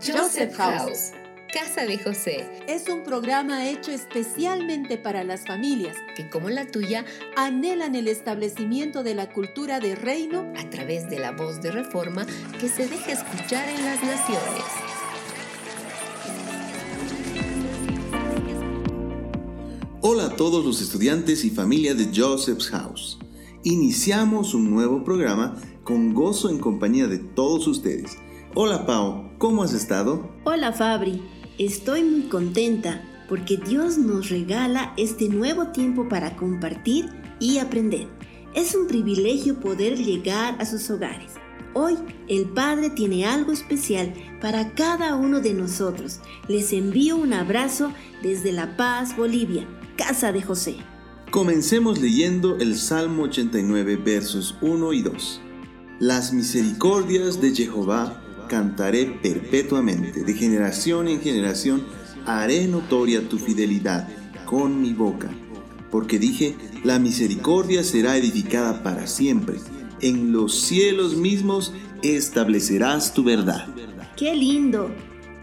Joseph 0.00 0.54
House. 0.56 1.10
Casa 1.52 1.84
de 1.84 1.98
José. 1.98 2.48
Es 2.68 2.88
un 2.88 3.02
programa 3.02 3.68
hecho 3.68 3.90
especialmente 3.90 4.96
para 4.96 5.24
las 5.24 5.44
familias 5.44 5.96
que, 6.14 6.30
como 6.30 6.50
la 6.50 6.66
tuya, 6.68 7.04
anhelan 7.36 7.96
el 7.96 8.06
establecimiento 8.06 9.02
de 9.02 9.16
la 9.16 9.28
cultura 9.32 9.80
de 9.80 9.96
reino 9.96 10.52
a 10.56 10.70
través 10.70 11.10
de 11.10 11.18
la 11.18 11.32
voz 11.32 11.60
de 11.62 11.72
reforma 11.72 12.26
que 12.60 12.68
se 12.68 12.86
deja 12.86 13.12
escuchar 13.12 13.68
en 13.68 13.84
las 13.84 14.02
naciones. 14.04 14.64
Hola 20.00 20.26
a 20.26 20.36
todos 20.36 20.64
los 20.64 20.80
estudiantes 20.80 21.44
y 21.44 21.50
familia 21.50 21.94
de 21.94 22.08
Joseph's 22.14 22.68
House. 22.68 23.18
Iniciamos 23.64 24.54
un 24.54 24.70
nuevo 24.70 25.02
programa 25.02 25.56
con 25.82 26.14
gozo 26.14 26.50
en 26.50 26.60
compañía 26.60 27.08
de 27.08 27.18
todos 27.18 27.66
ustedes. 27.66 28.16
Hola 28.60 28.86
Pau, 28.86 29.30
¿cómo 29.38 29.62
has 29.62 29.72
estado? 29.72 30.28
Hola 30.42 30.72
Fabri, 30.72 31.22
Estoy 31.58 32.02
muy 32.02 32.22
contenta 32.22 33.04
porque 33.28 33.56
Dios 33.56 33.98
nos 33.98 34.30
regala 34.30 34.94
este 34.96 35.28
nuevo 35.28 35.68
tiempo 35.68 36.08
para 36.08 36.34
compartir 36.34 37.08
y 37.38 37.58
aprender. 37.58 38.08
Es 38.56 38.74
un 38.74 38.88
privilegio 38.88 39.60
poder 39.60 39.96
llegar 39.96 40.60
a 40.60 40.66
sus 40.66 40.90
hogares. 40.90 41.34
Hoy 41.72 41.94
el 42.26 42.46
Padre 42.46 42.90
tiene 42.90 43.26
algo 43.26 43.52
especial 43.52 44.12
para 44.40 44.74
cada 44.74 45.14
uno 45.14 45.40
de 45.40 45.54
nosotros. 45.54 46.18
Les 46.48 46.72
envío 46.72 47.16
un 47.16 47.34
abrazo 47.34 47.92
desde 48.24 48.50
La 48.50 48.76
Paz, 48.76 49.16
Bolivia, 49.16 49.68
Casa 49.96 50.32
de 50.32 50.42
José. 50.42 50.74
Comencemos 51.30 52.00
leyendo 52.00 52.56
el 52.56 52.76
Salmo 52.76 53.22
89 53.22 53.94
versos 54.04 54.56
1 54.62 54.92
y 54.94 55.02
2. 55.02 55.40
Las 56.00 56.32
misericordias 56.32 57.40
de 57.40 57.54
Jehová 57.54 58.24
cantaré 58.48 59.06
perpetuamente, 59.06 60.24
de 60.24 60.34
generación 60.34 61.08
en 61.08 61.20
generación 61.20 61.84
haré 62.26 62.66
notoria 62.66 63.28
tu 63.28 63.38
fidelidad 63.38 64.08
con 64.44 64.80
mi 64.82 64.92
boca. 64.92 65.30
Porque 65.90 66.18
dije, 66.18 66.56
la 66.84 66.98
misericordia 66.98 67.82
será 67.82 68.16
edificada 68.16 68.82
para 68.82 69.06
siempre, 69.06 69.58
en 70.00 70.32
los 70.32 70.60
cielos 70.60 71.16
mismos 71.16 71.72
establecerás 72.02 73.14
tu 73.14 73.24
verdad. 73.24 73.66
¡Qué 74.16 74.34
lindo! 74.34 74.90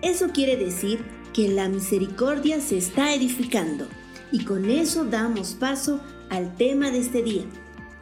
Eso 0.01 0.27
quiere 0.33 0.55
decir 0.55 1.03
que 1.33 1.49
la 1.49 1.67
misericordia 1.67 2.61
se 2.61 2.77
está 2.77 3.13
edificando. 3.13 3.87
Y 4.31 4.43
con 4.45 4.69
eso 4.69 5.05
damos 5.05 5.53
paso 5.53 5.99
al 6.29 6.55
tema 6.55 6.91
de 6.91 6.99
este 6.99 7.23
día, 7.23 7.43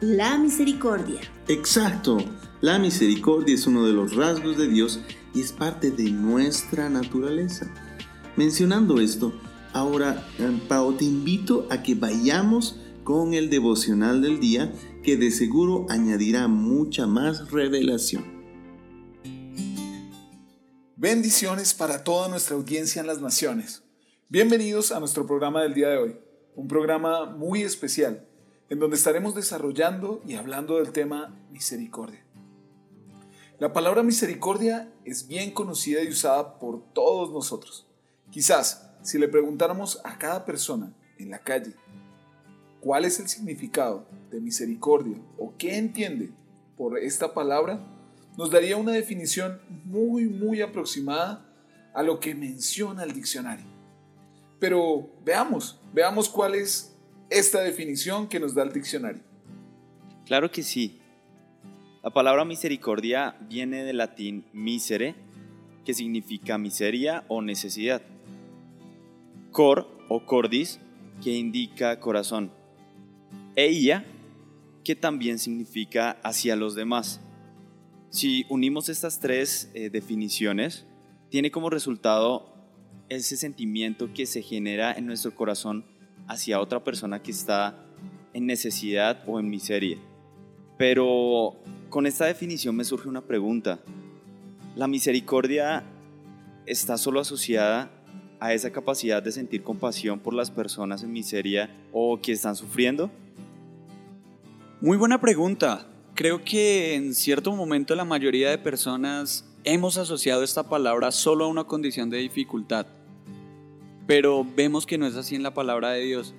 la 0.00 0.38
misericordia. 0.38 1.20
Exacto. 1.48 2.18
La 2.64 2.78
misericordia 2.78 3.54
es 3.54 3.66
uno 3.66 3.86
de 3.86 3.92
los 3.92 4.16
rasgos 4.16 4.56
de 4.56 4.66
Dios 4.68 4.98
y 5.34 5.42
es 5.42 5.52
parte 5.52 5.90
de 5.90 6.04
nuestra 6.04 6.88
naturaleza. 6.88 7.70
Mencionando 8.36 9.02
esto, 9.02 9.34
ahora, 9.74 10.26
eh, 10.38 10.60
Pau, 10.66 10.94
te 10.96 11.04
invito 11.04 11.66
a 11.68 11.82
que 11.82 11.94
vayamos 11.94 12.80
con 13.02 13.34
el 13.34 13.50
devocional 13.50 14.22
del 14.22 14.40
día 14.40 14.72
que 15.02 15.18
de 15.18 15.30
seguro 15.30 15.84
añadirá 15.90 16.48
mucha 16.48 17.06
más 17.06 17.50
revelación. 17.50 18.24
Bendiciones 20.96 21.74
para 21.74 22.02
toda 22.02 22.28
nuestra 22.28 22.56
audiencia 22.56 23.02
en 23.02 23.08
las 23.08 23.20
naciones. 23.20 23.82
Bienvenidos 24.30 24.90
a 24.90 25.00
nuestro 25.00 25.26
programa 25.26 25.60
del 25.60 25.74
día 25.74 25.90
de 25.90 25.98
hoy, 25.98 26.16
un 26.54 26.66
programa 26.66 27.26
muy 27.26 27.60
especial 27.60 28.26
en 28.70 28.78
donde 28.78 28.96
estaremos 28.96 29.34
desarrollando 29.34 30.22
y 30.26 30.36
hablando 30.36 30.78
del 30.78 30.92
tema 30.92 31.38
misericordia. 31.50 32.23
La 33.60 33.72
palabra 33.72 34.02
misericordia 34.02 34.92
es 35.04 35.28
bien 35.28 35.52
conocida 35.52 36.02
y 36.02 36.08
usada 36.08 36.58
por 36.58 36.82
todos 36.92 37.30
nosotros. 37.30 37.86
Quizás, 38.32 38.90
si 39.02 39.16
le 39.16 39.28
preguntáramos 39.28 40.00
a 40.02 40.18
cada 40.18 40.44
persona 40.44 40.92
en 41.18 41.30
la 41.30 41.38
calle 41.38 41.72
cuál 42.80 43.04
es 43.04 43.20
el 43.20 43.28
significado 43.28 44.08
de 44.32 44.40
misericordia 44.40 45.18
o 45.38 45.54
qué 45.56 45.78
entiende 45.78 46.30
por 46.76 46.98
esta 46.98 47.32
palabra, 47.32 47.78
nos 48.36 48.50
daría 48.50 48.76
una 48.76 48.90
definición 48.90 49.60
muy, 49.84 50.24
muy 50.24 50.60
aproximada 50.60 51.46
a 51.94 52.02
lo 52.02 52.18
que 52.18 52.34
menciona 52.34 53.04
el 53.04 53.12
diccionario. 53.12 53.66
Pero 54.58 55.08
veamos, 55.24 55.80
veamos 55.92 56.28
cuál 56.28 56.56
es 56.56 56.92
esta 57.30 57.60
definición 57.60 58.26
que 58.26 58.40
nos 58.40 58.52
da 58.52 58.64
el 58.64 58.72
diccionario. 58.72 59.22
Claro 60.26 60.50
que 60.50 60.64
sí. 60.64 61.00
La 62.04 62.10
palabra 62.10 62.44
misericordia 62.44 63.34
viene 63.48 63.82
del 63.82 63.96
latín 63.96 64.44
misere, 64.52 65.14
que 65.86 65.94
significa 65.94 66.58
miseria 66.58 67.24
o 67.28 67.40
necesidad. 67.40 68.02
Cor 69.50 69.88
o 70.10 70.26
cordis, 70.26 70.80
que 71.22 71.30
indica 71.30 71.98
corazón. 72.00 72.52
Eia, 73.56 74.04
que 74.84 74.94
también 74.94 75.38
significa 75.38 76.18
hacia 76.22 76.56
los 76.56 76.74
demás. 76.74 77.22
Si 78.10 78.44
unimos 78.50 78.90
estas 78.90 79.18
tres 79.18 79.70
eh, 79.72 79.88
definiciones, 79.88 80.84
tiene 81.30 81.50
como 81.50 81.70
resultado 81.70 82.54
ese 83.08 83.38
sentimiento 83.38 84.12
que 84.12 84.26
se 84.26 84.42
genera 84.42 84.92
en 84.92 85.06
nuestro 85.06 85.34
corazón 85.34 85.86
hacia 86.28 86.60
otra 86.60 86.84
persona 86.84 87.22
que 87.22 87.30
está 87.30 87.82
en 88.34 88.44
necesidad 88.44 89.24
o 89.26 89.40
en 89.40 89.48
miseria. 89.48 89.96
Pero 90.76 91.56
con 91.88 92.06
esta 92.06 92.26
definición 92.26 92.74
me 92.74 92.84
surge 92.84 93.08
una 93.08 93.22
pregunta. 93.22 93.80
¿La 94.74 94.88
misericordia 94.88 95.84
está 96.66 96.98
solo 96.98 97.20
asociada 97.20 97.90
a 98.40 98.52
esa 98.52 98.72
capacidad 98.72 99.22
de 99.22 99.32
sentir 99.32 99.62
compasión 99.62 100.18
por 100.18 100.34
las 100.34 100.50
personas 100.50 101.02
en 101.04 101.12
miseria 101.12 101.70
o 101.92 102.20
que 102.20 102.32
están 102.32 102.56
sufriendo? 102.56 103.10
Muy 104.80 104.96
buena 104.96 105.20
pregunta. 105.20 105.86
Creo 106.14 106.44
que 106.44 106.94
en 106.94 107.14
cierto 107.14 107.54
momento 107.54 107.94
la 107.94 108.04
mayoría 108.04 108.50
de 108.50 108.58
personas 108.58 109.44
hemos 109.62 109.96
asociado 109.96 110.42
esta 110.42 110.68
palabra 110.68 111.12
solo 111.12 111.44
a 111.44 111.48
una 111.48 111.64
condición 111.64 112.10
de 112.10 112.18
dificultad. 112.18 112.86
Pero 114.06 114.44
vemos 114.44 114.84
que 114.84 114.98
no 114.98 115.06
es 115.06 115.14
así 115.14 115.36
en 115.36 115.42
la 115.42 115.54
palabra 115.54 115.90
de 115.90 116.02
Dios. 116.02 116.34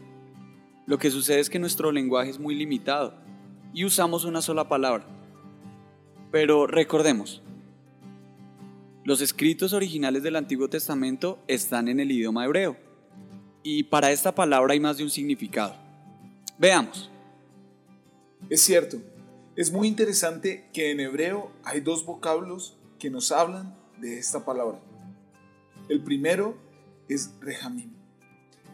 Lo 0.86 1.00
que 1.00 1.10
sucede 1.10 1.40
es 1.40 1.50
que 1.50 1.58
nuestro 1.58 1.92
lenguaje 1.92 2.30
es 2.30 2.40
muy 2.40 2.54
limitado 2.54 3.25
y 3.76 3.84
usamos 3.84 4.24
una 4.24 4.42
sola 4.42 4.70
palabra. 4.70 5.06
Pero 6.32 6.66
recordemos, 6.66 7.44
los 9.04 9.20
escritos 9.20 9.74
originales 9.74 10.24
del 10.24 10.38
Antiguo 10.38 10.70
Testamento 10.70 11.44
están 11.48 11.90
en 11.90 12.00
el 12.00 12.10
idioma 12.10 12.46
hebreo. 12.46 12.78
Y 13.64 13.84
para 13.84 14.12
esta 14.12 14.34
palabra 14.34 14.74
hay 14.74 14.80
más 14.80 14.98
de 14.98 15.04
un 15.04 15.10
significado. 15.10 15.76
Veamos. 16.58 17.12
Es 18.50 18.62
cierto, 18.62 18.98
es 19.58 19.74
muy 19.74 19.90
interesante 19.90 20.70
que 20.72 20.92
en 20.92 21.02
hebreo 21.02 21.52
hay 21.66 21.82
dos 21.82 22.06
vocablos 22.06 22.78
que 22.98 23.10
nos 23.10 23.34
hablan 23.34 23.76
de 24.00 24.18
esta 24.18 24.46
palabra. 24.46 24.80
El 25.90 26.02
primero 26.02 26.58
es 27.10 27.34
rejamim, 27.42 27.92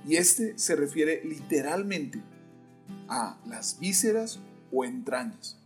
y 0.07 0.17
este 0.17 0.57
se 0.59 0.75
refiere 0.75 1.21
literalmente 1.25 2.21
a 3.07 3.39
las 3.47 3.79
vísceras 3.79 4.39
o 4.71 4.85
entrañas 4.85 5.61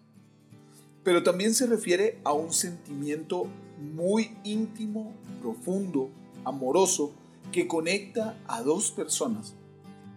pero 1.06 1.22
también 1.22 1.54
se 1.54 1.68
refiere 1.68 2.20
a 2.24 2.34
un 2.34 2.52
sentimiento 2.52 3.46
muy 3.94 4.36
íntimo, 4.44 5.14
profundo, 5.40 6.10
amoroso, 6.44 7.14
que 7.52 7.68
conecta 7.68 8.36
a 8.48 8.64
dos 8.64 8.90
personas, 8.90 9.54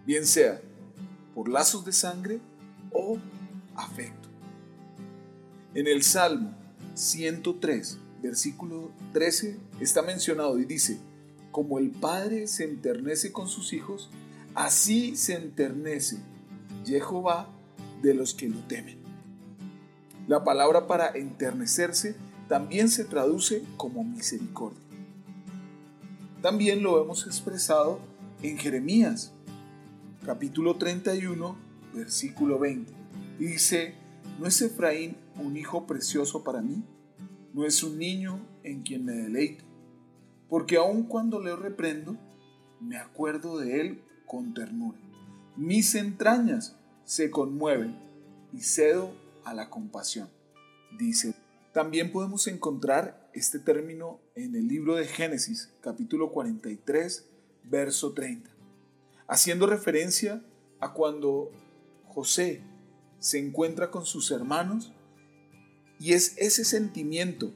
bien 0.05 0.25
sea 0.25 0.59
por 1.35 1.47
lazos 1.47 1.85
de 1.85 1.93
sangre 1.93 2.39
o 2.91 3.19
afecto. 3.75 4.29
En 5.75 5.85
el 5.85 6.01
Salmo 6.01 6.55
103, 6.95 7.99
versículo 8.23 8.89
13, 9.13 9.59
está 9.79 10.01
mencionado 10.01 10.57
y 10.57 10.65
dice, 10.65 10.97
como 11.51 11.77
el 11.77 11.91
Padre 11.91 12.47
se 12.47 12.63
enternece 12.63 13.31
con 13.31 13.47
sus 13.47 13.73
hijos, 13.73 14.09
así 14.55 15.15
se 15.15 15.35
enternece 15.35 16.17
Jehová 16.99 17.47
de 18.01 18.13
los 18.13 18.33
que 18.33 18.49
lo 18.49 18.59
temen. 18.67 18.97
La 20.27 20.43
palabra 20.43 20.87
para 20.87 21.09
enternecerse 21.09 22.15
también 22.47 22.89
se 22.89 23.05
traduce 23.05 23.63
como 23.77 24.03
misericordia. 24.03 24.79
También 26.41 26.83
lo 26.83 27.01
hemos 27.01 27.25
expresado 27.27 27.99
en 28.41 28.57
Jeremías, 28.57 29.33
capítulo 30.25 30.77
31, 30.77 31.55
versículo 31.93 32.59
20. 32.59 32.91
Dice, 33.39 33.95
¿no 34.39 34.47
es 34.47 34.61
Efraín 34.61 35.17
un 35.37 35.57
hijo 35.57 35.85
precioso 35.85 36.43
para 36.43 36.61
mí? 36.61 36.83
¿No 37.53 37.65
es 37.65 37.83
un 37.83 37.97
niño 37.97 38.39
en 38.63 38.83
quien 38.83 39.05
me 39.05 39.13
deleito? 39.13 39.65
Porque 40.47 40.77
aun 40.77 41.03
cuando 41.03 41.41
le 41.41 41.55
reprendo, 41.55 42.17
me 42.79 42.97
acuerdo 42.97 43.57
de 43.57 43.81
él 43.81 44.01
con 44.25 44.53
ternura. 44.53 44.97
Mis 45.57 45.93
entrañas 45.95 46.78
se 47.09 47.31
conmueven 47.31 47.97
y 48.53 48.61
cedo 48.61 49.11
a 49.43 49.55
la 49.55 49.71
compasión. 49.71 50.29
Dice, 50.95 51.33
también 51.73 52.11
podemos 52.11 52.45
encontrar 52.45 53.31
este 53.33 53.57
término 53.57 54.19
en 54.35 54.55
el 54.55 54.67
libro 54.67 54.93
de 54.93 55.07
Génesis, 55.07 55.73
capítulo 55.81 56.31
43, 56.31 57.25
verso 57.63 58.13
30, 58.13 58.51
haciendo 59.27 59.65
referencia 59.65 60.43
a 60.79 60.93
cuando 60.93 61.49
José 62.09 62.61
se 63.17 63.39
encuentra 63.39 63.89
con 63.89 64.05
sus 64.05 64.29
hermanos 64.29 64.93
y 65.99 66.13
es 66.13 66.35
ese 66.37 66.63
sentimiento 66.63 67.51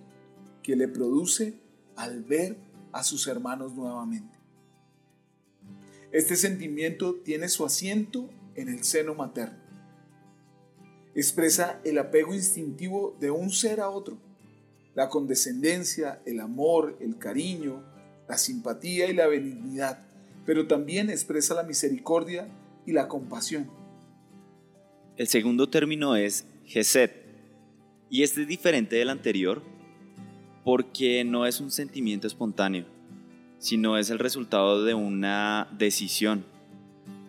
que 0.64 0.76
le 0.76 0.88
produce 0.88 1.54
al 1.96 2.24
ver 2.24 2.58
a 2.92 3.04
sus 3.04 3.28
hermanos 3.28 3.76
nuevamente. 3.76 4.36
Este 6.12 6.38
sentimiento 6.38 7.18
tiene 7.24 7.50
su 7.50 7.64
asiento 7.64 8.32
en 8.56 8.70
el 8.70 8.84
seno 8.84 9.16
materno. 9.16 9.58
Expresa 11.16 11.80
el 11.84 11.98
apego 11.98 12.34
instintivo 12.34 13.16
de 13.20 13.30
un 13.32 13.52
ser 13.52 13.80
a 13.80 13.90
otro, 13.90 14.18
la 14.96 15.10
condescendencia, 15.10 16.22
el 16.26 16.40
amor, 16.40 16.98
el 17.00 17.18
cariño, 17.18 17.84
la 18.28 18.38
simpatía 18.38 19.10
y 19.10 19.14
la 19.14 19.28
benignidad, 19.28 20.06
pero 20.46 20.68
también 20.68 21.10
expresa 21.10 21.54
la 21.54 21.64
misericordia 21.64 22.48
y 22.86 22.94
la 22.94 23.08
compasión. 23.08 23.70
El 25.18 25.28
segundo 25.28 25.70
término 25.70 26.16
es 26.16 26.46
Geset, 26.66 27.24
y 28.10 28.24
este 28.24 28.42
es 28.42 28.48
diferente 28.48 28.96
del 28.96 29.10
anterior 29.10 29.64
porque 30.64 31.24
no 31.24 31.46
es 31.46 31.60
un 31.60 31.72
sentimiento 31.72 32.28
espontáneo, 32.28 32.86
sino 33.60 33.98
es 33.98 34.10
el 34.10 34.20
resultado 34.20 34.84
de 34.84 34.94
una 34.94 35.68
decisión 35.78 36.46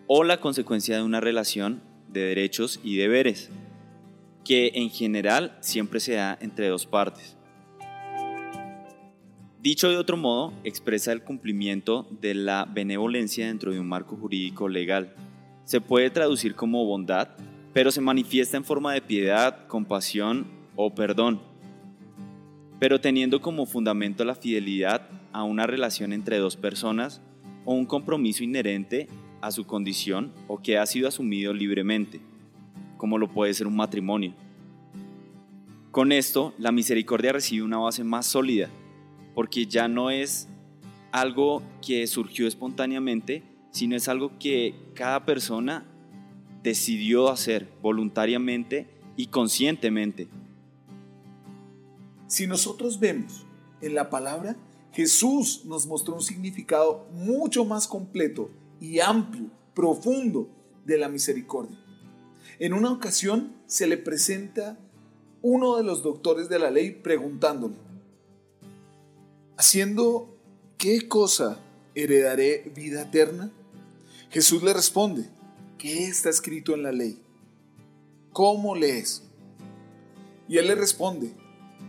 o 0.07 0.23
la 0.23 0.39
consecuencia 0.39 0.97
de 0.97 1.03
una 1.03 1.21
relación 1.21 1.81
de 2.09 2.21
derechos 2.21 2.79
y 2.83 2.95
deberes, 2.95 3.49
que 4.43 4.71
en 4.75 4.89
general 4.89 5.57
siempre 5.61 5.99
se 5.99 6.13
da 6.13 6.37
entre 6.39 6.67
dos 6.67 6.85
partes. 6.85 7.35
Dicho 9.61 9.89
de 9.89 9.97
otro 9.97 10.15
modo, 10.15 10.53
expresa 10.63 11.11
el 11.11 11.23
cumplimiento 11.23 12.07
de 12.21 12.35
la 12.35 12.65
benevolencia 12.65 13.47
dentro 13.47 13.71
de 13.73 13.79
un 13.79 13.87
marco 13.87 14.15
jurídico 14.15 14.69
legal. 14.69 15.15
Se 15.63 15.81
puede 15.81 16.11
traducir 16.11 16.53
como 16.53 16.85
bondad, 16.85 17.29
pero 17.73 17.91
se 17.91 17.99
manifiesta 17.99 18.57
en 18.57 18.63
forma 18.63 18.93
de 18.93 19.01
piedad, 19.01 19.65
compasión 19.65 20.45
o 20.75 20.93
perdón, 20.93 21.41
pero 22.79 23.01
teniendo 23.01 23.41
como 23.41 23.65
fundamento 23.65 24.23
la 24.23 24.35
fidelidad 24.35 25.09
a 25.31 25.43
una 25.43 25.65
relación 25.65 26.13
entre 26.13 26.37
dos 26.37 26.55
personas 26.55 27.21
o 27.63 27.73
un 27.73 27.85
compromiso 27.85 28.43
inherente 28.43 29.07
a 29.45 29.51
su 29.51 29.67
condición 29.67 30.31
o 30.47 30.57
que 30.57 30.79
ha 30.79 30.85
sido 30.87 31.07
asumido 31.07 31.53
libremente, 31.53 32.19
como 32.97 33.19
lo 33.19 33.31
puede 33.31 33.53
ser 33.53 33.67
un 33.67 33.75
matrimonio. 33.75 34.33
Con 35.91 36.11
esto, 36.11 36.55
la 36.57 36.71
misericordia 36.71 37.31
recibe 37.31 37.63
una 37.63 37.77
base 37.77 38.03
más 38.03 38.25
sólida, 38.25 38.71
porque 39.35 39.67
ya 39.67 39.87
no 39.87 40.09
es 40.09 40.47
algo 41.11 41.61
que 41.85 42.07
surgió 42.07 42.47
espontáneamente, 42.47 43.43
sino 43.69 43.95
es 43.95 44.07
algo 44.07 44.31
que 44.39 44.73
cada 44.95 45.25
persona 45.25 45.85
decidió 46.63 47.29
hacer 47.29 47.71
voluntariamente 47.83 48.87
y 49.15 49.27
conscientemente. 49.27 50.27
Si 52.25 52.47
nosotros 52.47 52.99
vemos 52.99 53.45
en 53.79 53.93
la 53.93 54.09
palabra, 54.09 54.55
Jesús 54.91 55.65
nos 55.65 55.85
mostró 55.85 56.15
un 56.15 56.23
significado 56.23 57.07
mucho 57.13 57.63
más 57.63 57.87
completo 57.87 58.49
y 58.79 58.99
amplio, 58.99 59.49
profundo 59.73 60.49
de 60.85 60.97
la 60.97 61.09
misericordia. 61.09 61.77
En 62.59 62.73
una 62.73 62.91
ocasión 62.91 63.55
se 63.65 63.87
le 63.87 63.97
presenta 63.97 64.77
uno 65.41 65.77
de 65.77 65.83
los 65.83 66.03
doctores 66.03 66.49
de 66.49 66.59
la 66.59 66.71
ley 66.71 66.91
preguntándole, 66.91 67.75
¿haciendo 69.57 70.35
qué 70.77 71.07
cosa 71.07 71.59
heredaré 71.93 72.71
vida 72.75 73.03
eterna? 73.03 73.51
Jesús 74.29 74.63
le 74.63 74.73
responde, 74.73 75.29
¿qué 75.77 76.07
está 76.07 76.29
escrito 76.29 76.73
en 76.73 76.83
la 76.83 76.91
ley? 76.91 77.21
¿Cómo 78.31 78.75
lees? 78.75 79.23
Y 80.47 80.57
él 80.57 80.67
le 80.67 80.75
responde, 80.75 81.33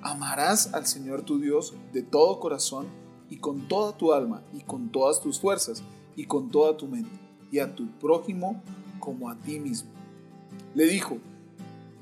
Amarás 0.03 0.73
al 0.75 0.87
Señor 0.87 1.23
tu 1.23 1.41
Dios 1.41 1.75
de 1.93 2.03
todo 2.03 2.38
corazón 2.38 2.87
y 3.29 3.38
con 3.38 3.67
toda 3.67 3.97
tu 3.97 4.12
alma 4.12 4.43
y 4.53 4.61
con 4.61 4.93
todas 4.93 5.21
tus 5.21 5.41
fuerzas 5.41 5.83
y 6.16 6.24
con 6.24 6.50
toda 6.50 6.76
tu 6.76 6.88
mente 6.88 7.10
y 7.52 7.58
a 7.58 7.74
tu 7.74 7.86
prójimo 7.98 8.62
como 8.98 9.30
a 9.30 9.36
ti 9.36 9.60
mismo. 9.60 9.90
Le 10.74 10.86
dijo, 10.86 11.18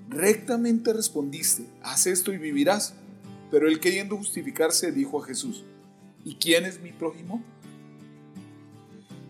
rectamente 0.09 0.93
respondiste, 0.93 1.67
haz 1.83 2.07
esto 2.07 2.33
y 2.33 2.39
vivirás. 2.39 2.95
Pero 3.51 3.69
él 3.69 3.79
queriendo 3.79 4.17
justificarse 4.17 4.91
dijo 4.91 5.23
a 5.23 5.27
Jesús, 5.27 5.63
¿y 6.25 6.37
quién 6.37 6.65
es 6.65 6.81
mi 6.81 6.91
prójimo? 6.93 7.43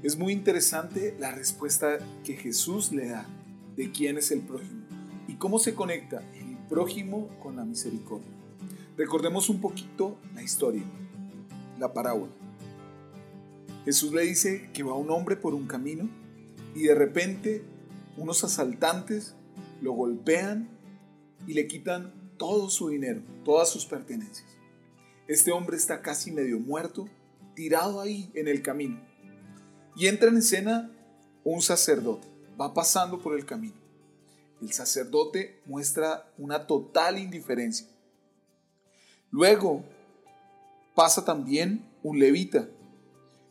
Es 0.03 0.17
muy 0.17 0.33
interesante 0.33 1.17
la 1.19 1.31
respuesta 1.33 1.99
que 2.25 2.37
Jesús 2.37 2.93
le 2.93 3.09
da 3.09 3.27
de 3.77 3.91
quién 3.91 4.19
es 4.19 4.31
el 4.31 4.41
prójimo 4.41 4.83
y 5.29 5.35
cómo 5.35 5.59
se 5.59 5.75
conecta 5.75 6.23
el 6.35 6.57
prójimo 6.69 7.29
con 7.43 7.57
la 7.57 7.65
misericordia. 7.65 8.31
Recordemos 8.97 9.49
un 9.49 9.61
poquito 9.61 10.17
la 10.35 10.43
historia, 10.43 10.85
la 11.79 11.93
parábola. 11.93 12.33
Jesús 13.85 14.13
le 14.13 14.23
dice 14.23 14.71
que 14.73 14.83
va 14.83 14.95
un 14.95 15.11
hombre 15.11 15.37
por 15.37 15.55
un 15.55 15.67
camino 15.67 16.09
y 16.75 16.85
de 16.85 16.95
repente 16.95 17.63
unos 18.17 18.43
asaltantes 18.45 19.35
lo 19.81 19.93
golpean 19.93 20.69
y 21.47 21.55
le 21.55 21.67
quitan 21.67 22.13
todo 22.39 22.71
su 22.71 22.89
dinero, 22.89 23.23
todas 23.45 23.69
sus 23.69 23.87
pertenencias. 23.87 24.49
Este 25.29 25.53
hombre 25.53 25.77
está 25.77 26.03
casi 26.03 26.31
medio 26.31 26.59
muerto, 26.59 27.09
tirado 27.55 28.01
ahí 28.01 28.31
en 28.35 28.49
el 28.49 28.63
camino. 28.63 29.01
Y 29.97 30.07
entra 30.07 30.29
en 30.29 30.39
escena 30.39 30.91
un 31.45 31.63
sacerdote, 31.63 32.27
va 32.61 32.75
pasando 32.75 33.21
por 33.21 33.37
el 33.37 33.45
camino. 33.45 33.77
El 34.61 34.73
sacerdote 34.73 35.61
muestra 35.67 36.33
una 36.39 36.67
total 36.67 37.19
indiferencia 37.19 37.87
Luego 39.35 39.83
pasa 40.95 41.25
también 41.25 41.85
un 42.05 42.21
levita, 42.21 42.69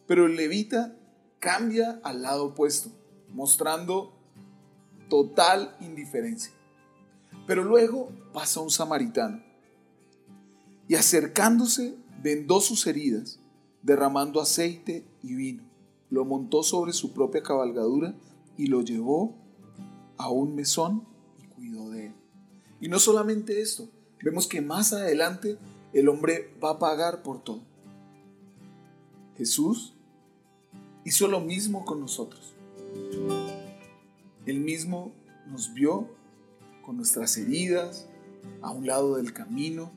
pero 0.08 0.26
el 0.26 0.36
levita 0.36 0.96
cambia 1.40 2.00
al 2.04 2.22
lado 2.22 2.46
opuesto, 2.46 2.90
mostrando 3.30 4.14
total 5.10 5.76
indiferencia. 5.82 6.52
Pero 7.46 7.64
luego 7.64 8.10
pasa 8.34 8.62
un 8.62 8.70
samaritano 8.70 9.44
y 10.88 10.96
acercándose 10.96 11.96
vendó 12.22 12.62
sus 12.62 12.88
heridas, 12.88 13.40
derramando 13.82 14.42
aceite 14.42 15.06
y 15.22 15.36
vino. 15.36 15.64
Lo 16.10 16.26
montó 16.26 16.64
sobre 16.64 16.94
su 16.94 17.14
propia 17.14 17.44
cabalgadura 17.44 18.16
y 18.58 18.68
lo 18.68 18.82
llevó 18.82 19.36
a 20.18 20.30
un 20.30 20.56
mesón 20.56 21.06
y 21.42 21.48
cuidó 21.48 21.90
de 21.90 22.08
él. 22.08 22.16
Y 22.80 22.88
no 22.88 23.00
solamente 23.00 23.62
esto, 23.62 23.90
vemos 24.22 24.48
que 24.48 24.62
más 24.62 24.94
adelante 24.94 25.58
el 25.92 26.10
hombre 26.10 26.54
va 26.64 26.72
a 26.72 26.80
pagar 26.80 27.24
por 27.24 27.44
todo. 27.44 27.62
Jesús 29.38 29.94
hizo 31.06 31.28
lo 31.28 31.40
mismo 31.40 31.86
con 31.86 32.00
nosotros. 32.00 32.54
Él 34.46 34.60
mismo 34.60 35.12
nos 35.50 35.74
vio 35.74 36.08
con 36.86 36.98
nuestras 36.98 37.38
heridas 37.38 38.08
a 38.62 38.72
un 38.72 38.86
lado 38.86 39.16
del 39.16 39.34
camino 39.34 39.92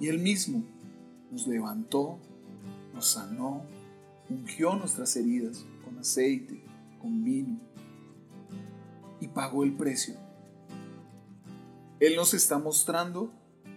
y 0.00 0.08
Él 0.08 0.18
mismo 0.18 0.62
nos 1.30 1.46
levantó, 1.46 2.18
nos 2.94 3.06
sanó, 3.06 3.64
ungió 4.28 4.74
nuestras 4.76 5.14
heridas 5.16 5.64
con 5.84 5.98
aceite, 5.98 6.62
con 7.00 7.24
vino 7.24 7.58
y 9.20 9.28
pagó 9.28 9.64
el 9.64 9.72
precio. 9.74 10.14
Él 11.98 12.16
nos 12.16 12.32
está 12.32 12.58
mostrando 12.58 13.30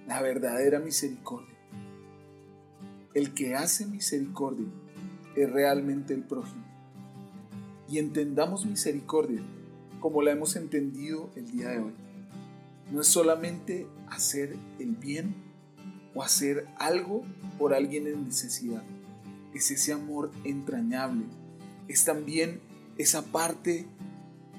la 0.07 0.21
verdadera 0.21 0.79
misericordia. 0.79 1.53
El 3.13 3.33
que 3.33 3.55
hace 3.55 3.85
misericordia 3.85 4.67
es 5.35 5.51
realmente 5.51 6.13
el 6.13 6.23
prójimo. 6.23 6.63
Y 7.89 7.99
entendamos 7.99 8.65
misericordia 8.65 9.41
como 9.99 10.21
la 10.21 10.31
hemos 10.31 10.55
entendido 10.55 11.29
el 11.35 11.51
día 11.51 11.69
de 11.69 11.79
hoy. 11.79 11.93
No 12.91 13.01
es 13.01 13.07
solamente 13.07 13.87
hacer 14.09 14.55
el 14.79 14.95
bien 14.95 15.33
o 16.13 16.23
hacer 16.23 16.67
algo 16.77 17.23
por 17.57 17.73
alguien 17.73 18.07
en 18.07 18.25
necesidad. 18.25 18.83
Es 19.53 19.71
ese 19.71 19.93
amor 19.93 20.31
entrañable. 20.43 21.25
Es 21.87 22.05
también 22.05 22.59
esa 22.97 23.23
parte 23.23 23.85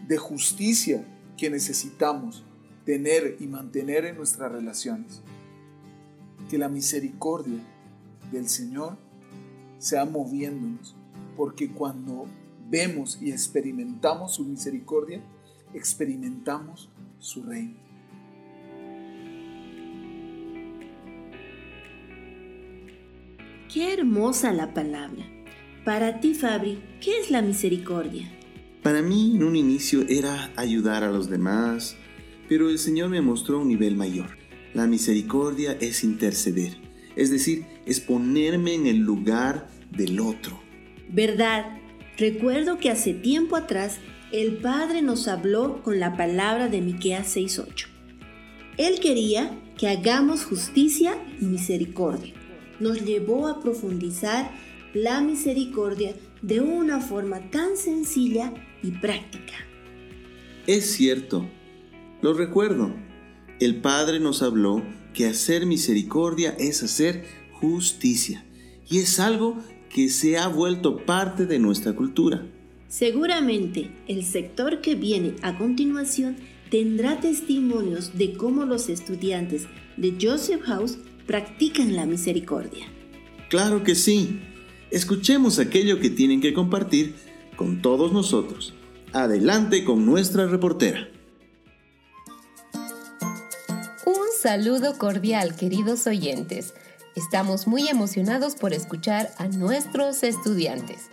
de 0.08 0.16
justicia 0.16 1.04
que 1.36 1.50
necesitamos 1.50 2.44
tener 2.84 3.36
y 3.40 3.46
mantener 3.46 4.04
en 4.04 4.16
nuestras 4.16 4.50
relaciones. 4.50 5.20
Que 6.48 6.58
la 6.58 6.68
misericordia 6.68 7.60
del 8.32 8.48
Señor 8.48 8.96
sea 9.84 10.06
moviéndonos, 10.06 10.96
porque 11.36 11.70
cuando 11.70 12.26
vemos 12.70 13.18
y 13.20 13.30
experimentamos 13.30 14.34
su 14.34 14.44
misericordia, 14.44 15.22
experimentamos 15.74 16.88
su 17.18 17.42
reino. 17.42 17.74
Qué 23.70 23.92
hermosa 23.92 24.52
la 24.52 24.72
palabra. 24.72 25.22
Para 25.84 26.20
ti, 26.20 26.32
Fabri, 26.32 26.82
¿qué 27.02 27.18
es 27.18 27.30
la 27.30 27.42
misericordia? 27.42 28.30
Para 28.82 29.02
mí, 29.02 29.36
en 29.36 29.44
un 29.44 29.54
inicio 29.54 30.06
era 30.08 30.50
ayudar 30.56 31.04
a 31.04 31.10
los 31.10 31.28
demás, 31.28 31.96
pero 32.48 32.70
el 32.70 32.78
Señor 32.78 33.10
me 33.10 33.20
mostró 33.20 33.60
un 33.60 33.68
nivel 33.68 33.96
mayor. 33.96 34.38
La 34.72 34.86
misericordia 34.86 35.76
es 35.78 36.04
interceder, 36.04 36.78
es 37.16 37.30
decir, 37.30 37.66
es 37.84 38.00
ponerme 38.00 38.74
en 38.74 38.86
el 38.86 38.98
lugar 38.98 39.73
del 39.96 40.20
otro. 40.20 40.60
¿Verdad? 41.08 41.78
Recuerdo 42.16 42.78
que 42.78 42.90
hace 42.90 43.12
tiempo 43.14 43.56
atrás 43.56 43.98
el 44.32 44.56
Padre 44.56 45.02
nos 45.02 45.28
habló 45.28 45.82
con 45.82 46.00
la 46.00 46.16
palabra 46.16 46.68
de 46.68 46.80
Miqueas 46.80 47.36
6:8. 47.36 47.88
Él 48.76 49.00
quería 49.00 49.56
que 49.78 49.88
hagamos 49.88 50.44
justicia 50.44 51.16
y 51.40 51.44
misericordia. 51.44 52.34
Nos 52.80 53.04
llevó 53.04 53.46
a 53.46 53.60
profundizar 53.60 54.50
la 54.92 55.20
misericordia 55.20 56.14
de 56.42 56.60
una 56.60 57.00
forma 57.00 57.50
tan 57.50 57.76
sencilla 57.76 58.52
y 58.82 58.92
práctica. 58.92 59.54
Es 60.66 60.92
cierto, 60.92 61.48
lo 62.22 62.34
recuerdo. 62.34 62.94
El 63.60 63.80
Padre 63.80 64.18
nos 64.18 64.42
habló 64.42 64.82
que 65.12 65.26
hacer 65.26 65.66
misericordia 65.66 66.56
es 66.58 66.82
hacer 66.82 67.24
justicia 67.52 68.44
y 68.88 68.98
es 68.98 69.20
algo 69.20 69.58
que 69.94 70.08
se 70.08 70.36
ha 70.36 70.48
vuelto 70.48 71.06
parte 71.06 71.46
de 71.46 71.60
nuestra 71.60 71.92
cultura. 71.92 72.44
Seguramente 72.88 73.92
el 74.08 74.24
sector 74.24 74.80
que 74.80 74.96
viene 74.96 75.36
a 75.42 75.56
continuación 75.56 76.36
tendrá 76.68 77.20
testimonios 77.20 78.18
de 78.18 78.32
cómo 78.32 78.64
los 78.64 78.88
estudiantes 78.88 79.68
de 79.96 80.18
Joseph 80.20 80.62
House 80.62 80.98
practican 81.28 81.94
la 81.94 82.06
misericordia. 82.06 82.86
Claro 83.48 83.84
que 83.84 83.94
sí. 83.94 84.40
Escuchemos 84.90 85.60
aquello 85.60 86.00
que 86.00 86.10
tienen 86.10 86.40
que 86.40 86.54
compartir 86.54 87.14
con 87.54 87.80
todos 87.80 88.12
nosotros. 88.12 88.74
Adelante 89.12 89.84
con 89.84 90.04
nuestra 90.04 90.46
reportera. 90.46 91.08
Un 94.06 94.26
saludo 94.42 94.98
cordial, 94.98 95.54
queridos 95.54 96.08
oyentes. 96.08 96.74
Estamos 97.16 97.68
muy 97.68 97.88
emocionados 97.88 98.56
por 98.56 98.72
escuchar 98.72 99.32
a 99.38 99.46
nuestros 99.46 100.24
estudiantes. 100.24 101.10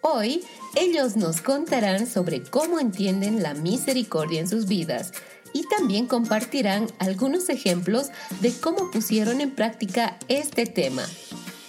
Hoy 0.00 0.44
ellos 0.76 1.16
nos 1.16 1.40
contarán 1.40 2.06
sobre 2.06 2.44
cómo 2.44 2.78
entienden 2.78 3.42
la 3.42 3.54
misericordia 3.54 4.38
en 4.38 4.48
sus 4.48 4.66
vidas 4.66 5.12
y 5.52 5.64
también 5.66 6.06
compartirán 6.06 6.86
algunos 7.00 7.48
ejemplos 7.48 8.10
de 8.40 8.52
cómo 8.52 8.92
pusieron 8.92 9.40
en 9.40 9.50
práctica 9.50 10.18
este 10.28 10.66
tema. 10.66 11.04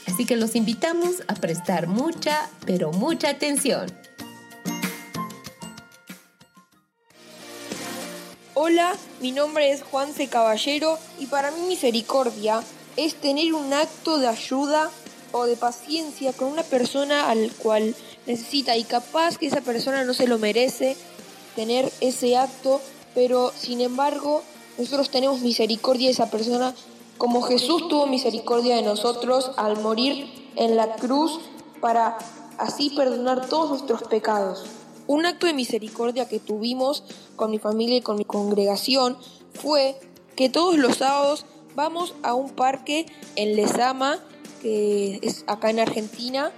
Así 0.06 0.28
que 0.28 0.38
los 0.38 0.56
invitamos 0.56 1.24
a 1.28 1.34
prestar 1.34 1.88
mucha, 1.88 2.52
pero 2.68 2.92
mucha 2.92 3.30
atención. 3.30 3.92
Hola, 8.54 8.96
mi 9.22 9.32
nombre 9.32 9.72
es 9.72 9.82
Juan 9.82 10.14
C. 10.14 10.28
Caballero 10.28 11.00
y 11.18 11.26
para 11.26 11.50
mí 11.50 11.62
misericordia 11.68 12.62
es 12.98 13.16
tener 13.16 13.54
un 13.54 13.74
acto 13.74 14.18
de 14.18 14.28
ayuda 14.28 14.90
o 15.32 15.46
de 15.46 15.56
paciencia 15.56 16.34
con 16.34 16.50
una 16.50 16.64
persona 16.64 17.30
al 17.30 17.52
cual 17.54 17.96
necesita 18.28 18.78
y 18.78 18.84
capaz 18.84 19.38
que 19.38 19.48
esa 19.48 19.62
persona 19.62 20.04
no 20.04 20.14
se 20.14 20.28
lo 20.28 20.38
merece 20.38 20.98
tener 21.56 21.92
ese 22.02 22.38
acto, 22.38 22.82
pero 23.14 23.52
sin 23.58 23.82
embargo 23.82 24.44
nosotros 24.78 25.10
tenemos 25.10 25.42
misericordia 25.42 26.08
de 26.08 26.14
esa 26.14 26.30
persona 26.30 26.74
como 27.18 27.42
Jesús 27.44 27.88
tuvo 27.88 28.08
misericordia 28.08 28.76
de 28.76 28.82
nosotros 28.82 29.52
al 29.58 29.80
morir 29.80 30.28
en 30.56 30.76
la 30.76 30.96
cruz 30.96 31.40
para 31.80 32.18
así 32.58 32.90
perdonar 32.90 33.48
todos 33.48 33.70
nuestros 33.70 34.04
pecados. 34.04 34.64
Un 35.08 35.26
acto 35.26 35.46
de 35.46 35.54
misericordia 35.54 36.28
que 36.28 36.40
tuvimos 36.40 37.04
con 37.36 37.52
mi 37.52 37.60
familia 37.60 37.98
y 37.98 38.02
con 38.02 38.18
mi 38.18 38.26
congregación 38.26 39.18
fue 39.54 40.00
que 40.36 40.50
todos 40.50 40.78
los 40.78 40.98
sábados 40.98 41.46
vamos 41.76 42.16
a 42.24 42.34
un 42.34 42.50
parque 42.50 43.06
en 43.36 43.56
Lesama, 43.56 44.20
que 44.62 45.20
es 45.22 45.44
acá 45.48 45.70
en 45.70 45.80
Argentina, 45.80 46.52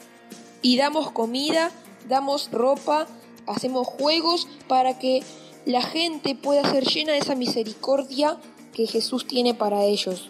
y 0.62 0.77
damos 0.77 1.12
comida, 1.12 1.72
damos 2.08 2.51
ropa, 2.51 3.08
hacemos 3.48 3.88
juegos 3.88 4.48
para 4.67 4.98
que 5.00 5.24
la 5.65 5.82
gente 5.82 6.36
pueda 6.36 6.70
ser 6.70 6.86
llena 6.86 7.13
de 7.13 7.20
esa 7.20 7.36
misericordia 7.36 8.38
que 8.74 8.88
Jesús 8.88 9.27
tiene 9.27 9.53
para 9.53 9.84
ellos. 9.84 10.29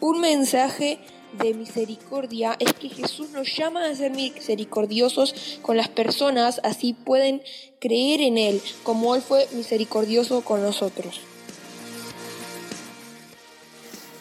Un 0.00 0.20
mensaje 0.20 0.98
de 1.38 1.54
misericordia 1.54 2.56
es 2.58 2.72
que 2.74 2.88
Jesús 2.88 3.30
nos 3.30 3.54
llama 3.56 3.86
a 3.86 3.94
ser 3.94 4.12
misericordiosos 4.12 5.58
con 5.62 5.76
las 5.76 5.88
personas, 5.88 6.60
así 6.64 6.92
pueden 6.92 7.42
creer 7.78 8.20
en 8.20 8.38
Él, 8.38 8.60
como 8.82 9.14
Él 9.14 9.22
fue 9.22 9.46
misericordioso 9.52 10.42
con 10.42 10.62
nosotros. 10.62 11.20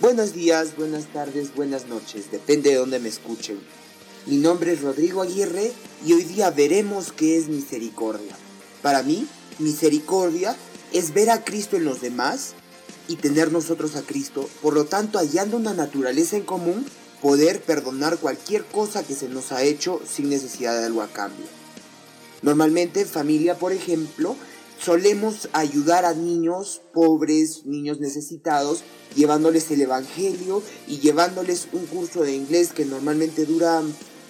Buenos 0.05 0.33
días, 0.33 0.77
buenas 0.77 1.05
tardes, 1.11 1.55
buenas 1.55 1.87
noches, 1.87 2.29
depende 2.29 2.69
de 2.69 2.75
dónde 2.75 2.99
me 2.99 3.09
escuchen. 3.09 3.59
Mi 4.27 4.37
nombre 4.37 4.71
es 4.71 4.81
Rodrigo 4.81 5.23
Aguirre 5.23 5.71
y 6.05 6.13
hoy 6.13 6.21
día 6.25 6.51
veremos 6.51 7.11
qué 7.11 7.37
es 7.37 7.47
misericordia. 7.47 8.35
Para 8.83 9.01
mí, 9.01 9.25
misericordia 9.57 10.55
es 10.93 11.11
ver 11.11 11.31
a 11.31 11.43
Cristo 11.43 11.75
en 11.75 11.85
los 11.85 12.01
demás 12.01 12.53
y 13.07 13.15
tener 13.15 13.51
nosotros 13.51 13.95
a 13.95 14.03
Cristo, 14.03 14.47
por 14.61 14.75
lo 14.75 14.85
tanto 14.85 15.17
hallando 15.17 15.57
una 15.57 15.73
naturaleza 15.73 16.37
en 16.37 16.43
común, 16.43 16.85
poder 17.19 17.63
perdonar 17.63 18.19
cualquier 18.19 18.63
cosa 18.63 19.03
que 19.03 19.15
se 19.15 19.27
nos 19.27 19.51
ha 19.51 19.63
hecho 19.63 19.99
sin 20.07 20.29
necesidad 20.29 20.77
de 20.77 20.85
algo 20.85 21.01
a 21.01 21.07
cambio. 21.07 21.47
Normalmente 22.43 23.01
en 23.01 23.07
familia, 23.07 23.57
por 23.57 23.71
ejemplo, 23.71 24.35
solemos 24.79 25.49
ayudar 25.53 26.05
a 26.05 26.13
niños 26.13 26.81
pobres, 26.93 27.65
niños 27.65 27.99
necesitados, 27.99 28.83
llevándoles 29.15 29.69
el 29.71 29.81
Evangelio 29.81 30.61
y 30.87 30.99
llevándoles 30.99 31.67
un 31.73 31.85
curso 31.85 32.23
de 32.23 32.35
inglés 32.35 32.73
que 32.73 32.85
normalmente 32.85 33.45
dura 33.45 33.81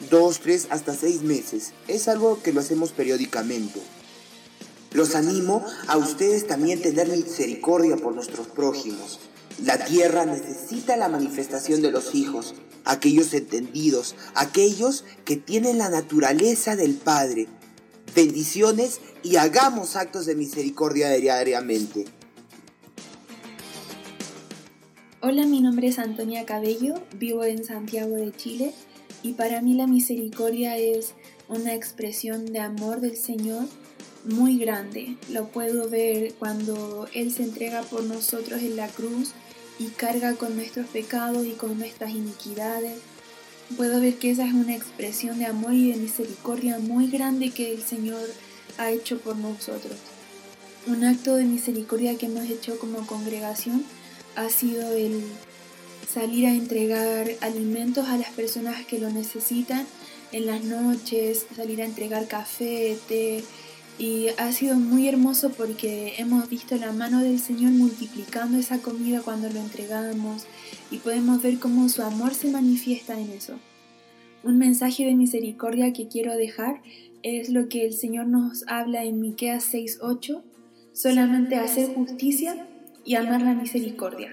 dos, 0.10 0.40
tres, 0.40 0.68
hasta 0.70 0.96
seis 0.96 1.22
meses. 1.22 1.74
Es 1.88 2.08
algo 2.08 2.42
que 2.42 2.54
lo 2.54 2.60
hacemos 2.60 2.92
periódicamente. 2.92 3.82
Los 4.92 5.16
animo 5.16 5.66
a 5.88 5.98
ustedes 5.98 6.48
también 6.48 6.82
tener 6.82 7.10
misericordia 7.10 7.98
por 7.98 8.16
nuestros 8.16 8.48
prójimos. 8.48 9.20
La 9.64 9.84
tierra 9.84 10.26
necesita 10.26 10.96
la 10.96 11.10
manifestación 11.10 11.82
de 11.82 11.92
los 11.92 12.16
hijos, 12.16 12.56
aquellos 12.86 13.34
entendidos, 13.34 14.16
aquellos 14.36 15.04
que 15.26 15.36
tienen 15.38 15.80
la 15.80 15.90
naturaleza 15.90 16.76
del 16.76 16.96
Padre. 16.96 17.48
Bendiciones 18.16 19.02
y 19.24 19.36
hagamos 19.36 19.98
actos 19.98 20.26
de 20.26 20.36
misericordia 20.36 21.10
diariamente. 21.10 22.06
Hola, 25.20 25.46
mi 25.46 25.60
nombre 25.60 25.90
es 25.90 26.00
Antonia 26.00 26.46
Cabello, 26.46 26.94
vivo 27.18 27.44
en 27.44 27.66
Santiago 27.66 28.16
de 28.16 28.32
Chile 28.32 28.74
y 29.22 29.34
para 29.34 29.62
mí 29.62 29.74
la 29.74 29.86
misericordia 29.86 30.78
es 30.78 31.14
una 31.50 31.74
expresión 31.74 32.46
de 32.46 32.62
amor 32.62 33.02
del 33.02 33.18
Señor 33.18 33.66
muy 34.24 34.58
grande. 34.60 35.18
Lo 35.30 35.50
puedo 35.50 35.90
ver 35.90 36.36
cuando 36.36 37.10
Él 37.14 37.34
se 37.34 37.44
entrega 37.44 37.82
por 37.82 38.04
nosotros 38.04 38.62
en 38.62 38.78
la 38.78 38.88
cruz 38.88 39.34
y 39.78 39.88
carga 39.88 40.36
con 40.36 40.56
nuestros 40.56 40.88
pecados 40.88 41.46
y 41.46 41.52
con 41.52 41.78
nuestras 41.78 42.12
iniquidades. 42.12 42.94
Puedo 43.76 44.00
ver 44.00 44.16
que 44.16 44.30
esa 44.30 44.46
es 44.46 44.54
una 44.54 44.76
expresión 44.76 45.40
de 45.40 45.48
amor 45.48 45.74
y 45.74 45.92
de 45.92 45.98
misericordia 45.98 46.78
muy 46.78 47.08
grande 47.08 47.50
que 47.50 47.74
el 47.74 47.82
Señor 47.82 48.22
ha 48.78 48.92
hecho 48.92 49.18
por 49.20 49.36
nosotros. 49.38 49.98
Un 50.86 51.04
acto 51.04 51.36
de 51.36 51.46
misericordia 51.46 52.16
que 52.16 52.28
hemos 52.28 52.48
hecho 52.48 52.78
como 52.78 53.08
congregación 53.08 53.84
ha 54.36 54.50
sido 54.50 54.94
el 54.94 55.24
salir 56.08 56.46
a 56.46 56.54
entregar 56.54 57.28
alimentos 57.42 58.08
a 58.08 58.18
las 58.18 58.30
personas 58.30 58.86
que 58.86 59.00
lo 59.00 59.10
necesitan 59.10 59.86
en 60.32 60.46
las 60.46 60.64
noches, 60.64 61.48
salir 61.56 61.82
a 61.82 61.86
entregar 61.86 62.28
café, 62.28 62.98
té, 63.08 63.44
y 63.98 64.28
ha 64.38 64.52
sido 64.52 64.76
muy 64.76 65.08
hermoso 65.08 65.50
porque 65.50 66.16
hemos 66.18 66.50
visto 66.50 66.76
la 66.76 66.92
mano 66.92 67.22
del 67.22 67.40
Señor 67.40 67.72
multiplicando 67.72 68.58
esa 68.58 68.80
comida 68.80 69.22
cuando 69.22 69.50
lo 69.50 69.60
entregamos 69.60 70.44
y 70.92 70.98
podemos 70.98 71.42
ver 71.42 71.60
cómo 71.60 71.90
su 71.90 72.02
amor 72.02 72.34
se 72.34 72.50
manifiesta 72.50 73.20
en 73.20 73.30
eso. 73.32 73.60
Un 74.44 74.58
mensaje 74.58 75.06
de 75.06 75.16
misericordia 75.16 75.94
que 75.94 76.08
quiero 76.08 76.36
dejar 76.36 76.82
es 77.24 77.50
lo 77.50 77.70
que 77.70 77.86
el 77.86 77.94
Señor 77.94 78.28
nos 78.28 78.64
habla 78.68 79.04
en 79.04 79.20
Miqueas 79.20 79.64
6:8, 79.74 80.44
solamente 80.94 81.56
hacer 81.56 81.94
justicia 81.94 82.68
y 83.04 83.16
amar 83.16 83.42
la 83.42 83.56
misericordia. 83.56 84.32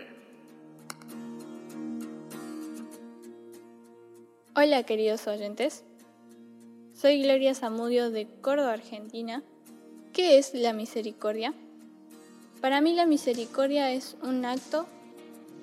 Hola 4.55 4.83
queridos 4.83 5.27
oyentes, 5.27 5.83
soy 6.95 7.23
Gloria 7.23 7.55
Zamudio 7.55 8.11
de 8.11 8.27
Córdoba, 8.43 8.75
Argentina 8.75 9.43
¿Qué 10.13 10.37
es 10.37 10.53
la 10.53 10.75
misericordia? 10.75 11.55
Para 12.61 12.83
mí 12.83 12.95
la 12.95 13.07
misericordia 13.07 13.93
es 13.93 14.15
un 14.23 14.45
acto 14.45 14.87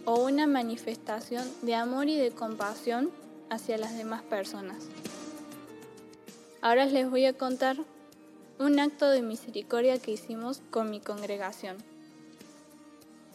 o 0.09 0.23
una 0.23 0.47
manifestación 0.47 1.47
de 1.61 1.75
amor 1.75 2.07
y 2.07 2.17
de 2.17 2.31
compasión 2.31 3.11
hacia 3.51 3.77
las 3.77 3.95
demás 3.95 4.23
personas. 4.23 4.77
Ahora 6.61 6.87
les 6.87 7.07
voy 7.07 7.27
a 7.27 7.33
contar 7.33 7.77
un 8.57 8.79
acto 8.79 9.07
de 9.11 9.21
misericordia 9.21 9.99
que 9.99 10.09
hicimos 10.09 10.61
con 10.71 10.89
mi 10.89 10.99
congregación. 10.99 11.77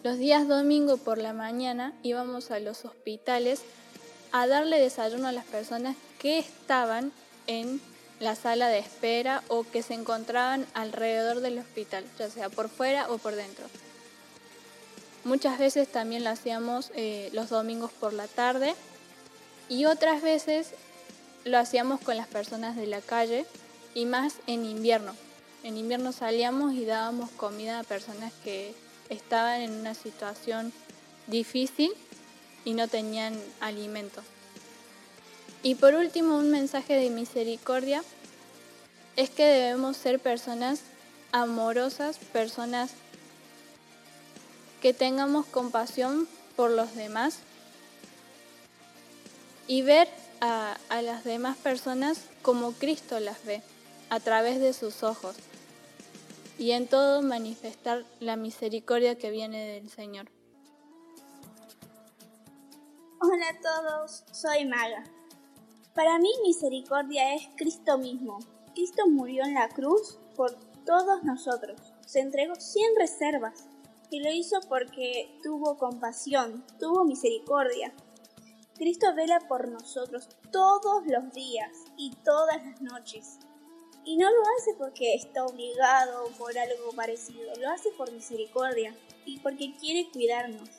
Los 0.03 0.19
días 0.19 0.49
domingo 0.49 0.97
por 0.97 1.19
la 1.19 1.33
mañana 1.33 1.93
íbamos 2.03 2.51
a 2.51 2.59
los 2.59 2.85
hospitales 2.85 3.63
a 4.33 4.49
darle 4.49 4.81
desayuno 4.81 5.29
a 5.29 5.33
las 5.33 5.45
personas 5.45 5.95
que 6.19 6.41
estaban 6.41 7.13
en 7.47 7.81
la 8.19 8.35
sala 8.35 8.67
de 8.67 8.81
espera 8.81 9.45
o 9.47 9.63
que 9.63 9.85
se 9.85 9.95
encontraban 9.95 10.67
alrededor 10.75 11.39
del 11.39 11.61
hospital, 11.61 12.05
ya 12.19 12.29
sea 12.29 12.49
por 12.49 12.69
fuera 12.69 13.13
o 13.13 13.19
por 13.19 13.37
dentro. 13.37 13.65
Muchas 15.25 15.59
veces 15.59 15.89
también 15.89 16.23
lo 16.23 16.31
hacíamos 16.31 16.91
eh, 16.95 17.31
los 17.33 17.49
domingos 17.49 17.91
por 17.93 18.13
la 18.13 18.29
tarde 18.29 18.75
y 19.71 19.87
otras 19.87 20.23
veces 20.23 20.75
lo 21.45 21.59
hacíamos 21.59 22.01
con 22.01 22.17
las 22.17 22.27
personas 22.27 22.77
de 22.77 22.87
la 22.87 23.01
calle 23.01 23.47
y 23.95 24.05
más 24.05 24.35
en 24.47 24.65
invierno. 24.65 25.15
En 25.63 25.79
invierno 25.79 26.13
salíamos 26.13 26.75
y 26.75 26.85
dábamos 26.85 27.31
comida 27.31 27.81
a 27.81 27.85
personas 27.85 28.33
que 28.45 28.75
estaban 29.09 29.63
en 29.63 29.73
una 29.73 29.95
situación 29.95 30.73
difícil 31.27 31.91
y 32.67 32.75
no 32.75 32.89
tenían 32.89 33.35
alimento. 33.61 34.23
Y 35.63 35.77
por 35.77 35.95
último, 35.95 36.37
un 36.37 36.51
mensaje 36.51 36.95
de 36.95 37.09
misericordia 37.09 38.05
es 39.17 39.31
que 39.31 39.45
debemos 39.45 39.97
ser 39.97 40.21
personas 40.21 40.81
amorosas, 41.33 42.19
personas 42.19 42.91
que 44.85 44.93
tengamos 44.93 45.47
compasión 45.47 46.29
por 46.57 46.71
los 46.71 46.95
demás 46.95 47.39
y 49.67 49.81
ver 49.81 50.09
a, 50.43 50.77
las 51.01 51.25
demás 51.25 51.57
personas 51.57 52.27
como 52.43 52.73
Cristo 52.73 53.19
las 53.19 53.43
ve, 53.47 53.63
a 54.11 54.21
través 54.21 54.61
de 54.61 54.75
sus 54.75 55.03
ojos 55.03 55.37
y 56.59 56.73
en 56.73 56.87
todo 56.87 57.23
manifestar 57.23 58.05
la 58.21 58.37
misericordia 58.37 59.17
que 59.17 59.31
viene 59.31 59.67
del 59.69 59.89
Señor. 59.89 60.31
Hola 63.23 63.47
a 63.49 63.61
todos, 63.63 64.25
soy 64.33 64.67
Maga. 64.67 65.05
Para 65.95 66.19
mí 66.19 66.29
misericordia 66.45 67.35
es 67.35 67.49
Cristo 67.57 67.97
mismo. 67.97 68.39
Cristo 68.75 69.05
murió 69.09 69.45
en 69.45 69.55
la 69.55 69.71
cruz 69.71 70.19
por 70.37 70.55
todos 70.85 71.25
nosotros. 71.25 71.81
Se 72.05 72.21
entregó 72.21 72.57
sin 72.57 72.85
reservas 72.99 73.65
y 74.15 74.21
lo 74.21 74.31
hizo 74.31 74.61
porque 74.69 75.29
tuvo 75.43 75.77
compasión, 75.77 76.65
tuvo 76.79 77.05
misericordia. 77.05 77.93
Cristo 78.77 79.13
vela 79.13 79.41
por 79.49 79.67
nosotros 79.67 80.29
todos 80.53 81.05
los 81.09 81.33
días 81.33 81.73
y 81.97 82.13
todas 82.25 82.65
las 82.65 82.81
noches. 82.81 83.41
Y 84.05 84.17
no 84.17 84.31
lo 84.31 84.41
hace 84.57 84.75
porque 84.79 85.15
está 85.15 85.45
obligado 85.45 86.29
por 86.39 86.57
algo 86.57 86.93
parecido, 86.95 87.57
lo 87.61 87.69
hace 87.71 87.91
por 87.99 88.13
misericordia 88.13 88.95
y 89.27 89.41
porque 89.41 89.75
quiere 89.81 90.09
cuidarnos. 90.13 90.71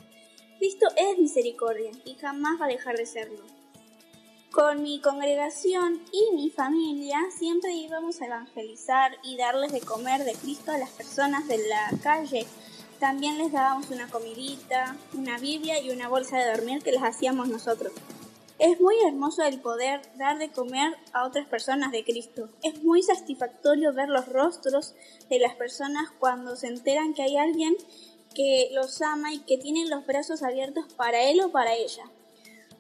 Cristo 0.58 0.88
es 0.96 1.18
misericordia 1.18 1.92
y 2.06 2.14
jamás 2.14 2.62
va 2.62 2.68
a 2.68 2.70
dejar 2.70 2.96
de 2.96 3.06
serlo. 3.06 3.44
Con 4.54 4.82
mi 4.82 5.02
congregación 5.02 6.02
y 6.14 6.34
mi 6.38 6.50
familia 6.50 7.20
siempre 7.38 7.74
íbamos 7.74 8.22
a 8.22 8.28
evangelizar 8.28 9.12
y 9.24 9.36
darles 9.36 9.74
de 9.74 9.82
comer 9.82 10.24
de 10.24 10.36
Cristo 10.36 10.72
a 10.72 10.78
las 10.78 10.92
personas 10.92 11.50
de 11.50 11.58
la 11.68 11.92
calle. 12.02 12.48
También 13.06 13.38
les 13.38 13.52
dábamos 13.52 13.92
una 13.92 14.10
comidita, 14.10 14.98
una 15.14 15.38
Biblia 15.38 15.80
y 15.80 15.92
una 15.92 16.08
bolsa 16.08 16.40
de 16.40 16.50
dormir 16.50 16.82
que 16.82 16.92
les 16.92 17.04
hacíamos 17.04 17.48
nosotros. 17.50 17.94
Es 18.58 18.82
muy 18.82 18.96
hermoso 19.06 19.44
el 19.44 19.62
poder 19.62 20.02
dar 20.18 20.40
de 20.40 20.50
comer 20.50 20.98
a 21.14 21.24
otras 21.24 21.46
personas 21.46 21.92
de 21.92 22.04
Cristo. 22.04 22.50
Es 22.64 22.84
muy 22.84 23.04
satisfactorio 23.04 23.94
ver 23.94 24.10
los 24.10 24.28
rostros 24.28 24.96
de 25.30 25.38
las 25.38 25.54
personas 25.54 26.10
cuando 26.18 26.56
se 26.56 26.66
enteran 26.66 27.14
que 27.14 27.22
hay 27.22 27.38
alguien 27.38 27.76
que 28.34 28.70
los 28.72 29.00
ama 29.04 29.32
y 29.36 29.38
que 29.42 29.60
tiene 29.60 29.86
los 29.86 30.04
brazos 30.08 30.42
abiertos 30.42 30.92
para 30.96 31.22
él 31.22 31.42
o 31.42 31.52
para 31.52 31.76
ella. 31.76 32.06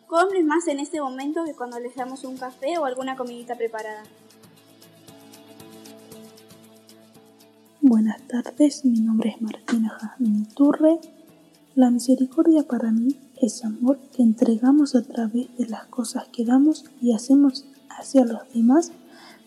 Comen 0.08 0.48
más 0.48 0.68
en 0.68 0.80
este 0.80 1.00
momento 1.02 1.46
que 1.46 1.54
cuando 1.54 1.80
les 1.80 1.96
damos 1.96 2.24
un 2.24 2.40
café 2.40 2.80
o 2.80 2.86
alguna 2.86 3.16
comidita 3.16 3.56
preparada. 3.56 4.02
Buenas 7.88 8.20
tardes, 8.28 8.84
mi 8.84 9.00
nombre 9.00 9.30
es 9.30 9.40
Martina 9.44 9.90
Jazmín 9.90 10.48
Turre. 10.48 11.00
La 11.76 11.92
misericordia 11.92 12.64
para 12.64 12.92
mí 12.92 13.16
es 13.40 13.64
amor 13.64 14.00
que 14.12 14.24
entregamos 14.24 14.96
a 14.96 15.04
través 15.04 15.56
de 15.56 15.68
las 15.68 15.86
cosas 15.86 16.28
que 16.30 16.46
damos 16.46 16.86
y 17.00 17.14
hacemos 17.14 17.68
hacia 17.92 18.26
los 18.26 18.52
demás 18.52 18.92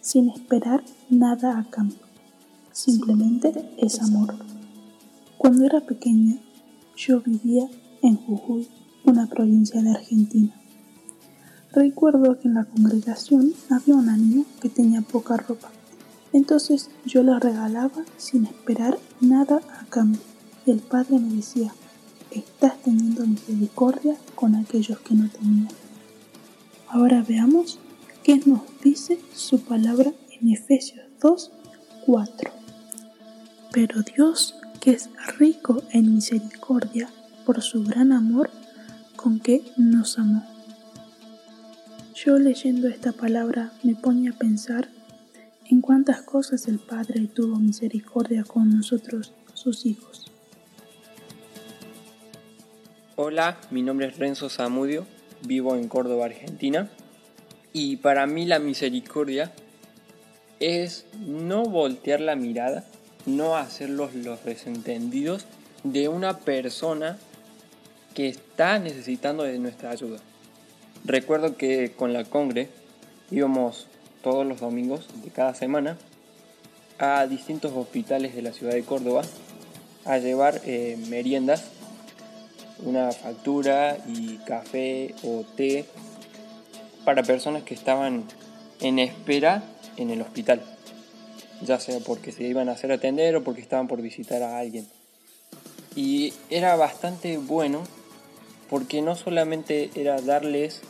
sin 0.01 0.29
esperar 0.29 0.85
nada 1.11 1.59
a 1.59 1.69
cambio. 1.69 1.99
Simplemente 2.71 3.75
es 3.77 4.01
amor. 4.01 4.37
Cuando 5.37 5.65
era 5.65 5.81
pequeña, 5.81 6.37
yo 6.97 7.21
vivía 7.21 7.69
en 8.03 8.19
Jujuy, 8.19 8.69
una 9.05 9.27
provincia 9.27 9.83
de 9.83 9.91
Argentina. 9.91 10.55
Recuerdo 11.73 12.39
que 12.39 12.47
en 12.47 12.55
la 12.55 12.67
congregación 12.67 13.53
había 13.69 13.97
una 13.97 14.17
niña 14.17 14.45
que 14.61 14.69
tenía 14.69 15.01
poca 15.03 15.37
ropa. 15.39 15.73
Entonces 16.33 16.91
yo 17.05 17.23
la 17.23 17.39
regalaba 17.39 18.05
sin 18.17 18.47
esperar 18.47 18.99
nada 19.21 19.61
a 19.81 19.87
cambio. 19.87 20.21
El 20.67 20.81
padre 20.81 21.19
me 21.19 21.35
decía, 21.35 21.73
estás 22.31 22.83
teniendo 22.83 23.27
misericordia 23.27 24.17
con 24.35 24.55
aquellos 24.55 24.99
que 25.01 25.15
no 25.15 25.29
tenían. 25.29 25.69
Ahora 26.89 27.25
veamos 27.27 27.79
qué 28.23 28.41
nos 28.45 28.61
dice 28.83 29.19
su 29.35 29.61
palabra 29.61 30.13
en 30.41 30.51
Efesios 30.51 31.07
2, 31.21 31.51
4. 32.07 32.51
Pero 33.73 34.03
Dios, 34.03 34.55
que 34.81 34.93
es 34.93 35.11
rico 35.39 35.83
en 35.93 36.15
misericordia 36.15 37.09
por 37.47 37.63
su 37.63 37.85
gran 37.85 38.13
amor 38.13 38.51
con 39.17 39.41
que 39.41 39.63
nos 39.77 40.19
amó. 40.19 40.45
Yo 42.15 42.39
leyendo 42.39 42.89
esta 42.89 43.13
palabra 43.13 43.73
me 43.83 43.95
pone 43.95 44.29
a 44.29 44.33
pensar 44.33 44.89
en 45.71 45.81
cuántas 45.83 46.23
cosas 46.23 46.67
el 46.67 46.79
Padre 46.79 47.29
tuvo 47.33 47.57
misericordia 47.59 48.45
con 48.45 48.71
nosotros, 48.75 49.33
sus 49.53 49.85
hijos. 49.85 50.31
Hola, 53.17 53.59
mi 53.71 53.83
nombre 53.83 54.07
es 54.07 54.19
Renzo 54.19 54.49
Zamudio, 54.49 55.07
vivo 55.43 55.77
en 55.77 55.89
Córdoba, 55.89 56.27
Argentina, 56.27 56.89
y 57.73 57.97
para 57.97 58.27
mí 58.27 58.47
la 58.47 58.61
misericordia 58.61 59.53
es 60.61 61.05
no 61.27 61.65
voltear 61.65 62.21
la 62.21 62.35
mirada, 62.35 62.85
no 63.27 63.57
hacerlos 63.57 64.15
los 64.15 64.45
desentendidos 64.45 65.45
de 65.85 66.09
una 66.09 66.39
persona 66.39 67.19
que 68.15 68.29
está 68.29 68.79
necesitando 68.79 69.43
de 69.43 69.59
nuestra 69.59 69.91
ayuda. 69.91 70.19
Recuerdo 71.05 71.57
que 71.57 71.93
con 71.93 72.13
la 72.13 72.25
Congre 72.25 72.69
íbamos 73.31 73.87
todos 74.31 74.45
los 74.45 74.61
domingos 74.61 75.09
de 75.25 75.31
cada 75.31 75.55
semana 75.55 75.97
a 76.99 77.27
distintos 77.27 77.73
hospitales 77.75 78.35
de 78.35 78.43
la 78.43 78.53
ciudad 78.53 78.75
de 78.75 78.83
Córdoba 78.83 79.23
a 80.05 80.19
llevar 80.19 80.61
eh, 80.67 80.99
meriendas 81.09 81.65
una 82.85 83.11
factura 83.11 83.97
y 84.07 84.37
café 84.45 85.15
o 85.25 85.47
té 85.57 85.87
para 87.07 87.23
personas 87.23 87.63
que 87.63 87.73
estaban 87.73 88.25
en 88.81 88.99
espera 88.99 89.63
en 89.97 90.11
el 90.11 90.21
hospital, 90.21 90.61
ya 91.63 91.81
sea 91.81 91.99
porque 92.01 92.31
se 92.31 92.45
iban 92.45 92.69
a 92.69 92.73
hacer 92.73 92.93
atender 92.93 93.35
o 93.35 93.43
porque 93.43 93.63
estaban 93.63 93.89
por 93.89 94.03
visitar 94.03 94.43
a 94.43 94.59
alguien. 94.59 94.87
Y 95.97 96.35
era 96.51 96.77
bastante 96.77 97.39
bueno 97.39 97.83
porque 98.69 99.01
no 99.01 99.17
solamente 99.17 99.91
era 99.95 100.21
darles 100.21 100.83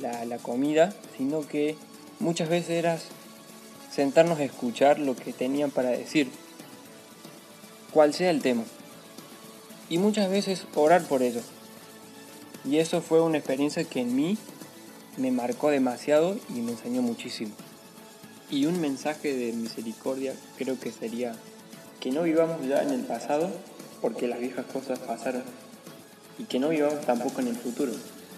la, 0.00 0.24
la 0.24 0.38
comida, 0.38 0.92
sino 1.16 1.46
que 1.46 1.76
muchas 2.22 2.48
veces 2.48 2.70
era 2.70 2.98
sentarnos 3.90 4.38
a 4.38 4.44
escuchar 4.44 4.98
lo 4.98 5.14
que 5.14 5.32
tenían 5.32 5.70
para 5.70 5.90
decir, 5.90 6.30
cual 7.92 8.14
sea 8.14 8.30
el 8.30 8.40
tema 8.40 8.64
y 9.90 9.98
muchas 9.98 10.30
veces 10.30 10.66
orar 10.74 11.02
por 11.02 11.22
ellos. 11.22 11.44
Y 12.64 12.78
eso 12.78 13.02
fue 13.02 13.20
una 13.20 13.38
experiencia 13.38 13.84
que 13.84 14.00
en 14.00 14.14
mí 14.14 14.38
me 15.18 15.30
marcó 15.30 15.70
demasiado 15.70 16.36
y 16.48 16.60
me 16.60 16.72
enseñó 16.72 17.02
muchísimo. 17.02 17.52
Y 18.50 18.66
un 18.66 18.80
mensaje 18.80 19.34
de 19.34 19.52
misericordia 19.52 20.34
creo 20.56 20.78
que 20.78 20.92
sería 20.92 21.34
que 22.00 22.10
no 22.10 22.22
vivamos 22.22 22.66
ya 22.66 22.82
en 22.82 22.90
el 22.90 23.02
pasado 23.02 23.50
porque 24.00 24.28
las 24.28 24.40
viejas 24.40 24.64
cosas 24.66 24.98
pasaron 25.00 25.42
y 26.38 26.44
que 26.44 26.58
no 26.58 26.70
vivamos 26.70 27.04
tampoco 27.04 27.40
en 27.40 27.48
el 27.48 27.56
futuro 27.56 27.92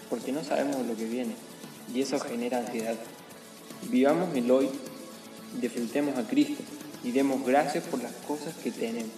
porque 0.09 0.31
no 0.31 0.43
sabemos 0.43 0.85
lo 0.85 0.95
que 0.95 1.05
viene 1.05 1.35
y 1.93 2.01
eso 2.01 2.19
genera 2.19 2.57
ansiedad. 2.57 2.95
Vivamos 3.89 4.35
el 4.35 4.49
hoy, 4.49 4.69
disfrutemos 5.61 6.17
a 6.17 6.27
Cristo 6.27 6.63
y 7.03 7.11
demos 7.11 7.45
gracias 7.45 7.83
por 7.83 8.01
las 8.01 8.13
cosas 8.27 8.55
que 8.55 8.71
tenemos. 8.71 9.11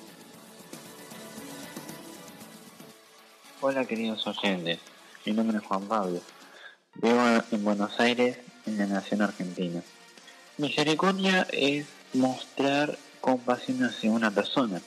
Hola 3.62 3.86
queridos 3.86 4.28
oyentes, 4.28 4.80
mi 5.26 5.32
nombre 5.32 5.58
es 5.58 5.64
Juan 5.64 5.88
Pablo. 5.88 6.20
Vivo 6.96 7.22
en 7.52 7.64
Buenos 7.64 7.98
Aires, 8.00 8.40
en 8.66 8.78
la 8.78 8.88
nación 8.88 9.22
argentina. 9.22 9.82
Misericordia 10.58 11.48
es 11.52 11.86
mostrar 12.14 12.98
compasión 13.22 13.84
hacia 13.86 14.12
una 14.12 14.32
persona, 14.32 14.82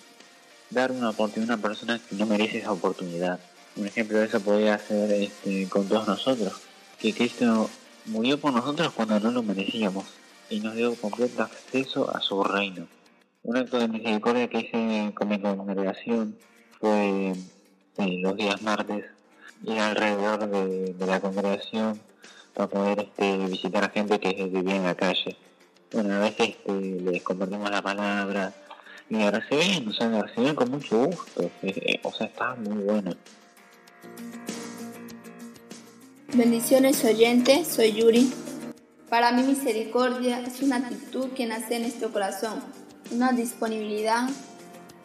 dar 0.69 0.93
una 0.93 1.11
oportunidad 1.11 1.53
a 1.53 1.55
una 1.55 1.63
persona 1.63 2.01
que 2.07 2.17
no 2.17 2.27
merece 2.27 2.59
esa 2.59 2.73
oportunidad. 2.73 3.41
Un 3.77 3.87
ejemplo 3.87 4.19
de 4.19 4.27
eso 4.27 4.41
podría 4.41 4.79
ser 4.79 5.11
este, 5.11 5.69
con 5.69 5.89
todos 5.89 6.07
nosotros, 6.07 6.53
que 6.99 7.15
Cristo 7.15 7.71
murió 8.11 8.39
por 8.39 8.53
nosotros 8.53 8.93
cuando 8.93 9.19
no 9.21 9.31
lo 9.31 9.43
merecíamos 9.43 10.05
y 10.51 10.61
nos 10.61 10.75
dio 10.75 10.95
completo 10.97 11.43
acceso 11.43 12.11
a 12.15 12.21
su 12.21 12.43
reino. 12.43 12.87
Un 13.43 13.57
acto 13.57 13.79
de 13.79 13.89
misericordia 13.89 14.49
que 14.49 14.61
hice 14.61 15.13
con 15.15 15.29
mi 15.29 15.41
congregación 15.41 16.37
fue 16.79 17.33
los 17.97 18.37
días 18.37 18.61
martes 18.63 19.05
ir 19.65 19.79
alrededor 19.79 20.49
de, 20.49 21.07
la 21.07 21.21
congregación 21.21 22.01
para 22.55 22.69
poder 22.69 23.01
este, 23.01 23.37
visitar 23.47 23.85
a 23.85 23.91
gente 23.91 24.19
que 24.19 24.33
vivía 24.33 24.77
en 24.77 24.85
la 24.85 24.95
calle. 24.95 25.37
Bueno, 25.93 26.15
a 26.15 26.19
veces 26.21 26.51
este, 26.51 26.73
les 26.73 27.23
compartimos 27.23 27.71
la 27.71 27.83
palabra 27.83 28.53
y 29.09 29.17
la 29.17 29.31
reciben, 29.31 29.89
o 29.89 29.93
sea, 29.93 30.09
la 30.09 30.23
reciben 30.23 30.55
con 30.55 30.71
mucho 30.71 31.05
gusto. 31.05 31.51
Eh, 31.63 32.01
o 32.03 32.13
sea, 32.13 32.27
está 32.27 32.55
muy 32.55 32.83
bueno. 32.83 33.13
Bendiciones 36.35 37.05
oyentes, 37.05 37.67
soy 37.67 37.93
Yuri. 37.93 38.33
Para 39.09 39.33
mí 39.33 39.43
misericordia 39.43 40.41
es 40.41 40.63
una 40.63 40.77
actitud 40.77 41.31
que 41.31 41.45
nace 41.45 41.75
en 41.75 41.83
nuestro 41.83 42.13
corazón, 42.13 42.63
una 43.11 43.33
disponibilidad 43.33 44.29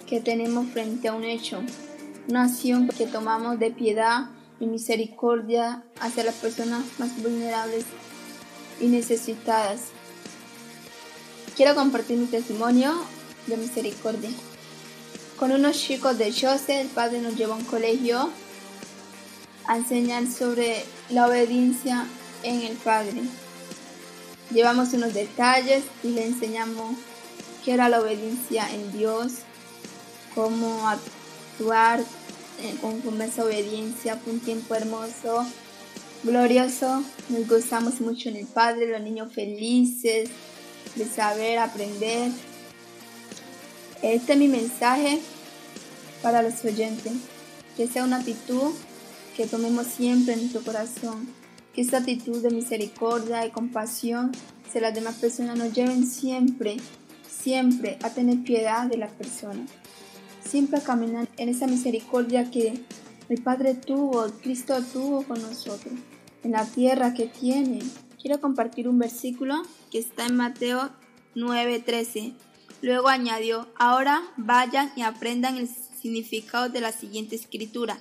que 0.07 0.21
tenemos 0.21 0.67
frente 0.67 1.07
a 1.07 1.13
un 1.13 1.23
hecho, 1.23 1.63
una 2.29 2.43
acción 2.43 2.87
que 2.89 3.07
tomamos 3.07 3.57
de 3.57 3.71
piedad 3.71 4.29
y 4.59 4.67
misericordia 4.67 5.83
hacia 5.99 6.25
las 6.25 6.35
personas 6.35 6.83
más 6.99 7.19
vulnerables 7.19 7.85
y 8.79 8.85
necesitadas. 8.85 9.85
Quiero 11.57 11.73
compartir 11.73 12.19
mi 12.19 12.27
testimonio 12.27 12.93
de 13.47 13.57
misericordia. 13.57 14.29
Con 15.39 15.51
unos 15.51 15.75
chicos 15.75 16.19
de 16.19 16.31
Jose, 16.31 16.81
el 16.81 16.87
padre 16.89 17.19
nos 17.19 17.35
llevó 17.35 17.53
a 17.53 17.57
un 17.57 17.65
colegio 17.65 18.29
a 19.67 19.77
enseñar 19.77 20.27
sobre 20.27 20.83
la 21.09 21.27
obediencia 21.27 22.05
en 22.43 22.61
el 22.61 22.77
Padre. 22.77 23.21
Llevamos 24.51 24.93
unos 24.93 25.13
detalles 25.13 25.83
y 26.03 26.09
le 26.09 26.25
enseñamos 26.25 26.95
qué 27.63 27.73
era 27.73 27.89
la 27.89 27.99
obediencia 27.99 28.69
en 28.71 28.91
Dios, 28.91 29.33
cómo 30.35 30.87
actuar 30.87 32.03
con 33.03 33.21
esa 33.21 33.43
obediencia. 33.43 34.17
Fue 34.17 34.33
un 34.33 34.39
tiempo 34.39 34.75
hermoso, 34.75 35.45
glorioso. 36.23 37.03
Nos 37.29 37.47
gozamos 37.47 38.01
mucho 38.01 38.29
en 38.29 38.35
el 38.35 38.45
Padre, 38.45 38.87
los 38.87 39.01
niños 39.01 39.33
felices 39.33 40.29
de 40.95 41.05
saber, 41.05 41.57
aprender. 41.57 42.31
Este 44.03 44.33
es 44.33 44.37
mi 44.37 44.47
mensaje 44.47 45.19
para 46.21 46.43
los 46.43 46.63
oyentes. 46.63 47.13
Que 47.75 47.87
sea 47.87 48.03
una 48.05 48.17
actitud 48.17 48.71
que 49.35 49.47
tomemos 49.47 49.87
siempre 49.87 50.33
en 50.33 50.41
nuestro 50.41 50.63
corazón. 50.63 51.27
Que 51.73 51.81
esta 51.81 51.97
actitud 51.97 52.41
de 52.41 52.51
misericordia 52.51 53.45
y 53.45 53.51
compasión 53.51 54.31
se 54.71 54.79
las 54.81 54.93
demás 54.93 55.15
personas 55.15 55.57
nos 55.57 55.73
lleven 55.73 56.07
siempre, 56.07 56.77
siempre 57.29 57.97
a 58.01 58.09
tener 58.09 58.43
piedad 58.43 58.87
de 58.87 58.97
las 58.97 59.11
personas 59.11 59.69
siempre 60.45 60.79
a 60.79 60.83
caminar 60.83 61.27
en 61.37 61.49
esa 61.49 61.67
misericordia 61.67 62.49
que 62.51 62.79
el 63.27 63.41
Padre 63.41 63.73
tuvo, 63.73 64.25
Cristo 64.41 64.75
tuvo 64.93 65.23
con 65.23 65.41
nosotros, 65.41 65.93
en 66.43 66.51
la 66.51 66.65
tierra 66.65 67.13
que 67.13 67.25
tiene. 67.25 67.79
Quiero 68.21 68.39
compartir 68.39 68.87
un 68.87 68.99
versículo 68.99 69.63
que 69.91 69.99
está 69.99 70.25
en 70.25 70.37
Mateo 70.37 70.91
9:13. 71.35 72.33
Luego 72.81 73.09
añadió, 73.09 73.67
ahora 73.77 74.21
vayan 74.37 74.91
y 74.95 75.01
aprendan 75.01 75.57
el 75.57 75.67
significado 75.67 76.69
de 76.69 76.81
la 76.81 76.91
siguiente 76.91 77.35
escritura. 77.35 77.99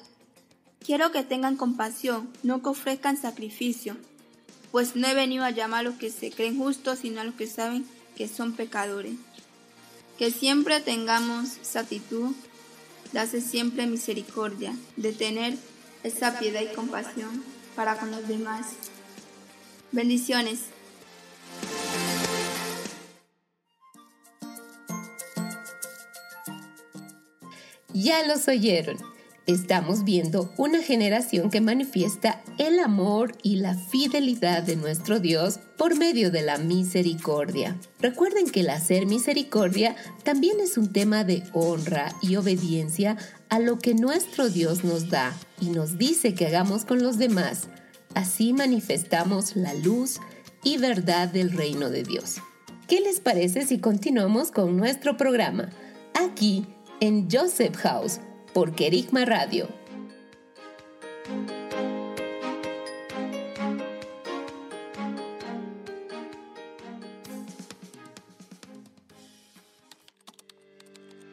Quiero 0.85 1.12
que 1.12 1.23
tengan 1.23 1.57
compasión, 1.57 2.29
no 2.42 2.61
que 2.62 2.68
ofrezcan 2.68 3.16
sacrificio, 3.16 3.97
pues 4.70 4.97
no 4.97 5.07
he 5.07 5.14
venido 5.14 5.44
a 5.44 5.51
llamar 5.51 5.81
a 5.81 5.83
los 5.85 5.94
que 5.94 6.11
se 6.11 6.31
creen 6.31 6.59
justos, 6.59 6.99
sino 6.99 7.23
a 7.23 7.25
los 7.25 7.35
que 7.37 7.47
saben 7.47 7.87
que 8.16 8.29
son 8.29 8.53
pecadores. 8.53 9.14
Que 10.18 10.31
siempre 10.31 10.81
tengamos 10.81 11.57
esa 11.57 11.81
actitud 11.81 12.35
de 13.12 13.18
hacer 13.18 13.40
siempre 13.40 13.87
misericordia, 13.87 14.77
de 14.97 15.12
tener 15.12 15.57
esa 16.03 16.38
piedad 16.38 16.61
y 16.61 16.75
compasión 16.75 17.42
para 17.75 17.97
con 17.97 18.11
los 18.11 18.29
demás. 18.29 18.66
Bendiciones. 19.90 20.61
Ya 27.94 28.27
los 28.27 28.49
oyeron. 28.49 29.13
Estamos 29.47 30.05
viendo 30.05 30.51
una 30.57 30.81
generación 30.81 31.51
que 31.51 31.61
manifiesta 31.61 32.43
el 32.57 32.79
amor 32.79 33.37
y 33.43 33.57
la 33.57 33.75
fidelidad 33.75 34.63
de 34.63 34.77
nuestro 34.77 35.21
Dios 35.21 35.61
por 35.77 35.99
medio 35.99 36.31
de 36.31 36.41
la 36.41 36.57
misericordia. 36.57 37.79
Recuerden 38.01 38.49
que 38.49 38.61
el 38.61 38.71
hacer 38.71 39.05
misericordia 39.05 39.97
también 40.23 40.61
es 40.61 40.79
un 40.79 40.95
tema 40.95 41.25
de 41.25 41.43
honra 41.53 42.11
y 42.23 42.37
obediencia 42.37 43.19
a 43.51 43.59
lo 43.59 43.79
que 43.79 43.93
nuestro 43.93 44.49
Dios 44.49 44.83
nos 44.83 45.11
da 45.11 45.37
y 45.61 45.69
nos 45.69 45.99
dice 45.99 46.33
que 46.33 46.47
hagamos 46.47 46.87
con 46.87 47.03
los 47.03 47.19
demás. 47.19 47.69
Así 48.15 48.55
manifestamos 48.55 49.57
la 49.57 49.75
luz 49.75 50.21
y 50.63 50.79
verdad 50.79 51.29
del 51.29 51.51
reino 51.51 51.91
de 51.91 52.03
Dios. 52.03 52.37
¿Qué 52.89 53.03
les 53.03 53.21
parece 53.21 53.67
si 53.67 53.79
continuamos 53.79 54.51
con 54.51 54.79
nuestro 54.79 55.19
programa? 55.19 55.69
Aquí 56.15 56.65
en 57.01 57.29
Joseph 57.31 57.77
House 57.77 58.21
por 58.55 58.73
Kerigma 58.73 59.25
Radio. 59.25 59.69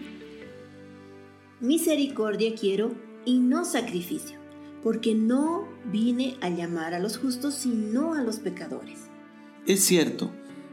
Misericordia 1.61 2.55
quiero 2.55 2.93
y 3.25 3.39
no 3.39 3.65
sacrificio, 3.65 4.39
porque 4.83 5.15
no 5.15 5.69
vine 5.91 6.37
a 6.41 6.49
llamar 6.49 6.95
a 6.95 6.99
los 6.99 7.19
justos, 7.19 7.55
sino 7.55 8.15
a 8.15 8.23
los 8.23 8.39
pecadores. 8.39 9.01
Es 9.67 9.85
cierto, 9.85 10.31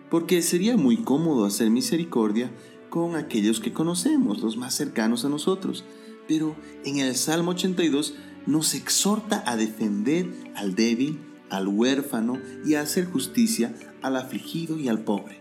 porque 0.10 0.42
sería 0.42 0.78
muy 0.78 0.98
cómodo 0.98 1.46
hacer 1.46 1.70
misericordia 1.70 2.52
con 2.90 3.16
aquellos 3.16 3.60
que 3.60 3.74
conocemos, 3.74 4.42
los 4.42 4.58
más 4.58 4.74
cercanos 4.74 5.26
a 5.26 5.30
nosotros. 5.30 5.84
Pero 6.28 6.56
en 6.86 6.98
el 6.98 7.16
Salmo 7.16 7.52
82 7.52 8.16
nos 8.46 8.74
exhorta 8.74 9.44
a 9.46 9.58
defender 9.58 10.28
al 10.56 10.76
débil, 10.76 11.20
al 11.50 11.68
huérfano 11.68 12.40
y 12.66 12.76
a 12.76 12.82
hacer 12.82 13.06
justicia 13.06 13.74
al 14.02 14.16
afligido 14.16 14.78
y 14.78 14.88
al 14.88 15.00
pobre. 15.00 15.40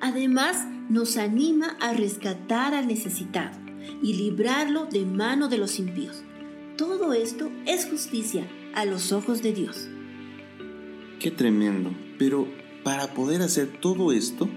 Además, 0.00 0.66
nos 0.88 1.16
anima 1.16 1.76
a 1.80 1.92
rescatar 1.92 2.74
al 2.74 2.86
necesitado 2.86 3.58
y 4.02 4.14
librarlo 4.14 4.86
de 4.86 5.04
mano 5.04 5.48
de 5.48 5.58
los 5.58 5.78
impíos. 5.78 6.22
Todo 6.76 7.12
esto 7.12 7.50
es 7.66 7.86
justicia 7.86 8.46
a 8.74 8.84
los 8.84 9.12
ojos 9.12 9.42
de 9.42 9.52
Dios. 9.52 9.88
Qué 11.18 11.30
tremendo. 11.30 11.90
Pero 12.18 12.46
para 12.84 13.14
poder 13.14 13.42
hacer 13.42 13.68
todo 13.80 14.12
esto, 14.12 14.48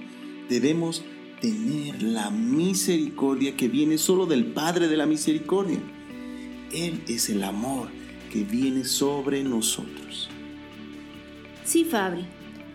debemos 0.50 1.04
tener 1.42 2.04
la 2.04 2.30
misericordia 2.30 3.56
que 3.56 3.70
viene 3.70 3.98
solo 3.98 4.26
del 4.26 4.46
Padre 4.46 4.88
de 4.88 4.98
la 4.98 5.06
Misericordia. 5.06 5.80
Él 6.74 7.02
es 7.08 7.30
el 7.30 7.44
amor 7.44 7.88
que 8.32 8.44
viene 8.44 8.84
sobre 8.84 9.44
nosotros. 9.44 10.30
Sí, 11.70 11.86
Fabri, 11.86 12.26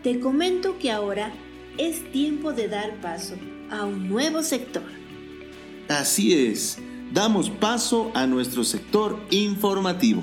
te 0.05 0.21
comento 0.21 0.79
que 0.79 0.93
ahora 0.93 1.33
es 1.79 2.13
tiempo 2.13 2.53
de 2.53 2.69
dar 2.69 3.01
paso 3.01 3.35
a 3.69 3.85
un 3.85 4.09
nuevo 4.09 4.41
sector. 4.41 4.85
Así 5.89 6.33
es, 6.33 6.79
damos 7.13 7.51
paso 7.51 8.13
a 8.15 8.25
nuestro 8.29 8.63
sector 8.63 9.19
informativo. 9.33 10.23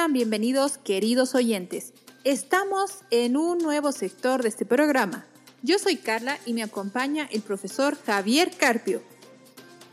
Sean 0.00 0.14
bienvenidos 0.14 0.78
queridos 0.78 1.34
oyentes. 1.34 1.92
Estamos 2.24 3.00
en 3.10 3.36
un 3.36 3.58
nuevo 3.58 3.92
sector 3.92 4.42
de 4.42 4.48
este 4.48 4.64
programa. 4.64 5.26
Yo 5.62 5.78
soy 5.78 5.96
Carla 5.96 6.38
y 6.46 6.54
me 6.54 6.62
acompaña 6.62 7.28
el 7.30 7.42
profesor 7.42 7.98
Javier 8.06 8.50
Carpio. 8.56 9.02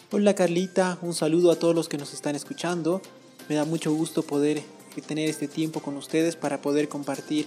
Hola 0.10 0.34
Carlita, 0.34 0.98
un 1.02 1.14
saludo 1.14 1.52
a 1.52 1.60
todos 1.60 1.76
los 1.76 1.90
que 1.90 1.98
nos 1.98 2.14
están 2.14 2.38
escuchando. 2.38 3.02
Me 3.50 3.56
da 3.56 3.66
mucho 3.66 3.94
gusto 3.94 4.24
poder 4.24 4.64
tener 5.06 5.30
este 5.30 5.50
tiempo 5.50 5.82
con 5.82 5.98
ustedes 5.98 6.38
para 6.38 6.62
poder 6.62 6.88
compartir 6.88 7.46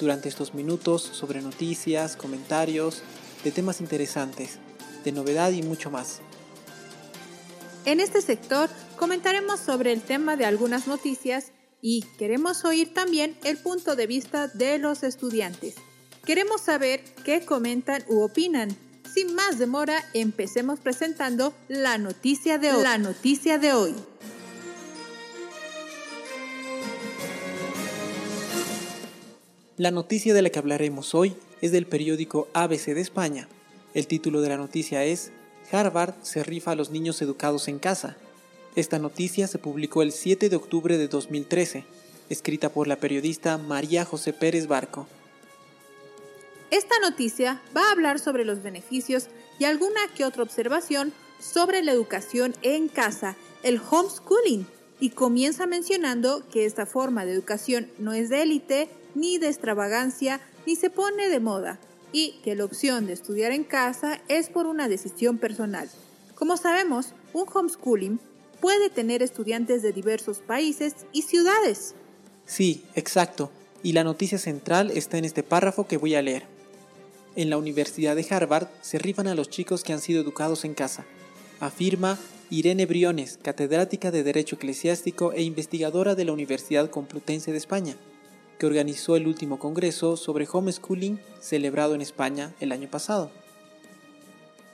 durante 0.00 0.28
estos 0.28 0.52
minutos 0.52 1.02
sobre 1.02 1.40
noticias, 1.40 2.16
comentarios, 2.16 3.04
de 3.44 3.52
temas 3.52 3.80
interesantes, 3.80 4.58
de 5.04 5.12
novedad 5.12 5.52
y 5.52 5.62
mucho 5.62 5.92
más. 5.92 6.22
En 7.84 8.00
este 8.00 8.20
sector 8.20 8.68
comentaremos 8.96 9.60
sobre 9.60 9.92
el 9.92 10.02
tema 10.02 10.36
de 10.36 10.44
algunas 10.44 10.88
noticias 10.88 11.52
y 11.82 12.02
queremos 12.18 12.64
oír 12.64 12.92
también 12.92 13.36
el 13.44 13.56
punto 13.58 13.96
de 13.96 14.06
vista 14.06 14.48
de 14.48 14.78
los 14.78 15.02
estudiantes. 15.02 15.76
Queremos 16.24 16.60
saber 16.60 17.02
qué 17.24 17.44
comentan 17.44 18.04
u 18.08 18.20
opinan. 18.20 18.76
Sin 19.12 19.34
más 19.34 19.58
demora, 19.58 20.04
empecemos 20.14 20.78
presentando 20.78 21.54
la 21.68 21.98
noticia 21.98 22.58
de 22.58 22.72
hoy. 22.72 22.82
La 22.82 22.98
noticia 22.98 23.58
de 23.58 23.72
hoy. 23.72 23.94
La 29.76 29.90
noticia 29.90 30.34
de 30.34 30.42
la 30.42 30.50
que 30.50 30.58
hablaremos 30.58 31.14
hoy 31.14 31.34
es 31.62 31.72
del 31.72 31.86
periódico 31.86 32.48
ABC 32.52 32.94
de 32.94 33.00
España. 33.00 33.48
El 33.94 34.06
título 34.06 34.42
de 34.42 34.50
la 34.50 34.58
noticia 34.58 35.04
es 35.04 35.32
Harvard 35.72 36.14
se 36.22 36.44
rifa 36.44 36.72
a 36.72 36.74
los 36.74 36.90
niños 36.90 37.22
educados 37.22 37.66
en 37.66 37.78
casa. 37.78 38.16
Esta 38.76 39.00
noticia 39.00 39.48
se 39.48 39.58
publicó 39.58 40.02
el 40.02 40.12
7 40.12 40.48
de 40.48 40.54
octubre 40.54 40.96
de 40.96 41.08
2013, 41.08 41.84
escrita 42.28 42.68
por 42.68 42.86
la 42.86 42.96
periodista 42.96 43.58
María 43.58 44.04
José 44.04 44.32
Pérez 44.32 44.68
Barco. 44.68 45.08
Esta 46.70 46.94
noticia 47.00 47.60
va 47.76 47.88
a 47.88 47.90
hablar 47.90 48.20
sobre 48.20 48.44
los 48.44 48.62
beneficios 48.62 49.26
y 49.58 49.64
alguna 49.64 50.00
que 50.14 50.24
otra 50.24 50.44
observación 50.44 51.12
sobre 51.40 51.82
la 51.82 51.90
educación 51.90 52.54
en 52.62 52.86
casa, 52.86 53.36
el 53.64 53.80
homeschooling, 53.90 54.66
y 55.00 55.10
comienza 55.10 55.66
mencionando 55.66 56.46
que 56.48 56.64
esta 56.64 56.86
forma 56.86 57.24
de 57.24 57.32
educación 57.32 57.90
no 57.98 58.12
es 58.12 58.28
de 58.28 58.42
élite, 58.42 58.88
ni 59.16 59.38
de 59.38 59.48
extravagancia, 59.48 60.40
ni 60.64 60.76
se 60.76 60.90
pone 60.90 61.28
de 61.28 61.40
moda, 61.40 61.80
y 62.12 62.38
que 62.44 62.54
la 62.54 62.66
opción 62.66 63.06
de 63.06 63.14
estudiar 63.14 63.50
en 63.50 63.64
casa 63.64 64.20
es 64.28 64.48
por 64.48 64.66
una 64.66 64.88
decisión 64.88 65.38
personal. 65.38 65.90
Como 66.36 66.56
sabemos, 66.56 67.14
un 67.32 67.46
homeschooling 67.52 68.20
puede 68.60 68.90
tener 68.90 69.22
estudiantes 69.22 69.82
de 69.82 69.92
diversos 69.92 70.38
países 70.38 70.94
y 71.12 71.22
ciudades. 71.22 71.94
Sí, 72.46 72.84
exacto. 72.94 73.50
Y 73.82 73.92
la 73.92 74.04
noticia 74.04 74.38
central 74.38 74.90
está 74.90 75.18
en 75.18 75.24
este 75.24 75.42
párrafo 75.42 75.86
que 75.86 75.96
voy 75.96 76.14
a 76.14 76.22
leer. 76.22 76.44
En 77.36 77.48
la 77.48 77.56
Universidad 77.56 78.16
de 78.16 78.26
Harvard 78.28 78.68
se 78.82 78.98
rifan 78.98 79.28
a 79.28 79.34
los 79.34 79.48
chicos 79.48 79.82
que 79.82 79.92
han 79.92 80.00
sido 80.00 80.20
educados 80.20 80.64
en 80.64 80.74
casa, 80.74 81.06
afirma 81.60 82.18
Irene 82.50 82.86
Briones, 82.86 83.38
catedrática 83.40 84.10
de 84.10 84.24
Derecho 84.24 84.56
Eclesiástico 84.56 85.32
e 85.32 85.42
investigadora 85.42 86.16
de 86.16 86.24
la 86.24 86.32
Universidad 86.32 86.90
Complutense 86.90 87.52
de 87.52 87.58
España, 87.58 87.94
que 88.58 88.66
organizó 88.66 89.14
el 89.14 89.28
último 89.28 89.58
congreso 89.58 90.16
sobre 90.16 90.48
homeschooling 90.50 91.20
celebrado 91.40 91.94
en 91.94 92.00
España 92.00 92.52
el 92.60 92.72
año 92.72 92.90
pasado. 92.90 93.30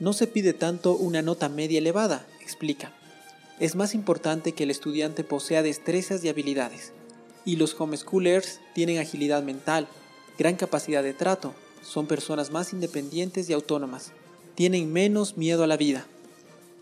No 0.01 0.15
se 0.15 0.27
pide 0.27 0.55
tanto 0.55 0.97
una 0.97 1.21
nota 1.21 1.49
media 1.51 1.79
elevada, 1.79 2.27
explica 2.41 2.93
es 3.59 3.75
más 3.75 3.95
importante 3.95 4.53
que 4.53 4.65
el 4.65 4.71
estudiante 4.71 5.25
posea 5.25 5.63
destrezas 5.63 6.23
y 6.25 6.29
habilidades. 6.29 6.93
Y 7.45 7.57
los 7.57 7.79
homeschoolers 7.81 8.61
tienen 8.75 8.99
agilidad 8.99 9.43
mental, 9.43 9.89
gran 10.39 10.57
capacidad 10.57 11.03
de 11.03 11.15
trato, 11.15 11.55
son 11.83 12.07
personas 12.07 12.51
más 12.51 12.73
independientes 12.73 13.49
y 13.49 13.53
autónomas, 13.53 14.13
tienen 14.55 14.93
menos 14.93 15.37
miedo 15.37 15.63
a 15.63 15.67
la 15.67 15.77
vida. 15.77 16.07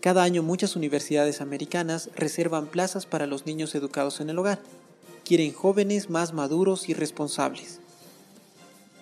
Cada 0.01 0.23
año 0.23 0.43
muchas 0.43 0.75
universidades 0.75 1.41
americanas 1.41 2.09
reservan 2.15 2.67
plazas 2.67 3.05
para 3.05 3.27
los 3.27 3.45
niños 3.45 3.73
educados 3.75 4.19
en 4.19 4.29
el 4.29 4.37
hogar. 4.37 4.59
Quieren 5.23 5.53
jóvenes 5.53 6.09
más 6.09 6.33
maduros 6.33 6.89
y 6.89 6.93
responsables. 6.93 7.79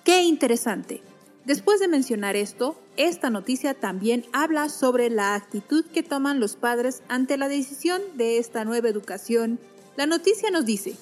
¡Qué 0.04 0.24
interesante! 0.24 1.02
Después 1.46 1.82
de 1.82 1.90
mencionar 1.90 2.38
esto, 2.38 2.80
esta 2.96 3.30
noticia 3.30 3.74
también 3.74 4.26
habla 4.32 4.70
sobre 4.70 5.10
la 5.10 5.36
actitud 5.36 5.84
que 5.86 6.02
toman 6.02 6.40
los 6.40 6.56
padres 6.56 7.04
ante 7.10 7.38
la 7.38 7.50
decisión 7.50 8.02
de 8.16 8.38
esta 8.38 8.64
nueva 8.64 8.88
educación. 8.88 9.60
La 9.98 10.06
noticia 10.06 10.52
nos 10.52 10.66
dice, 10.66 10.96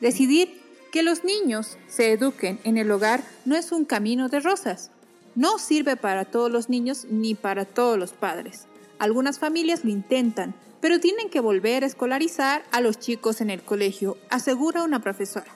decidir 0.00 0.60
que 0.92 1.02
los 1.02 1.24
niños 1.24 1.76
se 1.88 2.12
eduquen 2.12 2.60
en 2.62 2.78
el 2.78 2.90
hogar 2.90 3.24
no 3.44 3.56
es 3.56 3.72
un 3.72 3.84
camino 3.84 4.28
de 4.28 4.38
rosas. 4.38 4.90
No 5.34 5.58
sirve 5.58 5.96
para 5.96 6.24
todos 6.24 6.50
los 6.50 6.68
niños 6.68 7.06
ni 7.10 7.34
para 7.34 7.64
todos 7.64 7.98
los 7.98 8.12
padres. 8.12 8.66
Algunas 8.98 9.40
familias 9.40 9.84
lo 9.84 9.90
intentan, 9.90 10.54
pero 10.80 11.00
tienen 11.00 11.30
que 11.30 11.40
volver 11.40 11.82
a 11.82 11.86
escolarizar 11.86 12.62
a 12.70 12.80
los 12.80 13.00
chicos 13.00 13.40
en 13.40 13.50
el 13.50 13.60
colegio, 13.60 14.16
asegura 14.30 14.84
una 14.84 15.02
profesora. 15.02 15.52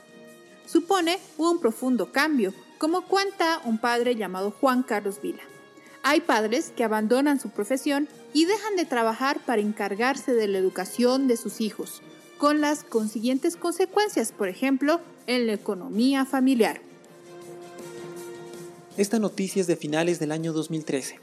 Supone 0.66 1.18
un 1.38 1.60
profundo 1.60 2.12
cambio, 2.12 2.52
como 2.80 3.02
cuenta 3.02 3.60
un 3.66 3.76
padre 3.76 4.16
llamado 4.16 4.54
Juan 4.58 4.82
Carlos 4.82 5.20
Vila. 5.22 5.42
Hay 6.02 6.22
padres 6.22 6.72
que 6.74 6.82
abandonan 6.82 7.38
su 7.38 7.50
profesión 7.50 8.08
y 8.32 8.46
dejan 8.46 8.74
de 8.74 8.86
trabajar 8.86 9.38
para 9.44 9.60
encargarse 9.60 10.32
de 10.32 10.48
la 10.48 10.56
educación 10.56 11.28
de 11.28 11.36
sus 11.36 11.60
hijos, 11.60 12.00
con 12.38 12.62
las 12.62 12.82
consiguientes 12.82 13.56
consecuencias, 13.56 14.32
por 14.32 14.48
ejemplo, 14.48 14.98
en 15.26 15.46
la 15.46 15.52
economía 15.52 16.24
familiar. 16.24 16.80
Esta 18.96 19.18
noticia 19.18 19.60
es 19.60 19.66
de 19.66 19.76
finales 19.76 20.18
del 20.18 20.32
año 20.32 20.54
2013 20.54 21.20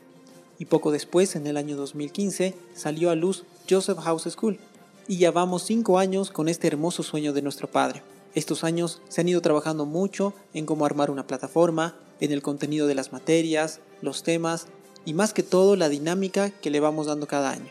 y 0.60 0.66
poco 0.66 0.92
después, 0.92 1.36
en 1.36 1.48
el 1.48 1.58
año 1.58 1.76
2015, 1.76 2.54
salió 2.76 3.10
a 3.10 3.16
luz 3.16 3.46
Joseph 3.68 3.98
House 3.98 4.30
School 4.30 4.60
y 5.08 5.18
ya 5.18 5.32
vamos 5.32 5.64
cinco 5.64 5.98
años 5.98 6.30
con 6.30 6.50
este 6.50 6.68
hermoso 6.68 7.02
sueño 7.02 7.34
de 7.34 7.42
nuestro 7.42 7.68
padre. 7.68 8.04
Estos 8.36 8.64
años 8.64 9.02
se 9.10 9.22
han 9.22 9.30
ido 9.30 9.42
trabajando 9.42 9.86
mucho 9.86 10.34
en 10.54 10.66
cómo 10.66 10.86
armar 10.86 11.10
una 11.10 11.28
plataforma, 11.28 11.96
en 12.20 12.32
el 12.32 12.42
contenido 12.42 12.88
de 12.88 12.96
las 12.96 13.12
materias, 13.12 13.80
los 14.02 14.24
temas 14.24 14.68
y 15.06 15.14
más 15.14 15.34
que 15.34 15.44
todo 15.44 15.76
la 15.76 15.90
dinámica 15.90 16.50
que 16.50 16.70
le 16.70 16.80
vamos 16.80 17.08
dando 17.08 17.28
cada 17.28 17.52
año. 17.52 17.70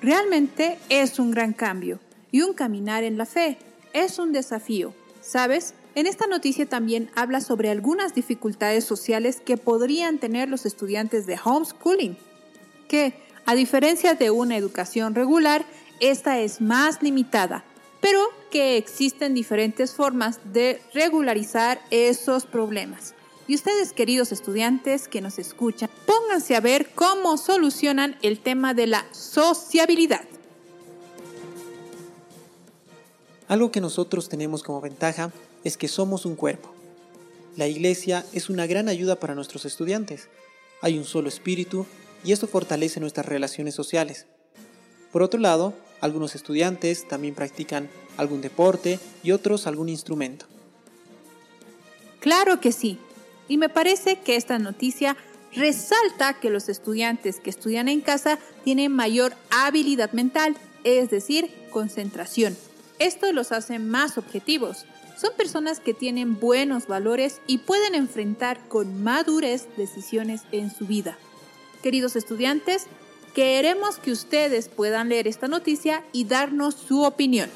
Realmente 0.00 0.78
es 0.88 1.18
un 1.18 1.30
gran 1.30 1.52
cambio 1.52 1.98
y 2.30 2.42
un 2.42 2.54
caminar 2.54 3.04
en 3.04 3.18
la 3.18 3.26
fe. 3.26 3.58
Es 3.92 4.18
un 4.18 4.32
desafío. 4.32 4.94
¿Sabes? 5.20 5.74
En 5.94 6.06
esta 6.06 6.26
noticia 6.26 6.66
también 6.66 7.10
habla 7.16 7.40
sobre 7.40 7.70
algunas 7.70 8.14
dificultades 8.14 8.84
sociales 8.84 9.40
que 9.44 9.56
podrían 9.56 10.18
tener 10.18 10.48
los 10.48 10.64
estudiantes 10.64 11.26
de 11.26 11.38
homeschooling, 11.42 12.16
que, 12.86 13.14
a 13.44 13.54
diferencia 13.54 14.14
de 14.14 14.30
una 14.30 14.56
educación 14.56 15.14
regular, 15.14 15.66
esta 16.00 16.38
es 16.38 16.60
más 16.60 17.02
limitada 17.02 17.64
pero 18.00 18.20
que 18.50 18.76
existen 18.76 19.34
diferentes 19.34 19.94
formas 19.94 20.40
de 20.52 20.80
regularizar 20.94 21.80
esos 21.90 22.46
problemas. 22.46 23.14
Y 23.46 23.54
ustedes, 23.54 23.92
queridos 23.92 24.30
estudiantes 24.30 25.08
que 25.08 25.20
nos 25.20 25.38
escuchan, 25.38 25.88
pónganse 26.06 26.54
a 26.54 26.60
ver 26.60 26.90
cómo 26.94 27.38
solucionan 27.38 28.16
el 28.22 28.40
tema 28.40 28.74
de 28.74 28.86
la 28.86 29.06
sociabilidad. 29.12 30.24
Algo 33.48 33.72
que 33.72 33.80
nosotros 33.80 34.28
tenemos 34.28 34.62
como 34.62 34.82
ventaja 34.82 35.32
es 35.64 35.78
que 35.78 35.88
somos 35.88 36.26
un 36.26 36.36
cuerpo. 36.36 36.70
La 37.56 37.66
iglesia 37.66 38.26
es 38.34 38.50
una 38.50 38.66
gran 38.66 38.88
ayuda 38.88 39.16
para 39.16 39.34
nuestros 39.34 39.64
estudiantes. 39.64 40.28
Hay 40.82 40.98
un 40.98 41.04
solo 41.04 41.28
espíritu 41.28 41.86
y 42.24 42.32
esto 42.32 42.46
fortalece 42.46 43.00
nuestras 43.00 43.26
relaciones 43.26 43.74
sociales. 43.74 44.26
Por 45.10 45.22
otro 45.22 45.40
lado, 45.40 45.72
algunos 46.02 46.34
estudiantes 46.34 47.08
también 47.08 47.34
practican 47.34 47.88
algún 48.18 48.42
deporte 48.42 49.00
y 49.22 49.30
otros 49.30 49.66
algún 49.66 49.88
instrumento. 49.88 50.44
Claro 52.20 52.60
que 52.60 52.72
sí. 52.72 52.98
Y 53.48 53.56
me 53.56 53.70
parece 53.70 54.18
que 54.20 54.36
esta 54.36 54.58
noticia 54.58 55.16
resalta 55.54 56.34
que 56.34 56.50
los 56.50 56.68
estudiantes 56.68 57.40
que 57.40 57.48
estudian 57.48 57.88
en 57.88 58.02
casa 58.02 58.38
tienen 58.64 58.92
mayor 58.92 59.32
habilidad 59.50 60.12
mental, 60.12 60.56
es 60.84 61.08
decir, 61.08 61.50
concentración. 61.70 62.56
Esto 62.98 63.32
los 63.32 63.52
hace 63.52 63.78
más 63.78 64.18
objetivos. 64.18 64.84
Son 65.16 65.30
personas 65.36 65.80
que 65.80 65.94
tienen 65.94 66.38
buenos 66.38 66.86
valores 66.86 67.40
y 67.46 67.58
pueden 67.58 67.94
enfrentar 67.94 68.68
con 68.68 69.02
madurez 69.02 69.66
decisiones 69.76 70.42
en 70.52 70.70
su 70.74 70.86
vida. 70.86 71.18
Queridos 71.82 72.16
estudiantes, 72.16 72.86
queremos 73.34 73.98
que 73.98 74.12
ustedes 74.12 74.68
puedan 74.68 75.08
leer 75.08 75.26
esta 75.26 75.48
noticia 75.48 76.04
y 76.12 76.24
darnos 76.24 76.74
su 76.74 77.02
opinión. 77.02 77.48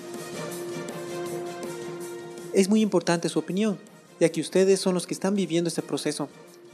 Es 2.52 2.68
muy 2.68 2.82
importante 2.82 3.28
su 3.28 3.38
opinión, 3.38 3.78
ya 4.20 4.28
que 4.28 4.40
ustedes 4.40 4.80
son 4.80 4.94
los 4.94 5.06
que 5.06 5.14
están 5.14 5.34
viviendo 5.34 5.68
este 5.68 5.82
proceso. 5.82 6.28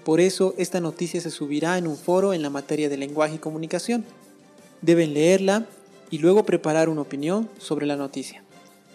Por 0.04 0.20
eso 0.20 0.54
esta 0.58 0.80
noticia 0.80 1.20
se 1.20 1.30
subirá 1.30 1.78
en 1.78 1.86
un 1.86 1.96
foro 1.96 2.32
en 2.32 2.42
la 2.42 2.50
materia 2.50 2.88
de 2.88 2.96
lenguaje 2.96 3.36
y 3.36 3.38
comunicación. 3.38 4.04
Deben 4.82 5.14
leerla 5.14 5.66
y 6.10 6.18
luego 6.18 6.44
preparar 6.44 6.88
una 6.88 7.02
opinión 7.02 7.48
sobre 7.58 7.86
la 7.86 7.96
noticia. 7.96 8.42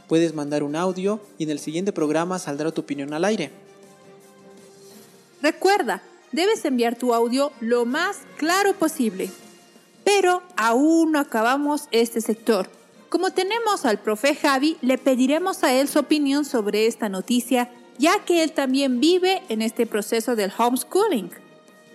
Puedes 0.08 0.34
mandar 0.34 0.64
un 0.64 0.76
audio 0.76 1.22
y 1.38 1.44
en 1.44 1.52
el 1.52 1.60
siguiente 1.60 1.94
programa 1.94 2.40
saldrá 2.40 2.72
tu 2.72 2.82
opinión 2.82 3.14
al 3.14 3.26
aire. 3.26 3.52
Recuerda, 5.42 6.04
debes 6.32 6.66
enviar 6.66 6.98
tu 6.98 7.14
audio 7.14 7.52
lo 7.62 7.86
más 7.86 8.18
claro 8.38 8.74
posible. 8.74 9.30
Pero 10.04 10.42
aún 10.58 11.14
no 11.14 11.20
acabamos 11.20 11.88
este 11.92 12.20
sector. 12.20 12.70
Como 13.14 13.30
tenemos 13.30 13.86
al 13.86 14.00
profe 14.00 14.34
Javi, 14.34 14.76
le 14.82 14.98
pediremos 14.98 15.64
a 15.64 15.72
él 15.72 15.88
su 15.88 16.00
opinión 16.00 16.46
sobre 16.46 16.88
esta 16.88 17.10
noticia, 17.10 17.70
ya 18.00 18.26
que 18.26 18.42
él 18.42 18.54
también 18.54 19.00
vive 19.00 19.44
en 19.50 19.62
este 19.62 19.86
proceso 19.86 20.36
del 20.36 20.52
homeschooling. 20.58 21.30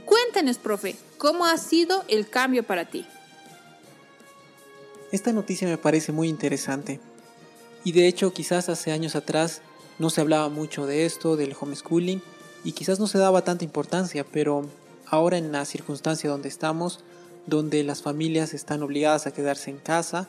Cuéntanos, 0.04 0.58
profe, 0.58 0.94
¿cómo 1.16 1.44
ha 1.44 1.58
sido 1.58 2.04
el 2.06 2.28
cambio 2.30 2.62
para 2.62 2.84
ti? 2.84 3.04
Esta 5.10 5.32
noticia 5.32 5.66
me 5.66 5.76
parece 5.76 6.12
muy 6.12 6.28
interesante. 6.28 7.00
Y 7.82 7.90
de 7.90 8.06
hecho, 8.06 8.32
quizás 8.32 8.68
hace 8.68 8.92
años 8.92 9.16
atrás 9.16 9.60
no 9.98 10.10
se 10.10 10.20
hablaba 10.20 10.48
mucho 10.50 10.86
de 10.86 11.04
esto, 11.04 11.36
del 11.36 11.56
homeschooling, 11.60 12.22
y 12.62 12.70
quizás 12.70 13.00
no 13.00 13.08
se 13.08 13.18
daba 13.18 13.42
tanta 13.42 13.64
importancia, 13.64 14.24
pero 14.24 14.70
ahora 15.04 15.36
en 15.36 15.50
la 15.50 15.64
circunstancia 15.64 16.30
donde 16.30 16.48
estamos, 16.48 17.00
donde 17.46 17.82
las 17.82 18.02
familias 18.02 18.54
están 18.54 18.84
obligadas 18.84 19.26
a 19.26 19.32
quedarse 19.32 19.72
en 19.72 19.78
casa, 19.78 20.28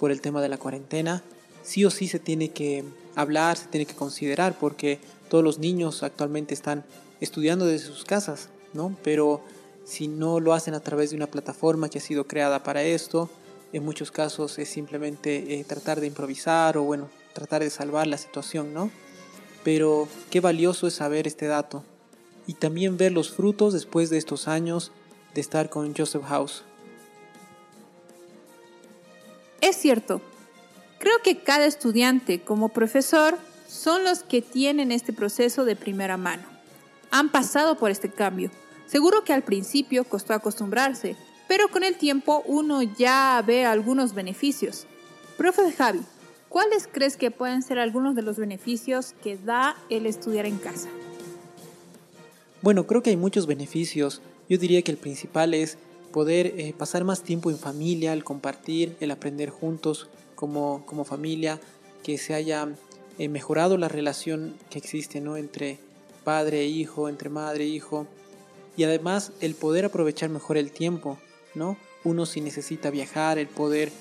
por 0.00 0.10
el 0.10 0.22
tema 0.22 0.40
de 0.40 0.48
la 0.48 0.56
cuarentena, 0.56 1.22
sí 1.62 1.84
o 1.84 1.90
sí 1.90 2.08
se 2.08 2.18
tiene 2.18 2.48
que 2.48 2.84
hablar, 3.14 3.58
se 3.58 3.66
tiene 3.66 3.84
que 3.84 3.94
considerar, 3.94 4.58
porque 4.58 4.98
todos 5.28 5.44
los 5.44 5.58
niños 5.58 6.02
actualmente 6.02 6.54
están 6.54 6.84
estudiando 7.20 7.66
desde 7.66 7.86
sus 7.86 8.04
casas, 8.04 8.48
¿no? 8.72 8.96
Pero 9.04 9.42
si 9.84 10.08
no 10.08 10.40
lo 10.40 10.54
hacen 10.54 10.74
a 10.74 10.80
través 10.80 11.10
de 11.10 11.16
una 11.16 11.26
plataforma 11.26 11.90
que 11.90 11.98
ha 11.98 12.02
sido 12.02 12.26
creada 12.26 12.62
para 12.62 12.82
esto, 12.82 13.28
en 13.74 13.84
muchos 13.84 14.10
casos 14.10 14.58
es 14.58 14.70
simplemente 14.70 15.60
eh, 15.60 15.64
tratar 15.64 16.00
de 16.00 16.06
improvisar 16.06 16.78
o 16.78 16.82
bueno, 16.82 17.08
tratar 17.34 17.62
de 17.62 17.70
salvar 17.70 18.06
la 18.06 18.16
situación, 18.16 18.72
¿no? 18.72 18.90
Pero 19.62 20.08
qué 20.30 20.40
valioso 20.40 20.86
es 20.86 20.94
saber 20.94 21.26
este 21.26 21.46
dato 21.46 21.84
y 22.46 22.54
también 22.54 22.96
ver 22.96 23.12
los 23.12 23.30
frutos 23.30 23.74
después 23.74 24.08
de 24.08 24.16
estos 24.16 24.48
años 24.48 24.92
de 25.34 25.42
estar 25.42 25.68
con 25.68 25.94
Joseph 25.94 26.24
House. 26.24 26.64
Es 29.60 29.76
cierto. 29.76 30.22
Creo 30.98 31.22
que 31.22 31.38
cada 31.38 31.66
estudiante 31.66 32.40
como 32.40 32.68
profesor 32.68 33.38
son 33.68 34.04
los 34.04 34.22
que 34.22 34.42
tienen 34.42 34.92
este 34.92 35.12
proceso 35.12 35.64
de 35.64 35.76
primera 35.76 36.16
mano. 36.16 36.42
Han 37.10 37.30
pasado 37.30 37.76
por 37.78 37.90
este 37.90 38.10
cambio. 38.10 38.50
Seguro 38.86 39.24
que 39.24 39.32
al 39.32 39.42
principio 39.42 40.04
costó 40.04 40.34
acostumbrarse, 40.34 41.16
pero 41.48 41.68
con 41.68 41.84
el 41.84 41.96
tiempo 41.96 42.42
uno 42.46 42.82
ya 42.82 43.42
ve 43.46 43.64
algunos 43.64 44.14
beneficios. 44.14 44.86
Profe 45.36 45.72
Javi, 45.72 46.00
¿cuáles 46.48 46.88
crees 46.90 47.16
que 47.16 47.30
pueden 47.30 47.62
ser 47.62 47.78
algunos 47.78 48.14
de 48.14 48.22
los 48.22 48.36
beneficios 48.36 49.14
que 49.22 49.36
da 49.36 49.76
el 49.88 50.06
estudiar 50.06 50.46
en 50.46 50.58
casa? 50.58 50.88
Bueno, 52.62 52.86
creo 52.86 53.02
que 53.02 53.10
hay 53.10 53.16
muchos 53.16 53.46
beneficios. 53.46 54.20
Yo 54.48 54.58
diría 54.58 54.82
que 54.82 54.90
el 54.90 54.98
principal 54.98 55.54
es 55.54 55.78
poder 56.12 56.46
eh, 56.58 56.74
pasar 56.76 57.04
más 57.04 57.22
tiempo 57.22 57.50
en 57.50 57.58
familia, 57.58 58.12
el 58.12 58.24
compartir, 58.24 58.96
el 59.00 59.10
aprender 59.10 59.50
juntos 59.50 60.08
como, 60.34 60.84
como 60.86 61.04
familia, 61.04 61.60
que 62.02 62.18
se 62.18 62.34
haya 62.34 62.68
eh, 63.18 63.28
mejorado 63.28 63.76
la 63.76 63.88
relación 63.88 64.54
que 64.70 64.78
existe 64.78 65.20
¿no? 65.20 65.36
entre 65.36 65.78
padre 66.24 66.60
e 66.62 66.66
hijo, 66.66 67.08
entre 67.08 67.28
madre 67.30 67.64
e 67.64 67.68
hijo, 67.68 68.06
y 68.76 68.84
además 68.84 69.32
el 69.40 69.54
poder 69.54 69.84
aprovechar 69.84 70.30
mejor 70.30 70.56
el 70.56 70.70
tiempo, 70.70 71.18
¿no? 71.54 71.76
Uno 72.04 72.24
si 72.24 72.40
necesita 72.40 72.90
viajar, 72.90 73.38
el 73.38 73.48
poder 73.48 73.92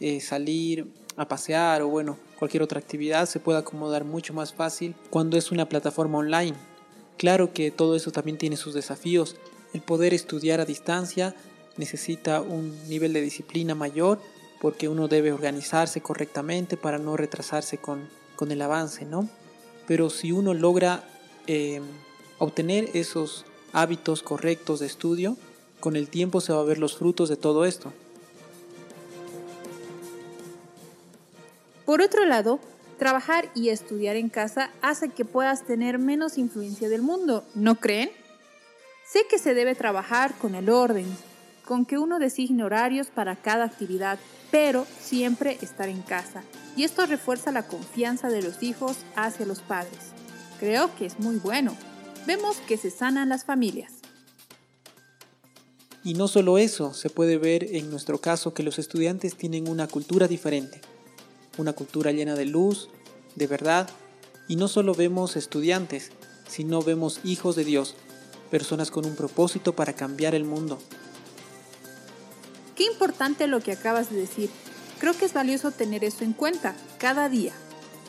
eh, 0.00 0.20
salir 0.20 0.86
a 1.16 1.26
pasear 1.26 1.82
o 1.82 1.88
bueno, 1.88 2.16
cualquier 2.38 2.62
otra 2.62 2.78
actividad 2.78 3.26
se 3.26 3.40
puede 3.40 3.58
acomodar 3.58 4.04
mucho 4.04 4.32
más 4.32 4.52
fácil 4.52 4.94
cuando 5.10 5.36
es 5.36 5.50
una 5.50 5.68
plataforma 5.68 6.18
online. 6.18 6.54
Claro 7.16 7.52
que 7.52 7.72
todo 7.72 7.96
eso 7.96 8.12
también 8.12 8.38
tiene 8.38 8.56
sus 8.56 8.74
desafíos. 8.74 9.36
El 9.72 9.80
poder 9.80 10.14
estudiar 10.14 10.60
a 10.60 10.64
distancia 10.64 11.34
necesita 11.78 12.40
un 12.42 12.76
nivel 12.88 13.12
de 13.12 13.22
disciplina 13.22 13.74
mayor 13.74 14.20
porque 14.60 14.88
uno 14.88 15.08
debe 15.08 15.32
organizarse 15.32 16.00
correctamente 16.00 16.76
para 16.76 16.98
no 16.98 17.16
retrasarse 17.16 17.78
con, 17.78 18.08
con 18.36 18.52
el 18.52 18.60
avance, 18.60 19.04
¿no? 19.04 19.28
Pero 19.86 20.10
si 20.10 20.32
uno 20.32 20.52
logra 20.52 21.04
eh, 21.46 21.80
obtener 22.38 22.90
esos 22.94 23.46
hábitos 23.72 24.22
correctos 24.22 24.80
de 24.80 24.86
estudio, 24.86 25.36
con 25.80 25.96
el 25.96 26.08
tiempo 26.08 26.40
se 26.40 26.52
va 26.52 26.60
a 26.60 26.64
ver 26.64 26.78
los 26.78 26.96
frutos 26.96 27.28
de 27.28 27.36
todo 27.36 27.64
esto. 27.64 27.92
Por 31.86 32.02
otro 32.02 32.26
lado, 32.26 32.58
trabajar 32.98 33.50
y 33.54 33.70
estudiar 33.70 34.16
en 34.16 34.28
casa 34.28 34.70
hace 34.82 35.08
que 35.08 35.24
puedas 35.24 35.64
tener 35.64 35.98
menos 35.98 36.36
influencia 36.36 36.88
del 36.88 37.00
mundo, 37.00 37.44
¿no 37.54 37.76
creen? 37.76 38.10
Sé 39.06 39.20
que 39.30 39.38
se 39.38 39.54
debe 39.54 39.74
trabajar 39.74 40.34
con 40.36 40.54
el 40.54 40.68
orden, 40.68 41.06
con 41.68 41.84
que 41.84 41.98
uno 41.98 42.18
designe 42.18 42.64
horarios 42.64 43.08
para 43.08 43.36
cada 43.36 43.66
actividad, 43.66 44.18
pero 44.50 44.86
siempre 45.02 45.58
estar 45.60 45.90
en 45.90 46.00
casa. 46.00 46.42
Y 46.78 46.84
esto 46.84 47.04
refuerza 47.04 47.52
la 47.52 47.66
confianza 47.66 48.30
de 48.30 48.40
los 48.40 48.62
hijos 48.62 48.96
hacia 49.14 49.44
los 49.44 49.60
padres. 49.60 49.98
Creo 50.58 50.94
que 50.96 51.04
es 51.04 51.20
muy 51.20 51.36
bueno. 51.36 51.76
Vemos 52.26 52.56
que 52.66 52.78
se 52.78 52.90
sanan 52.90 53.28
las 53.28 53.44
familias. 53.44 53.92
Y 56.02 56.14
no 56.14 56.26
solo 56.26 56.56
eso, 56.56 56.94
se 56.94 57.10
puede 57.10 57.36
ver 57.36 57.64
en 57.76 57.90
nuestro 57.90 58.18
caso 58.18 58.54
que 58.54 58.62
los 58.62 58.78
estudiantes 58.78 59.36
tienen 59.36 59.68
una 59.68 59.88
cultura 59.88 60.26
diferente, 60.26 60.80
una 61.58 61.74
cultura 61.74 62.12
llena 62.12 62.34
de 62.34 62.46
luz, 62.46 62.88
de 63.36 63.46
verdad, 63.46 63.90
y 64.48 64.56
no 64.56 64.68
solo 64.68 64.94
vemos 64.94 65.36
estudiantes, 65.36 66.12
sino 66.48 66.80
vemos 66.80 67.20
hijos 67.24 67.56
de 67.56 67.64
Dios, 67.64 67.94
personas 68.50 68.90
con 68.90 69.04
un 69.04 69.16
propósito 69.16 69.76
para 69.76 69.92
cambiar 69.92 70.34
el 70.34 70.44
mundo, 70.44 70.78
Qué 72.78 72.84
importante 72.84 73.48
lo 73.48 73.58
que 73.58 73.72
acabas 73.72 74.08
de 74.08 74.20
decir. 74.20 74.50
Creo 75.00 75.12
que 75.12 75.24
es 75.24 75.32
valioso 75.32 75.72
tener 75.72 76.04
eso 76.04 76.22
en 76.22 76.32
cuenta 76.32 76.76
cada 76.98 77.28
día, 77.28 77.52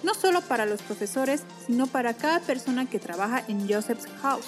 no 0.03 0.13
solo 0.13 0.41
para 0.41 0.67
los 0.67 0.83
profesores, 0.83 1.41
sino 1.65 1.87
para 1.87 2.13
cada 2.13 2.39
persona 2.39 2.87
que 2.87 2.99
trabaja 2.99 3.43
en 3.47 3.67
Joseph's 3.67 4.05
House. 4.21 4.45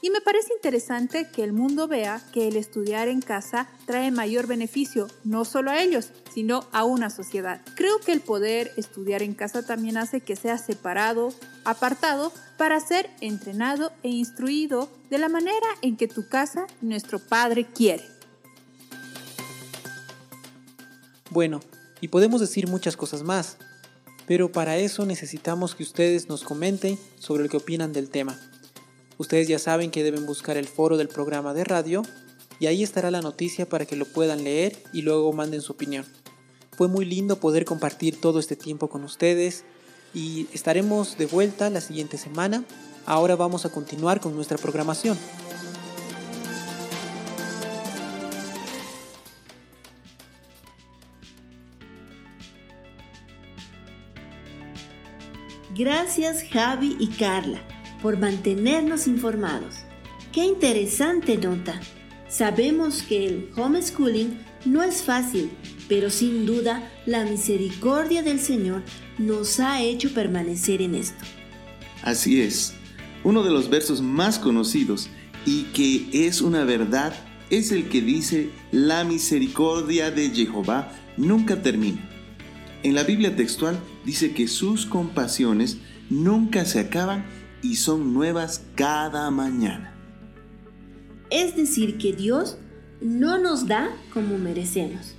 Y 0.00 0.10
me 0.10 0.20
parece 0.20 0.54
interesante 0.54 1.26
que 1.32 1.42
el 1.42 1.52
mundo 1.52 1.88
vea 1.88 2.22
que 2.32 2.46
el 2.46 2.56
estudiar 2.56 3.08
en 3.08 3.20
casa 3.20 3.66
trae 3.86 4.12
mayor 4.12 4.46
beneficio, 4.46 5.08
no 5.24 5.44
solo 5.44 5.72
a 5.72 5.80
ellos, 5.80 6.12
sino 6.32 6.68
a 6.70 6.84
una 6.84 7.10
sociedad. 7.10 7.60
Creo 7.74 7.98
que 7.98 8.12
el 8.12 8.20
poder 8.20 8.70
estudiar 8.76 9.24
en 9.24 9.34
casa 9.34 9.66
también 9.66 9.96
hace 9.96 10.20
que 10.20 10.36
sea 10.36 10.58
separado, 10.58 11.32
apartado, 11.64 12.32
para 12.56 12.78
ser 12.78 13.10
entrenado 13.20 13.90
e 14.04 14.10
instruido 14.10 14.88
de 15.10 15.18
la 15.18 15.28
manera 15.28 15.66
en 15.82 15.96
que 15.96 16.06
tu 16.06 16.28
casa, 16.28 16.68
nuestro 16.82 17.18
Padre, 17.18 17.66
quiere. 17.66 18.15
Bueno, 21.36 21.60
y 22.00 22.08
podemos 22.08 22.40
decir 22.40 22.66
muchas 22.66 22.96
cosas 22.96 23.22
más. 23.22 23.58
pero 24.26 24.50
para 24.50 24.78
eso 24.78 25.04
necesitamos 25.04 25.74
que 25.74 25.82
ustedes 25.82 26.30
nos 26.30 26.42
comenten 26.42 26.98
sobre 27.18 27.42
lo 27.42 27.50
que 27.50 27.58
opinan 27.58 27.92
del 27.92 28.08
tema. 28.08 28.40
Ustedes 29.18 29.46
ya 29.46 29.58
saben 29.58 29.90
que 29.90 30.02
deben 30.02 30.24
buscar 30.24 30.56
el 30.56 30.66
foro 30.66 30.96
del 30.96 31.08
programa 31.08 31.52
de 31.52 31.64
radio 31.64 32.00
y 32.58 32.68
ahí 32.68 32.82
estará 32.82 33.10
la 33.10 33.20
noticia 33.20 33.68
para 33.68 33.84
que 33.84 33.96
lo 33.96 34.06
puedan 34.06 34.44
leer 34.44 34.78
y 34.94 35.02
luego 35.02 35.30
manden 35.34 35.60
su 35.60 35.72
opinión. 35.72 36.06
Fue 36.74 36.88
muy 36.88 37.04
lindo 37.04 37.38
poder 37.38 37.66
compartir 37.66 38.18
todo 38.18 38.40
este 38.40 38.56
tiempo 38.56 38.88
con 38.88 39.04
ustedes 39.04 39.64
y 40.14 40.48
estaremos 40.54 41.18
de 41.18 41.26
vuelta 41.26 41.68
la 41.68 41.82
siguiente 41.82 42.16
semana. 42.16 42.64
Ahora 43.04 43.36
vamos 43.36 43.66
a 43.66 43.68
continuar 43.68 44.22
con 44.22 44.34
nuestra 44.34 44.56
programación. 44.56 45.18
Gracias 55.76 56.42
Javi 56.50 56.96
y 56.98 57.08
Carla 57.08 57.60
por 58.00 58.18
mantenernos 58.18 59.06
informados. 59.06 59.74
Qué 60.32 60.42
interesante 60.44 61.36
nota. 61.36 61.78
Sabemos 62.28 63.02
que 63.02 63.26
el 63.26 63.50
homeschooling 63.54 64.38
no 64.64 64.82
es 64.82 65.02
fácil, 65.02 65.50
pero 65.86 66.08
sin 66.08 66.46
duda 66.46 66.90
la 67.04 67.24
misericordia 67.26 68.22
del 68.22 68.40
Señor 68.40 68.84
nos 69.18 69.60
ha 69.60 69.82
hecho 69.82 70.14
permanecer 70.14 70.80
en 70.80 70.94
esto. 70.94 71.22
Así 72.02 72.40
es. 72.40 72.72
Uno 73.22 73.42
de 73.42 73.50
los 73.50 73.68
versos 73.68 74.00
más 74.00 74.38
conocidos 74.38 75.10
y 75.44 75.64
que 75.74 76.26
es 76.26 76.40
una 76.40 76.64
verdad 76.64 77.14
es 77.50 77.70
el 77.70 77.90
que 77.90 78.00
dice, 78.00 78.48
la 78.72 79.04
misericordia 79.04 80.10
de 80.10 80.30
Jehová 80.30 80.90
nunca 81.18 81.60
termina. 81.60 82.08
En 82.82 82.94
la 82.94 83.02
Biblia 83.02 83.36
textual 83.36 83.78
dice 84.06 84.32
que 84.32 84.48
sus 84.48 84.86
compasiones 84.86 85.78
nunca 86.08 86.64
se 86.64 86.80
acaban 86.80 87.26
y 87.60 87.74
son 87.74 88.14
nuevas 88.14 88.64
cada 88.76 89.30
mañana. 89.30 89.92
Es 91.30 91.56
decir, 91.56 91.98
que 91.98 92.12
Dios 92.12 92.56
no 93.00 93.38
nos 93.38 93.66
da 93.66 93.90
como 94.14 94.38
merecemos, 94.38 95.14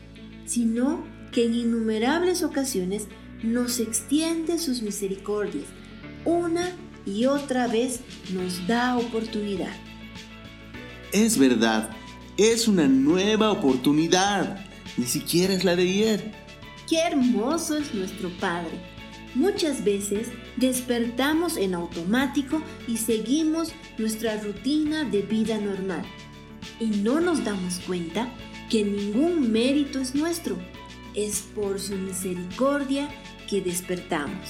sino 0.45 1.03
que 1.31 1.45
en 1.45 1.53
innumerables 1.53 2.41
ocasiones 2.43 3.07
nos 3.43 3.79
extiende 3.79 4.57
sus 4.57 4.81
misericordias. 4.81 5.65
Una 6.23 6.71
y 7.05 7.25
otra 7.25 7.67
vez 7.67 7.99
nos 8.33 8.65
da 8.67 8.97
oportunidad. 8.97 9.75
Es 11.11 11.37
verdad, 11.37 11.89
es 12.37 12.67
una 12.67 12.87
nueva 12.87 13.51
oportunidad. 13.51 14.65
Ni 14.97 15.05
siquiera 15.05 15.53
es 15.53 15.63
la 15.63 15.75
de 15.75 15.83
ayer. 15.83 16.46
Qué 16.87 16.99
hermoso 16.99 17.75
es 17.75 17.93
nuestro 17.93 18.29
Padre. 18.39 18.71
Muchas 19.35 19.83
veces 19.83 20.29
despertamos 20.55 21.57
en 21.57 21.73
automático 21.73 22.61
y 22.87 22.95
seguimos 22.95 23.73
nuestra 23.97 24.41
rutina 24.41 25.03
de 25.03 25.21
vida 25.21 25.57
normal. 25.57 26.03
Y 26.79 26.85
no 26.85 27.19
nos 27.19 27.43
damos 27.43 27.81
cuenta 27.85 28.29
que 28.69 28.85
ningún 28.85 29.51
mérito 29.51 29.99
es 29.99 30.15
nuestro. 30.15 30.57
Es 31.13 31.41
por 31.41 31.77
su 31.81 31.95
misericordia 31.95 33.09
que 33.49 33.59
despertamos. 33.59 34.47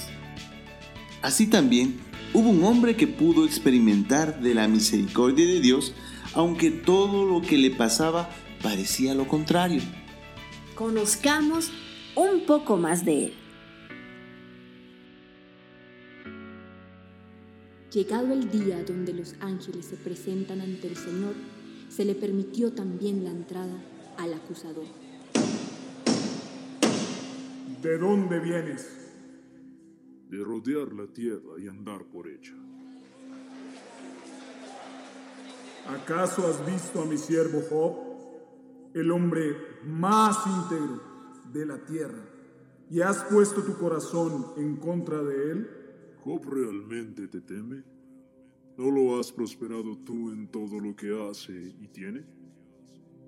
Así 1.22 1.48
también 1.48 1.98
hubo 2.32 2.50
un 2.50 2.62
hombre 2.62 2.94
que 2.94 3.08
pudo 3.08 3.46
experimentar 3.46 4.40
de 4.40 4.54
la 4.54 4.68
misericordia 4.68 5.44
de 5.44 5.60
Dios, 5.60 5.92
aunque 6.34 6.70
todo 6.70 7.26
lo 7.26 7.42
que 7.42 7.58
le 7.58 7.72
pasaba 7.72 8.30
parecía 8.62 9.16
lo 9.16 9.26
contrario. 9.26 9.82
Conozcamos 10.76 11.72
un 12.18 12.44
poco 12.46 12.76
más 12.76 13.04
de 13.04 13.26
él. 13.26 13.32
Llegado 17.92 18.32
el 18.32 18.50
día 18.50 18.82
donde 18.82 19.12
los 19.12 19.34
ángeles 19.40 19.86
se 19.86 19.96
presentan 19.96 20.60
ante 20.60 20.88
el 20.88 20.96
Señor, 20.96 21.34
se 21.88 22.04
le 22.04 22.14
permitió 22.14 22.72
también 22.72 23.24
la 23.24 23.30
entrada 23.30 23.80
al 24.18 24.34
acusador. 24.34 24.84
¿De 27.82 27.98
dónde 27.98 28.40
vienes? 28.40 28.86
De 30.28 30.42
rodear 30.42 30.92
la 30.92 31.06
tierra 31.06 31.52
y 31.58 31.68
andar 31.68 32.04
por 32.04 32.26
ella. 32.26 32.54
¿Acaso 35.88 36.46
has 36.48 36.66
visto 36.66 37.00
a 37.00 37.06
mi 37.06 37.16
siervo 37.16 37.62
Job, 37.70 38.90
el 38.92 39.10
hombre 39.10 39.56
más 39.84 40.36
íntegro 40.46 41.17
de 41.52 41.66
la 41.66 41.84
tierra, 41.84 42.24
y 42.90 43.00
has 43.00 43.24
puesto 43.24 43.62
tu 43.62 43.76
corazón 43.76 44.46
en 44.56 44.76
contra 44.76 45.22
de 45.22 45.52
él? 45.52 45.70
¿Job 46.24 46.44
realmente 46.44 47.28
te 47.28 47.40
teme? 47.40 47.84
¿No 48.76 48.90
lo 48.90 49.18
has 49.18 49.32
prosperado 49.32 49.96
tú 49.98 50.30
en 50.30 50.48
todo 50.48 50.78
lo 50.78 50.94
que 50.94 51.12
hace 51.28 51.52
y 51.52 51.88
tiene? 51.88 52.24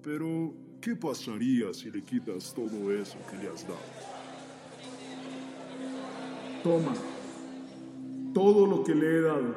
Pero, 0.03 0.55
¿qué 0.81 0.97
pasaría 0.97 1.75
si 1.75 1.91
le 1.91 2.03
quitas 2.03 2.55
todo 2.55 2.93
eso 2.93 3.19
que 3.31 3.37
le 3.37 3.49
has 3.49 3.67
dado? 3.67 3.79
Toma 6.63 6.95
todo 8.33 8.67
lo 8.67 8.85
que 8.85 8.95
le 8.95 9.07
he 9.07 9.21
dado, 9.21 9.55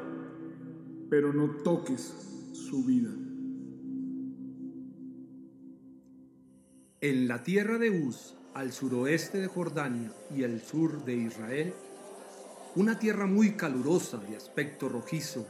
pero 1.09 1.31
no 1.31 1.57
toques 1.63 2.51
su 2.53 2.83
vida. 2.83 3.11
En 7.01 7.27
la 7.27 7.43
tierra 7.43 7.77
de 7.77 7.89
Uz, 7.89 8.35
al 8.53 8.71
suroeste 8.71 9.39
de 9.39 9.47
Jordania 9.47 10.11
y 10.35 10.43
al 10.43 10.61
sur 10.61 11.03
de 11.05 11.15
Israel, 11.15 11.73
una 12.75 12.97
tierra 12.97 13.25
muy 13.25 13.53
calurosa 13.53 14.17
de 14.17 14.35
aspecto 14.35 14.89
rojizo, 14.89 15.45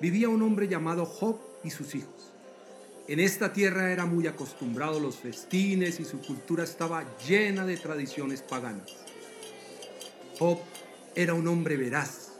vivía 0.00 0.28
un 0.28 0.42
hombre 0.42 0.68
llamado 0.68 1.04
Job 1.04 1.38
y 1.64 1.70
sus 1.70 1.94
hijos. 1.94 2.32
En 3.08 3.18
esta 3.18 3.52
tierra 3.52 3.90
era 3.90 4.06
muy 4.06 4.26
acostumbrado 4.26 5.00
los 5.00 5.16
festines 5.16 5.98
y 5.98 6.04
su 6.04 6.20
cultura 6.20 6.62
estaba 6.62 7.04
llena 7.26 7.66
de 7.66 7.76
tradiciones 7.76 8.42
paganas. 8.42 8.96
Job 10.38 10.58
era 11.14 11.34
un 11.34 11.48
hombre 11.48 11.76
veraz, 11.76 12.32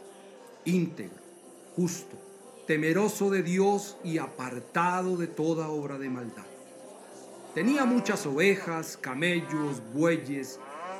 íntegro, 0.63 1.21
justo, 1.75 2.17
temeroso 2.67 3.29
de 3.29 3.43
Dios 3.43 3.97
y 4.03 4.17
apartado 4.17 5.17
de 5.17 5.27
toda 5.27 5.67
obra 5.69 5.97
de 5.97 6.09
maldad. 6.09 6.50
Tenía 7.53 7.83
muchas 7.83 8.25
ovejas, 8.25 8.97
camellos, 8.97 9.81
bueyes, 9.93 10.57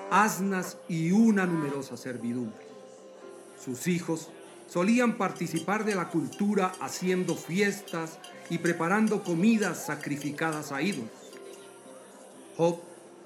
asnas 0.10 0.78
y 0.90 1.12
una 1.12 1.46
numerosa 1.46 1.96
servidumbre. 1.96 2.66
Sus 3.64 3.88
hijos 3.88 4.30
solían 4.68 5.18
participar 5.18 5.86
de 5.86 5.96
la 5.96 6.10
cultura 6.10 6.74
haciendo 6.82 7.36
fiestas 7.36 8.18
y 8.50 8.58
preparando 8.58 9.24
comidas 9.24 9.86
sacrificadas 9.86 10.74
a 10.74 10.82
ídolos. 10.82 11.10
Job 12.58 12.82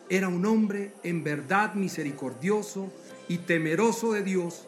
era 0.08 0.28
un 0.28 0.46
hombre 0.46 0.94
en 1.02 1.24
verdad 1.24 1.74
misericordioso 1.74 2.92
y 3.28 3.40
temeroso 3.40 4.14
de 4.14 4.22
Dios 4.22 4.68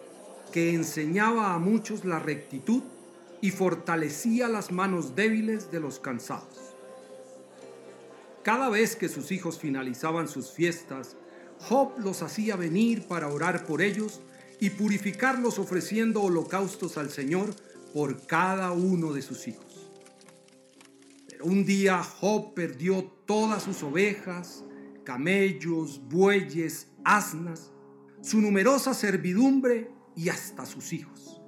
que 0.52 0.74
enseñaba 0.74 1.54
a 1.54 1.60
muchos 1.60 2.06
la 2.06 2.18
rectitud 2.18 2.82
y 3.40 3.52
fortalecía 3.52 4.48
las 4.48 4.72
manos 4.72 5.16
débiles 5.16 5.72
de 5.72 5.80
los 5.80 6.00
cansados. 6.00 6.67
Cada 8.48 8.70
vez 8.70 8.96
que 8.96 9.10
sus 9.10 9.34
hijos 9.34 9.60
finalizaban 9.60 10.30
sus 10.30 10.52
fiestas, 10.52 11.18
Job 11.60 12.00
los 12.00 12.22
hacía 12.22 12.56
venir 12.56 13.06
para 13.06 13.28
orar 13.28 13.66
por 13.66 13.82
ellos 13.82 14.22
y 14.62 14.70
purificarlos 14.70 15.60
ofreciendo 15.60 16.22
holocaustos 16.22 16.98
al 16.98 17.10
Señor 17.10 17.54
por 17.94 18.26
cada 18.26 18.72
uno 18.72 19.12
de 19.12 19.22
sus 19.22 19.50
hijos. 19.50 19.92
Pero 21.28 21.44
un 21.44 21.66
día 21.66 22.02
Job 22.02 22.54
perdió 22.54 23.04
todas 23.26 23.64
sus 23.64 23.84
ovejas, 23.84 24.64
camellos, 25.04 26.00
bueyes, 26.08 26.88
asnas, 27.04 27.72
su 28.22 28.40
numerosa 28.40 28.94
servidumbre 28.94 29.92
y 30.16 30.30
hasta 30.30 30.66
sus 30.66 30.94
hijos. 30.94 31.42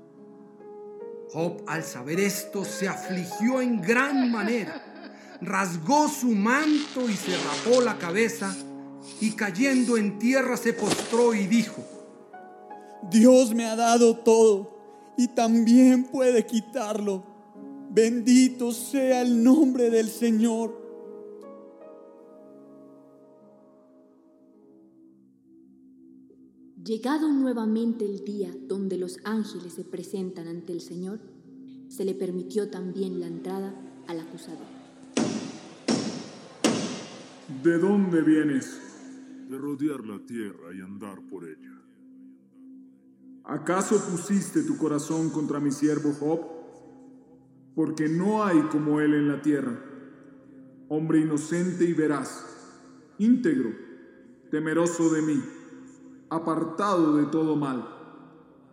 Job 1.32 1.64
al 1.66 1.86
saber 1.86 2.20
esto 2.20 2.66
se 2.66 2.90
afligió 2.90 3.62
en 3.62 3.82
gran 3.82 4.30
manera, 4.30 4.89
rasgó 5.42 6.08
su 6.08 6.30
manto 6.30 7.10
y 7.10 7.14
se 7.14 7.36
rapó 7.38 7.82
la 7.82 7.98
cabeza 7.98 8.56
y 9.22 9.32
cayendo 9.32 9.98
en 9.98 10.20
tierra 10.20 10.58
se 10.58 10.74
postró 10.74 11.34
y 11.34 11.48
dijo, 11.48 11.84
Dios 13.10 13.54
me 13.54 13.66
ha 13.66 13.76
dado 13.76 14.18
todo 14.18 15.14
y 15.18 15.28
también 15.30 16.06
puede 16.06 16.46
quitarlo. 16.46 17.24
Bendito 17.92 18.72
sea 18.72 19.22
el 19.22 19.44
nombre 19.44 19.90
del 19.90 20.10
Señor. 20.10 20.80
Llegado 26.84 27.32
nuevamente 27.32 28.06
el 28.06 28.24
día 28.24 28.52
donde 28.68 28.98
los 28.98 29.20
ángeles 29.24 29.74
se 29.74 29.84
presentan 29.84 30.48
ante 30.48 30.72
el 30.74 30.82
Señor, 30.82 31.20
se 31.88 32.06
le 32.06 32.14
permitió 32.14 32.70
también 32.70 33.20
la 33.20 33.28
entrada 33.28 33.76
al 34.08 34.20
acusador. 34.20 34.79
¿De 37.64 37.78
dónde 37.78 38.22
vienes? 38.22 38.80
De 39.50 39.58
rodear 39.58 40.06
la 40.06 40.18
tierra 40.20 40.74
y 40.74 40.80
andar 40.80 41.20
por 41.30 41.44
ella. 41.44 41.78
¿Acaso 43.44 44.00
pusiste 44.10 44.64
tu 44.64 44.78
corazón 44.78 45.30
contra 45.30 45.60
mi 45.60 45.72
siervo 45.72 46.14
Job? 46.14 46.40
Porque 47.76 48.08
no 48.08 48.46
hay 48.46 48.62
como 48.72 49.02
él 49.02 49.14
en 49.14 49.28
la 49.28 49.42
tierra, 49.42 49.78
hombre 50.88 51.20
inocente 51.20 51.84
y 51.84 51.92
veraz, 51.92 52.46
íntegro, 53.18 53.72
temeroso 54.50 55.10
de 55.10 55.22
mí, 55.22 55.44
apartado 56.30 57.18
de 57.18 57.26
todo 57.26 57.58
mal, 57.58 57.90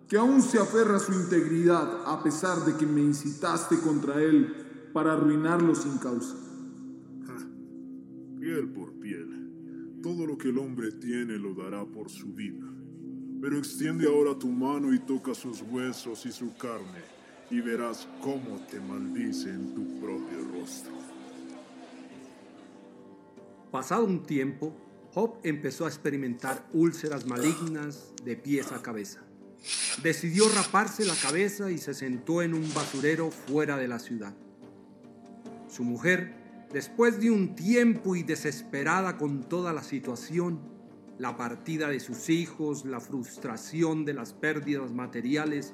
que 0.07 0.17
aún 0.17 0.41
se 0.43 0.61
aferra 0.61 0.99
a 0.99 1.01
su 1.01 1.13
integridad 1.13 2.05
a 2.07 2.23
pesar 2.23 2.65
de 2.65 2.77
que 2.77 2.87
me 2.87 3.01
incitaste 3.01 3.81
contra 3.81 4.23
él 4.23 4.91
para 4.93 5.15
arruinarlo 5.15 5.75
sin 5.75 5.99
causa. 5.99 6.46
Por 8.47 8.93
piel, 9.01 9.99
todo 10.01 10.25
lo 10.25 10.39
que 10.39 10.51
el 10.51 10.59
hombre 10.59 10.93
tiene 10.93 11.37
lo 11.37 11.53
dará 11.53 11.85
por 11.85 12.09
su 12.09 12.29
vida. 12.29 12.65
Pero 13.41 13.59
extiende 13.59 14.07
ahora 14.07 14.39
tu 14.39 14.47
mano 14.47 14.95
y 14.95 15.01
toca 15.01 15.35
sus 15.35 15.63
huesos 15.63 16.25
y 16.27 16.31
su 16.31 16.55
carne, 16.57 17.01
y 17.51 17.61
verás 17.61 18.07
cómo 18.23 18.65
te 18.71 18.79
maldice 18.79 19.51
en 19.51 19.75
tu 19.75 20.01
propio 20.01 20.45
rostro. 20.53 20.93
Pasado 23.73 24.05
un 24.05 24.23
tiempo, 24.23 24.73
Job 25.13 25.41
empezó 25.43 25.85
a 25.85 25.89
experimentar 25.89 26.69
úlceras 26.73 27.27
malignas 27.27 28.13
de 28.25 28.37
pies 28.37 28.71
a 28.71 28.81
cabeza. 28.81 29.25
Decidió 30.05 30.49
raparse 30.51 31.05
la 31.05 31.17
cabeza 31.17 31.73
y 31.73 31.79
se 31.79 31.95
sentó 31.95 32.43
en 32.43 32.55
un 32.55 32.73
basurero 32.73 33.33
fuera 33.33 33.77
de 33.77 33.89
la 33.89 33.99
ciudad. 33.99 34.37
Su 35.69 35.83
mujer, 35.83 36.36
después 36.73 37.21
de 37.21 37.31
un 37.31 37.55
tiempo 37.55 38.17
y 38.17 38.23
desesperada 38.23 39.17
con 39.17 39.45
toda 39.45 39.73
la 39.73 39.83
situación, 39.83 40.59
la 41.19 41.37
partida 41.37 41.89
de 41.89 42.01
sus 42.01 42.29
hijos, 42.29 42.85
la 42.85 43.01
frustración 43.01 44.05
de 44.05 44.15
las 44.15 44.33
pérdidas 44.33 44.93
materiales 44.93 45.73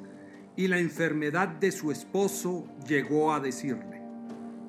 y 0.56 0.68
la 0.68 0.78
enfermedad 0.78 1.48
de 1.48 1.72
su 1.72 1.90
esposo, 1.90 2.66
llegó 2.86 3.32
a 3.32 3.40
decirle, 3.40 4.02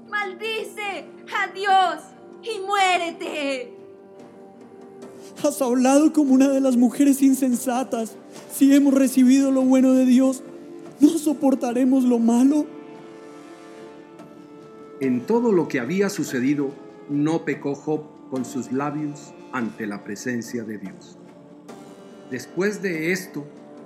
Maldice 0.09 1.05
a 1.35 1.47
Dios 1.53 2.01
y 2.41 2.59
muérete. 2.65 3.73
Has 5.43 5.61
hablado 5.61 6.13
como 6.13 6.33
una 6.33 6.49
de 6.49 6.61
las 6.61 6.77
mujeres 6.77 7.21
insensatas. 7.21 8.15
Si 8.51 8.73
hemos 8.73 8.93
recibido 8.93 9.51
lo 9.51 9.61
bueno 9.61 9.93
de 9.93 10.05
Dios, 10.05 10.43
¿no 10.99 11.09
soportaremos 11.09 12.03
lo 12.03 12.19
malo? 12.19 12.65
En 14.99 15.25
todo 15.25 15.51
lo 15.51 15.67
que 15.67 15.79
había 15.79 16.09
sucedido, 16.09 16.71
no 17.09 17.45
pecó 17.45 17.73
Job 17.73 18.03
con 18.29 18.45
sus 18.45 18.71
labios 18.71 19.33
ante 19.51 19.87
la 19.87 20.03
presencia 20.03 20.63
de 20.63 20.77
Dios. 20.77 21.17
Después 22.29 22.81
de 22.81 23.11
esto, 23.11 23.45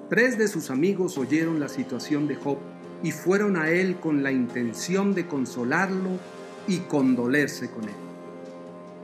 tres 0.09 0.37
de 0.37 0.47
sus 0.47 0.69
amigos 0.69 1.17
oyeron 1.17 1.59
la 1.59 1.69
situación 1.69 2.27
de 2.27 2.35
Job 2.35 2.57
y 3.03 3.11
fueron 3.11 3.55
a 3.57 3.69
él 3.69 3.97
con 3.97 4.21
la 4.21 4.31
intención 4.31 5.13
de 5.13 5.27
consolarlo 5.27 6.19
y 6.67 6.79
condolerse 6.79 7.69
con 7.69 7.85
él. 7.85 7.95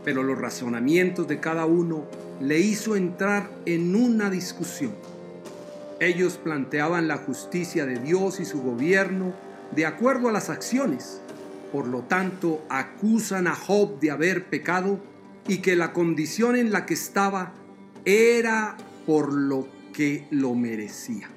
Pero 0.04 0.24
los 0.24 0.38
razonamientos 0.38 1.28
de 1.28 1.39
cada 1.39 1.66
uno 1.66 2.04
le 2.41 2.60
hizo 2.60 2.97
entrar 2.97 3.49
en 3.66 3.95
una 3.95 4.30
discusión. 4.30 4.93
Ellos 6.01 6.38
planteaban 6.38 7.08
la 7.08 7.18
justicia 7.18 7.86
de 7.86 7.97
Dios 7.99 8.41
y 8.41 8.45
su 8.45 8.62
gobierno 8.62 9.34
de 9.74 9.86
acuerdo 9.86 10.28
a 10.28 10.34
las 10.34 10.49
acciones. 10.49 11.22
Por 11.74 11.88
lo 11.88 12.03
tanto, 12.03 12.63
acusan 12.69 13.47
a 13.47 13.55
Job 13.55 13.99
de 13.99 14.11
haber 14.11 14.45
pecado 14.45 14.99
y 15.47 15.57
que 15.57 15.76
la 15.76 15.91
condición 15.91 16.55
en 16.55 16.71
la 16.71 16.86
que 16.86 16.93
estaba 16.93 17.55
era 18.05 18.78
por 19.07 19.34
lo 19.34 19.67
que 19.91 20.28
lo 20.30 20.53
merecía. 20.53 21.32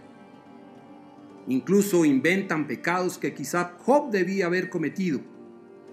Incluso 1.49 2.05
inventan 2.05 2.67
pecados 2.67 3.17
que 3.17 3.33
quizá 3.33 3.77
Job 3.83 4.11
debía 4.11 4.45
haber 4.45 4.69
cometido. 4.69 5.21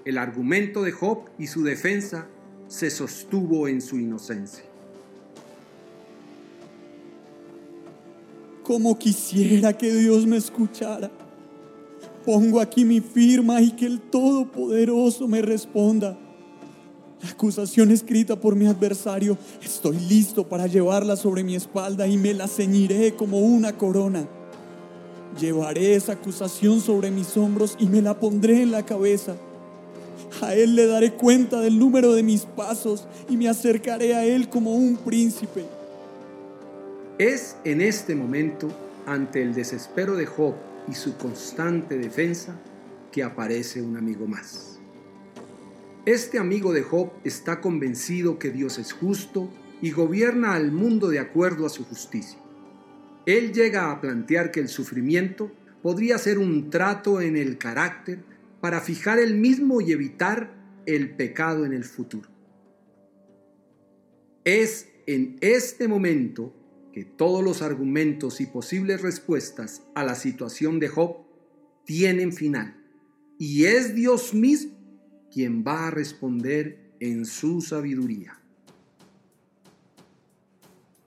El 0.03 0.17
argumento 0.17 0.83
de 0.83 0.91
Job 0.91 1.29
y 1.39 1.47
su 1.47 1.63
defensa 1.63 2.27
se 2.67 2.89
sostuvo 2.89 3.69
en 3.69 3.79
su 3.79 3.97
inocencia. 3.97 4.65
Como 8.61 8.99
quisiera 8.99 9.71
que 9.77 9.93
Dios 9.93 10.27
me 10.27 10.35
escuchara. 10.35 11.09
Pongo 12.25 12.61
aquí 12.61 12.85
mi 12.85 13.01
firma 13.01 13.61
y 13.61 13.71
que 13.71 13.85
el 13.85 13.99
Todopoderoso 13.99 15.27
me 15.27 15.41
responda. 15.41 16.17
La 17.21 17.29
acusación 17.29 17.91
escrita 17.91 18.37
por 18.37 18.55
mi 18.55 18.65
adversario, 18.65 19.37
estoy 19.61 19.97
listo 19.97 20.47
para 20.47 20.67
llevarla 20.67 21.15
sobre 21.15 21.43
mi 21.43 21.55
espalda 21.55 22.07
y 22.07 22.17
me 22.17 22.33
la 22.33 22.47
ceñiré 22.47 23.15
como 23.15 23.39
una 23.39 23.77
corona. 23.77 24.27
Llevaré 25.39 25.95
esa 25.95 26.13
acusación 26.13 26.79
sobre 26.79 27.11
mis 27.11 27.35
hombros 27.35 27.75
y 27.79 27.87
me 27.87 28.01
la 28.01 28.19
pondré 28.19 28.61
en 28.61 28.71
la 28.71 28.85
cabeza. 28.85 29.35
A 30.41 30.53
Él 30.53 30.75
le 30.75 30.85
daré 30.85 31.13
cuenta 31.13 31.59
del 31.59 31.77
número 31.77 32.13
de 32.13 32.23
mis 32.23 32.41
pasos 32.41 33.07
y 33.29 33.37
me 33.37 33.49
acercaré 33.49 34.15
a 34.15 34.25
Él 34.25 34.49
como 34.49 34.75
un 34.75 34.97
príncipe. 34.97 35.65
Es 37.17 37.57
en 37.63 37.81
este 37.81 38.15
momento, 38.15 38.69
ante 39.05 39.41
el 39.41 39.53
desespero 39.53 40.15
de 40.15 40.25
Job 40.25 40.55
y 40.87 40.93
su 40.95 41.17
constante 41.17 41.97
defensa, 41.97 42.59
que 43.11 43.23
aparece 43.23 43.81
un 43.81 43.95
amigo 43.95 44.27
más. 44.27 44.79
Este 46.05 46.39
amigo 46.39 46.73
de 46.73 46.81
Job 46.81 47.11
está 47.23 47.61
convencido 47.61 48.39
que 48.39 48.49
Dios 48.49 48.77
es 48.79 48.91
justo 48.91 49.49
y 49.81 49.91
gobierna 49.91 50.53
al 50.53 50.71
mundo 50.71 51.09
de 51.09 51.19
acuerdo 51.19 51.65
a 51.65 51.69
su 51.69 51.85
justicia. 51.85 52.39
Él 53.25 53.53
llega 53.53 53.91
a 53.91 54.01
plantear 54.01 54.51
que 54.51 54.59
el 54.59 54.67
sufrimiento 54.67 55.51
podría 55.81 56.17
ser 56.17 56.39
un 56.39 56.69
trato 56.69 57.21
en 57.21 57.37
el 57.37 57.57
carácter 57.57 58.19
para 58.59 58.81
fijar 58.81 59.19
el 59.19 59.35
mismo 59.35 59.81
y 59.81 59.91
evitar 59.91 60.53
el 60.85 61.15
pecado 61.15 61.65
en 61.65 61.73
el 61.73 61.83
futuro. 61.83 62.29
Es 64.43 64.89
en 65.05 65.37
este 65.41 65.87
momento 65.87 66.53
que 66.93 67.03
todos 67.03 67.43
los 67.43 67.61
argumentos 67.61 68.39
y 68.39 68.45
posibles 68.45 69.01
respuestas 69.01 69.81
a 69.95 70.03
la 70.03 70.15
situación 70.15 70.79
de 70.79 70.87
Job 70.87 71.17
tienen 71.85 72.31
final. 72.31 72.77
Y 73.39 73.65
es 73.65 73.95
Dios 73.95 74.33
mismo 74.33 74.73
quien 75.31 75.63
va 75.65 75.87
a 75.87 75.91
responder 75.91 76.93
en 76.99 77.25
su 77.25 77.61
sabiduría. 77.61 78.39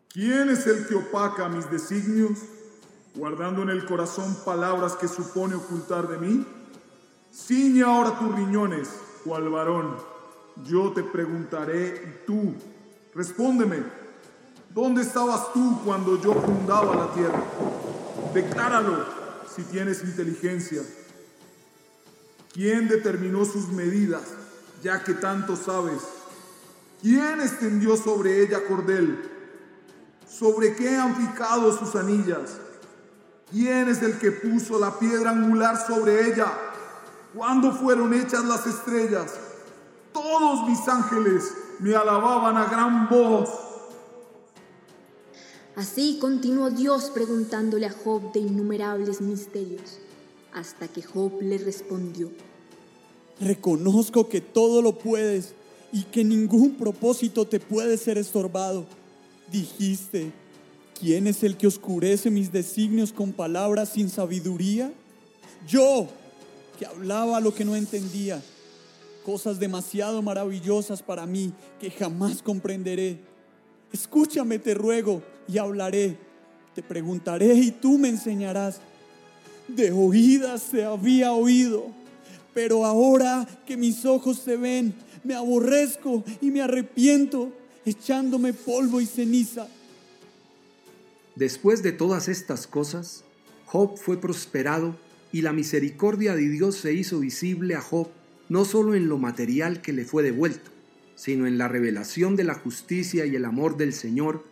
¿Quién 0.08 0.48
es 0.48 0.66
el 0.66 0.86
que 0.88 0.96
opaca 0.96 1.48
mis 1.48 1.70
designios, 1.70 2.38
guardando 3.14 3.62
en 3.62 3.70
el 3.70 3.84
corazón 3.84 4.36
palabras 4.44 4.96
que 4.96 5.06
supone 5.06 5.54
ocultar 5.54 6.08
de 6.08 6.18
mí? 6.18 6.44
Ciñe 7.32 7.82
ahora 7.82 8.18
tus 8.18 8.34
riñones, 8.34 8.88
cual 9.24 9.48
varón. 9.50 9.96
Yo 10.64 10.92
te 10.92 11.04
preguntaré 11.04 11.88
y 11.88 12.26
tú, 12.26 12.54
respóndeme, 13.14 14.05
¿dónde 14.76 15.00
estabas 15.00 15.54
tú 15.54 15.80
cuando 15.84 16.20
yo 16.20 16.34
fundaba 16.34 16.94
la 16.94 17.12
tierra? 17.14 17.42
Decláralo 18.34 19.06
si 19.54 19.62
tienes 19.62 20.04
inteligencia. 20.04 20.82
¿Quién 22.52 22.86
determinó 22.86 23.46
sus 23.46 23.68
medidas, 23.68 24.22
ya 24.82 25.02
que 25.02 25.14
tanto 25.14 25.56
sabes? 25.56 26.02
¿Quién 27.00 27.40
extendió 27.40 27.96
sobre 27.96 28.42
ella 28.42 28.66
cordel? 28.68 29.30
¿Sobre 30.28 30.76
qué 30.76 30.96
han 30.96 31.14
picado 31.16 31.76
sus 31.76 31.96
anillas? 31.96 32.58
¿Quién 33.50 33.88
es 33.88 34.02
el 34.02 34.18
que 34.18 34.30
puso 34.30 34.78
la 34.78 34.98
piedra 34.98 35.30
angular 35.30 35.86
sobre 35.86 36.30
ella? 36.30 36.52
¿Cuándo 37.34 37.72
fueron 37.72 38.12
hechas 38.12 38.44
las 38.44 38.66
estrellas? 38.66 39.32
Todos 40.12 40.68
mis 40.68 40.86
ángeles 40.86 41.54
me 41.78 41.94
alababan 41.94 42.58
a 42.58 42.66
gran 42.66 43.08
voz. 43.08 43.65
Así 45.76 46.16
continuó 46.18 46.70
Dios 46.70 47.10
preguntándole 47.12 47.84
a 47.84 47.90
Job 47.90 48.32
de 48.32 48.40
innumerables 48.40 49.20
misterios, 49.20 49.98
hasta 50.54 50.88
que 50.88 51.02
Job 51.02 51.42
le 51.42 51.58
respondió. 51.58 52.30
Reconozco 53.38 54.26
que 54.26 54.40
todo 54.40 54.80
lo 54.80 54.98
puedes 54.98 55.52
y 55.92 56.04
que 56.04 56.24
ningún 56.24 56.76
propósito 56.76 57.46
te 57.46 57.60
puede 57.60 57.98
ser 57.98 58.16
estorbado. 58.16 58.86
Dijiste, 59.52 60.32
¿quién 60.98 61.26
es 61.26 61.42
el 61.42 61.58
que 61.58 61.66
oscurece 61.66 62.30
mis 62.30 62.50
designios 62.50 63.12
con 63.12 63.34
palabras 63.34 63.90
sin 63.90 64.08
sabiduría? 64.08 64.90
Yo, 65.68 66.08
que 66.78 66.86
hablaba 66.86 67.38
lo 67.38 67.54
que 67.54 67.66
no 67.66 67.76
entendía, 67.76 68.42
cosas 69.26 69.60
demasiado 69.60 70.22
maravillosas 70.22 71.02
para 71.02 71.26
mí 71.26 71.52
que 71.78 71.90
jamás 71.90 72.40
comprenderé. 72.40 73.20
Escúchame, 73.92 74.58
te 74.58 74.72
ruego, 74.72 75.22
y 75.48 75.58
hablaré. 75.58 76.16
Te 76.74 76.82
preguntaré 76.82 77.54
y 77.54 77.70
tú 77.70 77.98
me 77.98 78.08
enseñarás. 78.08 78.80
De 79.68 79.90
oídas 79.90 80.62
se 80.62 80.84
había 80.84 81.32
oído, 81.32 81.86
pero 82.54 82.84
ahora 82.84 83.46
que 83.66 83.76
mis 83.76 84.04
ojos 84.04 84.38
se 84.38 84.56
ven, 84.56 84.94
me 85.24 85.34
aborrezco 85.34 86.24
y 86.40 86.50
me 86.50 86.62
arrepiento, 86.62 87.50
echándome 87.84 88.52
polvo 88.52 89.00
y 89.00 89.06
ceniza. 89.06 89.66
Después 91.34 91.82
de 91.82 91.92
todas 91.92 92.28
estas 92.28 92.66
cosas, 92.66 93.24
Job 93.66 93.98
fue 93.98 94.20
prosperado 94.20 94.96
y 95.32 95.42
la 95.42 95.52
misericordia 95.52 96.36
de 96.36 96.48
Dios 96.48 96.76
se 96.76 96.94
hizo 96.94 97.18
visible 97.18 97.74
a 97.74 97.80
Job 97.80 98.08
no 98.48 98.64
solo 98.64 98.94
en 98.94 99.08
lo 99.08 99.18
material 99.18 99.82
que 99.82 99.92
le 99.92 100.04
fue 100.04 100.22
devuelto, 100.22 100.70
sino 101.16 101.46
en 101.46 101.58
la 101.58 101.68
revelación 101.68 102.36
de 102.36 102.44
la 102.44 102.54
justicia 102.54 103.26
y 103.26 103.34
el 103.34 103.44
amor 103.44 103.76
del 103.76 103.92
Señor 103.92 104.44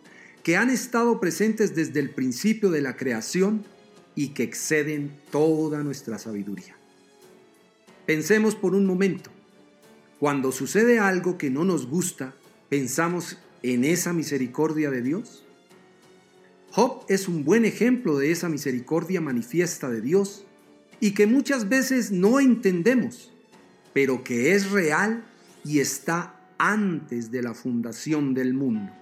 que 0.45 0.57
han 0.57 0.69
estado 0.69 1.19
presentes 1.19 1.73
desde 1.73 1.99
el 1.99 2.11
principio 2.11 2.69
de 2.69 2.79
la 2.79 2.95
creación 2.95 3.65
y 4.13 4.27
que 4.27 4.43
exceden 4.43 5.11
toda 5.31 5.81
nuestra 5.81 6.19
sabiduría. 6.19 6.75
Pensemos 8.05 8.53
por 8.53 8.75
un 8.75 8.85
momento, 8.85 9.31
cuando 10.19 10.51
sucede 10.51 10.99
algo 10.99 11.39
que 11.39 11.49
no 11.49 11.65
nos 11.65 11.87
gusta, 11.87 12.35
¿pensamos 12.69 13.39
en 13.63 13.85
esa 13.85 14.13
misericordia 14.13 14.91
de 14.91 15.01
Dios? 15.01 15.43
Job 16.69 17.05
es 17.09 17.27
un 17.27 17.43
buen 17.43 17.65
ejemplo 17.65 18.15
de 18.19 18.29
esa 18.29 18.47
misericordia 18.47 19.21
manifiesta 19.21 19.89
de 19.89 20.01
Dios 20.01 20.45
y 20.99 21.15
que 21.15 21.25
muchas 21.25 21.69
veces 21.69 22.11
no 22.11 22.39
entendemos, 22.39 23.33
pero 23.93 24.23
que 24.23 24.53
es 24.53 24.69
real 24.69 25.25
y 25.63 25.79
está 25.79 26.39
antes 26.59 27.31
de 27.31 27.41
la 27.41 27.55
fundación 27.55 28.35
del 28.35 28.53
mundo. 28.53 28.93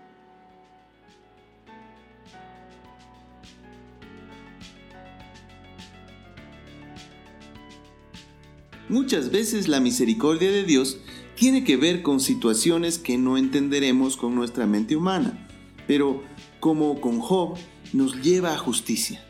Muchas 8.94 9.32
veces 9.32 9.68
la 9.70 9.80
misericordia 9.80 10.52
de 10.52 10.66
Dios 10.66 11.00
tiene 11.36 11.64
que 11.64 11.78
ver 11.78 12.04
con 12.04 12.20
situaciones 12.20 13.00
que 13.00 13.18
no 13.18 13.40
entenderemos 13.40 14.18
con 14.18 14.36
nuestra 14.36 14.68
mente 14.68 14.96
humana, 14.96 15.48
pero 15.88 16.22
como 16.60 17.02
con 17.02 17.20
Job 17.20 17.58
nos 17.92 18.22
lleva 18.22 18.54
a 18.54 18.58
justicia. 18.60 19.26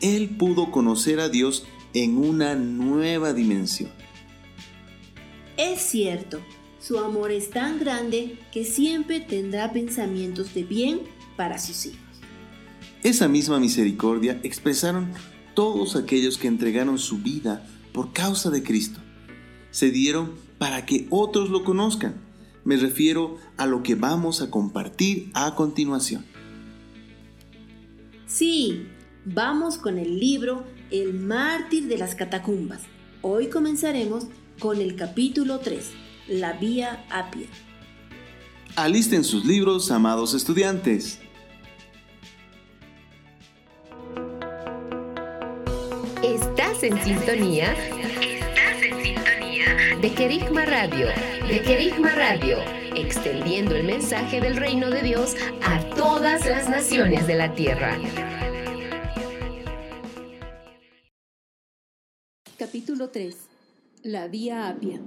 Él 0.00 0.30
pudo 0.30 0.72
conocer 0.72 1.20
a 1.20 1.28
Dios 1.28 1.66
en 1.94 2.18
una 2.18 2.56
nueva 2.56 3.32
dimensión. 3.32 3.92
Es 5.56 5.82
cierto, 5.82 6.40
su 6.80 6.98
amor 6.98 7.30
es 7.30 7.50
tan 7.50 7.78
grande 7.78 8.40
que 8.50 8.64
siempre 8.64 9.20
tendrá 9.20 9.72
pensamientos 9.72 10.52
de 10.52 10.64
bien 10.64 11.02
para 11.36 11.60
sus 11.60 11.86
hijos. 11.86 12.00
Esa 13.04 13.28
misma 13.28 13.60
misericordia 13.60 14.40
expresaron 14.42 15.12
todos 15.54 15.94
aquellos 15.94 16.36
que 16.36 16.48
entregaron 16.48 16.98
su 16.98 17.18
vida 17.18 17.64
por 17.92 18.12
causa 18.12 18.50
de 18.50 18.62
Cristo. 18.62 19.00
Se 19.70 19.90
dieron 19.90 20.34
para 20.58 20.86
que 20.86 21.06
otros 21.10 21.50
lo 21.50 21.64
conozcan. 21.64 22.16
Me 22.64 22.76
refiero 22.76 23.38
a 23.56 23.66
lo 23.66 23.82
que 23.82 23.94
vamos 23.94 24.42
a 24.42 24.50
compartir 24.50 25.30
a 25.34 25.54
continuación. 25.54 26.24
Sí, 28.26 28.86
vamos 29.24 29.78
con 29.78 29.98
el 29.98 30.20
libro 30.20 30.64
El 30.90 31.14
mártir 31.14 31.88
de 31.88 31.98
las 31.98 32.14
catacumbas. 32.14 32.82
Hoy 33.22 33.48
comenzaremos 33.48 34.26
con 34.58 34.80
el 34.80 34.94
capítulo 34.96 35.58
3, 35.58 35.90
La 36.28 36.52
Vía 36.52 37.04
Apia. 37.10 37.48
Alisten 38.76 39.24
sus 39.24 39.44
libros, 39.44 39.90
amados 39.90 40.34
estudiantes. 40.34 41.18
En 46.82 46.98
sintonía. 47.02 47.74
De 50.00 50.14
Querigma 50.14 50.64
Radio. 50.64 51.08
De 51.46 51.60
Querigma 51.60 52.10
Radio. 52.14 52.56
Extendiendo 52.96 53.76
el 53.76 53.84
mensaje 53.84 54.40
del 54.40 54.56
reino 54.56 54.88
de 54.88 55.02
Dios 55.02 55.34
a 55.62 55.84
todas 55.94 56.46
las 56.46 56.70
naciones 56.70 57.26
de 57.26 57.34
la 57.34 57.54
tierra. 57.54 57.98
Capítulo 62.58 63.10
3. 63.10 63.36
La 64.02 64.28
Vía 64.28 64.68
Apia. 64.68 65.02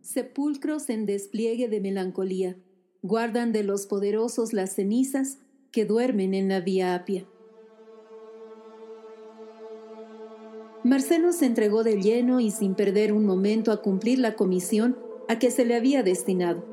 Sepulcros 0.00 0.88
en 0.88 1.04
despliegue 1.04 1.68
de 1.68 1.80
melancolía. 1.80 2.56
Guardan 3.02 3.52
de 3.52 3.64
los 3.64 3.86
poderosos 3.86 4.54
las 4.54 4.76
cenizas 4.76 5.38
que 5.72 5.84
duermen 5.84 6.32
en 6.32 6.48
la 6.48 6.60
Vía 6.60 6.94
Apia. 6.94 7.26
Marcelo 10.82 11.32
se 11.32 11.44
entregó 11.44 11.84
de 11.84 12.00
lleno 12.00 12.40
y 12.40 12.50
sin 12.50 12.74
perder 12.74 13.12
un 13.12 13.26
momento 13.26 13.70
a 13.70 13.82
cumplir 13.82 14.18
la 14.18 14.34
comisión 14.34 14.96
a 15.28 15.38
que 15.38 15.50
se 15.50 15.66
le 15.66 15.74
había 15.74 16.02
destinado. 16.02 16.64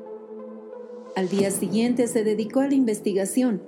Al 1.14 1.28
día 1.28 1.50
siguiente 1.50 2.06
se 2.06 2.24
dedicó 2.24 2.60
a 2.60 2.68
la 2.68 2.74
investigación. 2.74 3.62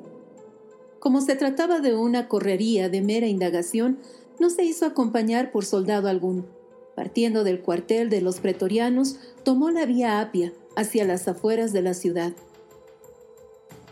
Como 0.99 1.20
se 1.20 1.36
trataba 1.36 1.80
de 1.80 1.95
una 1.95 2.26
correría 2.26 2.88
de 2.88 3.03
mera 3.03 3.26
indagación, 3.26 3.99
no 4.38 4.49
se 4.49 4.64
hizo 4.64 4.86
acompañar 4.86 5.51
por 5.51 5.66
soldado 5.66 6.09
alguno. 6.09 6.47
Partiendo 6.95 7.45
del 7.45 7.61
cuartel 7.61 8.09
de 8.09 8.22
los 8.22 8.41
pretorianos, 8.41 9.16
tomó 9.43 9.70
la 9.70 9.84
vía 9.84 10.20
Apia 10.20 10.55
hacia 10.74 11.05
las 11.05 11.28
afueras 11.28 11.74
de 11.74 11.82
la 11.82 11.93
ciudad. 11.93 12.32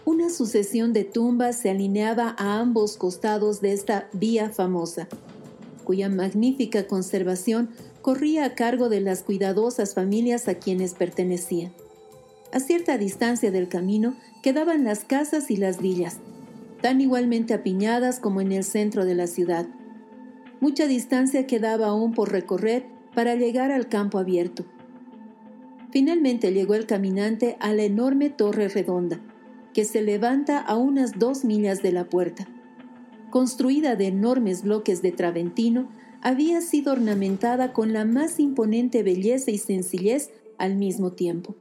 Una 0.07 0.31
sucesión 0.31 0.95
de 0.95 1.05
tumbas 1.05 1.57
se 1.57 1.69
alineaba 1.69 2.35
a 2.39 2.59
ambos 2.59 2.97
costados 2.97 3.61
de 3.61 3.75
esta 3.75 4.09
vía 4.15 4.49
famosa 4.49 5.09
cuya 5.89 6.11
magnífica 6.11 6.87
conservación 6.87 7.71
corría 8.03 8.45
a 8.45 8.55
cargo 8.55 8.91
de 8.91 9.01
las 9.01 9.23
cuidadosas 9.23 9.95
familias 9.95 10.47
a 10.47 10.57
quienes 10.57 10.93
pertenecía. 10.93 11.73
A 12.53 12.61
cierta 12.61 12.99
distancia 12.99 13.51
del 13.51 13.69
camino 13.69 14.15
quedaban 14.43 14.85
las 14.85 15.05
casas 15.05 15.51
y 15.51 15.57
las 15.57 15.81
villas, 15.81 16.19
tan 16.83 17.01
igualmente 17.01 17.55
apiñadas 17.55 18.21
como 18.21 18.43
en 18.43 18.53
el 18.53 18.65
centro 18.65 19.07
de 19.07 19.15
la 19.15 19.27
ciudad. 19.27 19.67
Mucha 20.61 20.87
distancia 20.87 21.47
quedaba 21.47 21.87
aún 21.87 22.13
por 22.13 22.33
recorrer 22.33 22.85
para 23.15 23.35
llegar 23.35 23.73
al 23.73 23.89
campo 23.89 24.19
abierto. 24.19 24.67
Finalmente 25.91 26.53
llegó 26.53 26.75
el 26.75 26.85
caminante 26.85 27.57
a 27.61 27.73
la 27.73 27.85
enorme 27.85 28.29
torre 28.29 28.69
redonda, 28.69 29.21
que 29.73 29.87
se 29.87 30.03
levanta 30.03 30.59
a 30.59 30.77
unas 30.77 31.19
dos 31.19 31.47
millas 31.47 31.81
de 31.81 31.93
la 31.93 32.05
puerta 32.05 32.47
construida 33.31 33.97
de 33.97 34.07
enormes 34.07 34.63
bloques 34.63 35.03
de 35.03 35.13
traventino, 35.13 35.89
había 36.21 36.61
sido 36.61 36.93
ornamentada 36.93 37.73
con 37.73 37.93
la 37.93 38.05
más 38.05 38.41
imponente 38.41 39.03
belleza 39.03 39.51
y 39.51 39.59
sencillez 39.59 40.31
al 40.59 40.77
mismo 40.77 41.13
tiempo. 41.13 41.57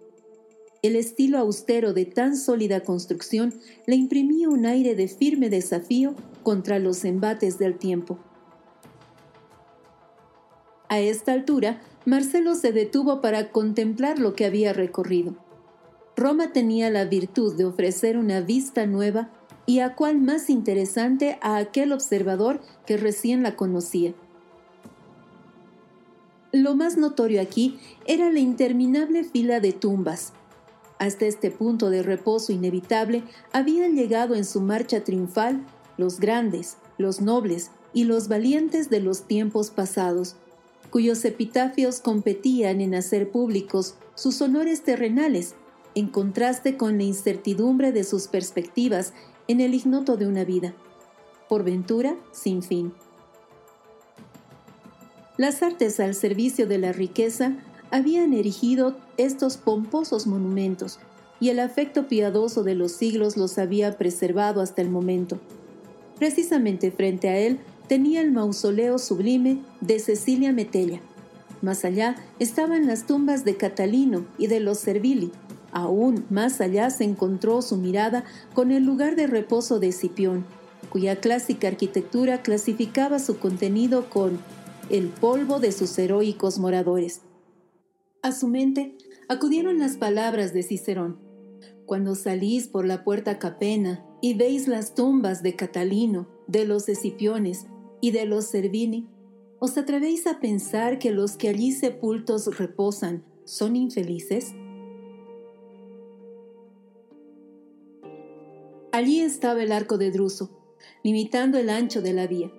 El 0.82 0.96
estilo 0.96 1.38
austero 1.38 1.94
de 1.94 2.06
tan 2.06 2.38
sólida 2.38 2.82
construcción 2.82 3.54
le 3.86 3.96
imprimía 3.96 4.50
un 4.50 4.66
aire 4.66 4.96
de 4.96 5.08
firme 5.08 5.50
desafío 5.50 6.16
contra 6.44 6.80
los 6.80 7.04
embates 7.04 7.58
del 7.58 7.78
tiempo. 7.78 8.20
A 10.90 11.00
esta 11.00 11.34
altura, 11.34 11.82
Marcelo 12.06 12.56
se 12.56 12.72
detuvo 12.72 13.20
para 13.22 13.52
contemplar 13.52 14.20
lo 14.20 14.34
que 14.34 14.46
había 14.46 14.72
recorrido. 14.72 15.36
Roma 16.16 16.54
tenía 16.54 16.90
la 16.90 17.06
virtud 17.06 17.56
de 17.56 17.66
ofrecer 17.66 18.18
una 18.18 18.42
vista 18.42 18.86
nueva 18.86 19.30
y 19.68 19.82
a 19.82 19.94
cuál 19.94 20.20
más 20.20 20.50
interesante 20.50 21.38
a 21.42 21.58
aquel 21.58 21.92
observador 21.92 22.62
que 22.88 22.98
recién 22.98 23.44
la 23.44 23.56
conocía. 23.56 24.14
Lo 26.54 26.76
más 26.76 26.98
notorio 26.98 27.42
aquí 27.42 27.78
era 28.08 28.32
la 28.32 28.40
interminable 28.40 29.26
fila 29.26 29.60
de 29.60 29.74
tumbas. 29.74 30.32
Hasta 30.98 31.26
este 31.26 31.52
punto 31.52 31.90
de 31.90 32.02
reposo 32.02 32.54
inevitable 32.54 33.24
habían 33.52 33.96
llegado 33.96 34.34
en 34.34 34.46
su 34.46 34.62
marcha 34.62 35.04
triunfal 35.04 35.64
los 35.98 36.20
grandes, 36.20 36.78
los 36.98 37.22
nobles 37.22 37.70
y 37.94 38.06
los 38.06 38.30
valientes 38.30 38.90
de 38.90 39.02
los 39.02 39.24
tiempos 39.24 39.70
pasados, 39.70 40.38
cuyos 40.90 41.24
epitafios 41.26 42.00
competían 42.00 42.80
en 42.80 42.96
hacer 42.96 43.30
públicos 43.30 43.96
sus 44.16 44.42
honores 44.42 44.84
terrenales, 44.84 45.56
en 45.94 46.08
contraste 46.08 46.78
con 46.78 46.98
la 46.98 47.04
incertidumbre 47.04 47.92
de 47.92 48.06
sus 48.06 48.28
perspectivas 48.28 49.14
en 49.48 49.62
el 49.62 49.74
ignoto 49.74 50.18
de 50.18 50.28
una 50.28 50.44
vida, 50.44 50.74
por 51.48 51.64
ventura 51.64 52.16
sin 52.32 52.62
fin. 52.64 52.94
Las 55.38 55.62
artes 55.62 56.00
al 56.00 56.16
servicio 56.16 56.68
de 56.68 56.80
la 56.80 56.92
riqueza 56.92 57.54
habían 57.92 58.34
erigido 58.34 58.98
estos 59.18 59.58
pomposos 59.58 60.28
monumentos 60.28 61.00
y 61.40 61.50
el 61.50 61.60
afecto 61.60 62.08
piadoso 62.08 62.64
de 62.64 62.76
los 62.76 62.92
siglos 62.92 63.38
los 63.38 63.58
había 63.58 63.98
preservado 63.98 64.62
hasta 64.62 64.82
el 64.82 64.90
momento. 64.90 65.40
Precisamente 66.18 66.92
frente 66.92 67.30
a 67.30 67.38
él 67.38 67.60
tenía 67.88 68.22
el 68.22 68.32
mausoleo 68.32 68.98
sublime 68.98 69.60
de 69.82 70.00
Cecilia 70.00 70.52
Metella. 70.52 71.00
Más 71.62 71.86
allá 71.86 72.16
estaban 72.40 72.88
las 72.88 73.06
tumbas 73.06 73.46
de 73.46 73.56
Catalino 73.56 74.26
y 74.38 74.48
de 74.48 74.60
los 74.60 74.80
Servili, 74.80 75.32
Aún 75.72 76.26
más 76.30 76.62
allá 76.62 76.90
se 76.90 77.04
encontró 77.04 77.62
su 77.62 77.78
mirada 77.78 78.24
con 78.54 78.72
el 78.72 78.84
lugar 78.84 79.16
de 79.16 79.28
reposo 79.28 79.80
de 79.80 79.90
Escipión, 79.90 80.46
cuya 80.90 81.18
clásica 81.18 81.68
arquitectura 81.68 82.42
clasificaba 82.42 83.20
su 83.20 83.38
contenido 83.40 84.10
con 84.10 84.40
el 84.90 85.08
polvo 85.10 85.60
de 85.60 85.72
sus 85.72 85.98
heroicos 86.00 86.60
moradores. 86.60 87.22
A 88.22 88.32
su 88.32 88.48
mente 88.48 88.98
acudieron 89.28 89.80
las 89.80 89.98
palabras 89.98 90.54
de 90.54 90.64
Cicerón. 90.64 91.20
Cuando 91.86 92.16
salís 92.16 92.68
por 92.68 92.86
la 92.86 93.04
puerta 93.04 93.40
capena 93.40 94.06
y 94.22 94.34
veis 94.34 94.68
las 94.68 94.96
tumbas 94.96 95.44
de 95.44 95.56
Catalino, 95.56 96.28
de 96.48 96.66
los 96.66 96.90
Escipiones 96.90 97.66
y 98.02 98.12
de 98.12 98.26
los 98.26 98.46
Servini, 98.46 99.08
¿os 99.60 99.78
atrevéis 99.78 100.28
a 100.28 100.40
pensar 100.40 101.00
que 101.00 101.12
los 101.12 101.36
que 101.38 101.50
allí 101.50 101.72
sepultos 101.72 102.58
reposan 102.58 103.24
son 103.46 103.76
infelices? 103.76 104.54
Allí 108.98 109.20
estaba 109.20 109.62
el 109.62 109.72
arco 109.74 110.00
de 110.00 110.10
Druso, 110.10 110.50
limitando 111.04 111.60
el 111.60 111.70
ancho 111.70 112.02
de 112.02 112.14
la 112.14 112.26
vía. 112.26 112.52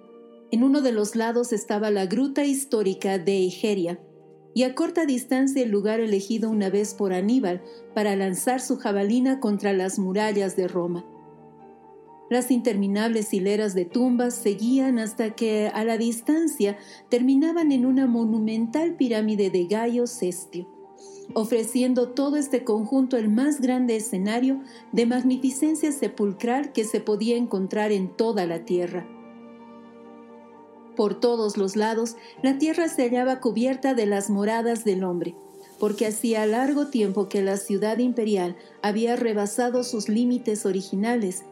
En 0.53 0.63
uno 0.63 0.83
de 0.83 0.93
los 0.93 1.17
lados 1.17 1.53
estaba 1.53 1.91
la 1.91 2.07
gruta 2.07 2.45
histórica 2.45 3.19
de 3.19 3.45
Egeria, 3.45 3.99
y 4.55 4.63
a 4.63 4.77
corta 4.77 5.05
distancia 5.05 5.65
el 5.65 5.71
lugar 5.73 5.99
elegido 5.99 6.49
una 6.49 6.71
vez 6.71 6.95
por 6.95 7.13
Aníbal 7.13 7.61
para 7.93 8.15
lanzar 8.15 8.61
su 8.61 8.77
jabalina 8.77 9.41
contra 9.41 9.73
las 9.73 9.99
murallas 9.99 10.55
de 10.55 10.69
Roma. 10.69 11.05
Las 12.31 12.53
interminables 12.53 13.35
hileras 13.35 13.75
de 13.75 13.87
tumbas 13.87 14.35
seguían 14.35 15.01
hasta 15.01 15.35
que 15.35 15.73
a 15.75 15.83
la 15.83 15.99
distancia 15.99 16.79
terminaban 17.09 17.73
en 17.73 17.85
una 17.85 18.07
monumental 18.07 18.95
pirámide 18.95 19.51
de 19.51 19.65
Gallo 19.65 20.07
Cestio, 20.07 20.69
ofreciendo 21.35 22.09
todo 22.09 22.37
este 22.37 22.65
conjunto 22.65 23.17
el 23.17 23.29
más 23.29 23.61
grande 23.61 23.97
escenario 23.97 24.61
de 24.93 25.07
magnificencia 25.07 25.93
sepulcral 25.93 26.73
que 26.73 26.85
se 26.85 27.01
podía 27.01 27.37
encontrar 27.37 27.93
en 27.93 28.09
toda 28.09 28.47
la 28.47 28.65
tierra. 28.65 29.07
Por 30.97 31.21
todos 31.21 31.57
los 31.57 31.77
lados, 31.77 32.17
la 32.43 32.59
tierra 32.59 32.89
se 32.89 33.03
hallaba 33.03 33.41
cubierta 33.41 33.95
de 33.95 34.07
las 34.07 34.31
moradas 34.31 34.85
del 34.85 35.05
hombre, 35.05 35.37
porque 35.79 36.07
hacía 36.07 36.45
largo 36.47 36.89
tiempo 36.89 37.29
que 37.29 37.41
la 37.41 37.57
ciudad 37.57 37.99
imperial 37.99 38.57
había 38.83 39.15
rebasado 39.15 39.85
sus 39.85 40.09
límites 40.09 40.67
originales 40.67 41.45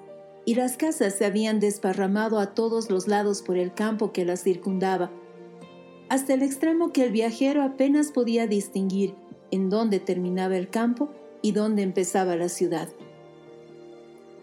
y 0.45 0.55
las 0.57 0.77
casas 0.77 1.15
se 1.15 1.25
habían 1.25 1.61
desparramado 1.61 2.41
a 2.41 2.55
todos 2.55 2.91
los 2.91 3.07
lados 3.07 3.43
por 3.43 3.57
el 3.57 3.73
campo 3.73 4.13
que 4.13 4.25
las 4.25 4.43
circundaba, 4.43 5.13
hasta 6.09 6.35
el 6.35 6.43
extremo 6.43 6.93
que 6.93 7.05
el 7.05 7.13
viajero 7.13 7.63
apenas 7.63 8.11
podía 8.13 8.47
distinguir 8.47 9.15
en 9.51 9.71
dónde 9.71 10.01
terminaba 10.01 10.57
el 10.57 10.69
campo 10.69 11.11
y 11.43 11.53
dónde 11.53 11.83
empezaba 11.83 12.37
la 12.37 12.49
ciudad. 12.49 12.89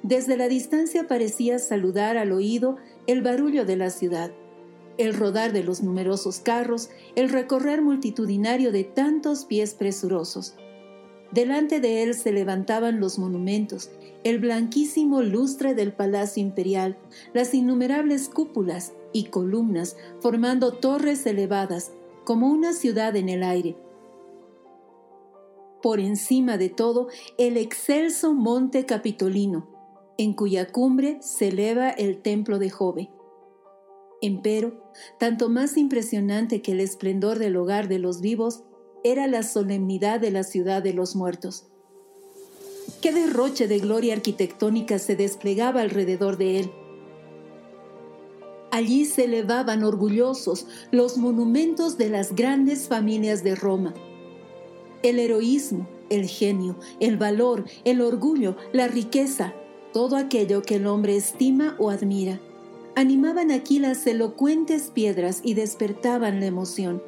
Desde 0.04 0.36
la 0.36 0.50
distancia 0.50 1.08
parecía 1.08 1.60
saludar 1.60 2.18
al 2.18 2.32
oído 2.32 2.78
el 3.08 3.22
barullo 3.22 3.66
de 3.66 3.78
la 3.78 3.90
ciudad, 3.90 4.32
el 4.98 5.14
rodar 5.14 5.54
de 5.54 5.64
los 5.64 5.82
numerosos 5.82 6.40
carros, 6.40 6.90
el 7.16 7.30
recorrer 7.30 7.82
multitudinario 7.82 8.72
de 8.72 8.84
tantos 8.84 9.46
pies 9.46 9.74
presurosos. 9.74 10.56
Delante 11.32 11.80
de 11.80 12.04
él 12.04 12.14
se 12.14 12.32
levantaban 12.32 13.00
los 13.00 13.18
monumentos, 13.18 13.90
el 14.24 14.40
blanquísimo 14.40 15.22
lustre 15.22 15.74
del 15.74 15.94
Palacio 15.94 16.42
Imperial, 16.42 16.98
las 17.34 17.54
innumerables 17.54 18.30
cúpulas 18.30 18.94
y 19.14 19.26
columnas 19.26 19.98
formando 20.20 20.74
torres 20.74 21.26
elevadas, 21.26 21.92
como 22.24 22.48
una 22.48 22.74
ciudad 22.74 23.16
en 23.16 23.30
el 23.30 23.44
aire. 23.44 23.76
Por 25.84 26.00
encima 26.00 26.58
de 26.58 26.70
todo, 26.70 27.10
el 27.38 27.58
excelso 27.58 28.34
monte 28.34 28.88
Capitolino, 28.88 29.70
en 30.18 30.34
cuya 30.34 30.72
cumbre 30.72 31.20
se 31.22 31.50
eleva 31.50 31.92
el 31.92 32.24
templo 32.24 32.58
de 32.58 32.72
Jove. 32.72 33.12
Empero, 34.24 34.92
tanto 35.20 35.50
más 35.50 35.78
impresionante 35.78 36.64
que 36.64 36.72
el 36.72 36.80
esplendor 36.80 37.38
del 37.38 37.56
hogar 37.58 37.88
de 37.88 38.00
los 38.00 38.20
vivos, 38.20 38.64
era 39.04 39.28
la 39.28 39.44
solemnidad 39.44 40.20
de 40.20 40.32
la 40.32 40.44
ciudad 40.44 40.82
de 40.82 40.94
los 40.94 41.16
muertos 41.16 41.68
qué 43.04 43.12
derroche 43.12 43.68
de 43.68 43.80
gloria 43.80 44.14
arquitectónica 44.14 44.98
se 44.98 45.18
desplegaba 45.18 45.82
alrededor 45.82 46.38
de 46.38 46.62
él. 46.62 46.72
Allí 48.72 49.04
se 49.04 49.26
elevaban 49.26 49.84
orgullosos 49.84 50.68
los 50.90 51.18
monumentos 51.18 51.98
de 51.98 52.10
las 52.10 52.34
grandes 52.34 52.88
familias 52.88 53.44
de 53.44 53.56
Roma. 53.56 53.94
El 55.04 55.20
heroísmo, 55.20 55.88
el 56.10 56.28
genio, 56.28 56.78
el 57.00 57.18
valor, 57.18 57.66
el 57.84 58.02
orgullo, 58.02 58.56
la 58.72 58.88
riqueza, 58.88 59.54
todo 59.94 60.16
aquello 60.16 60.62
que 60.62 60.76
el 60.76 60.88
hombre 60.88 61.16
estima 61.16 61.76
o 61.78 61.90
admira, 61.90 62.40
animaban 62.96 63.52
aquí 63.52 63.80
las 63.80 64.06
elocuentes 64.08 64.92
piedras 64.94 65.42
y 65.44 65.54
despertaban 65.54 66.40
la 66.40 66.46
emoción. 66.46 67.04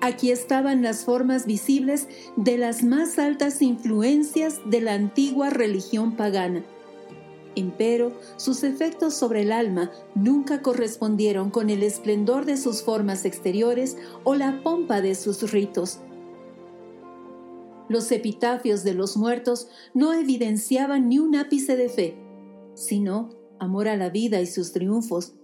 Aquí 0.00 0.32
estaban 0.32 0.82
las 0.82 1.04
formas 1.04 1.46
visibles 1.46 2.08
de 2.36 2.58
las 2.58 2.82
más 2.82 3.20
altas 3.20 3.62
influencias 3.62 4.60
de 4.66 4.80
la 4.80 4.94
antigua 4.94 5.50
religión 5.50 6.16
pagana. 6.16 6.64
Empero, 7.54 8.12
sus 8.36 8.62
efectos 8.64 9.14
sobre 9.14 9.42
el 9.42 9.52
alma 9.52 9.90
nunca 10.14 10.62
correspondieron 10.62 11.50
con 11.50 11.68
el 11.70 11.82
esplendor 11.82 12.46
de 12.46 12.56
sus 12.56 12.82
formas 12.82 13.24
exteriores 13.24 13.96
o 14.24 14.34
la 14.34 14.62
pompa 14.62 15.00
de 15.00 15.14
sus 15.14 15.50
ritos. 15.52 16.00
Los 17.88 18.10
epitafios 18.10 18.84
de 18.84 18.94
los 18.94 19.16
muertos 19.16 19.68
no 19.92 20.14
evidenciaban 20.14 21.08
ni 21.08 21.18
un 21.18 21.36
ápice 21.36 21.76
de 21.76 21.88
fe, 21.90 22.16
sino 22.74 23.30
amor 23.58 23.86
a 23.88 23.96
la 23.96 24.08
vida 24.08 24.40
y 24.40 24.46
sus 24.46 24.72
triunfos, 24.72 25.34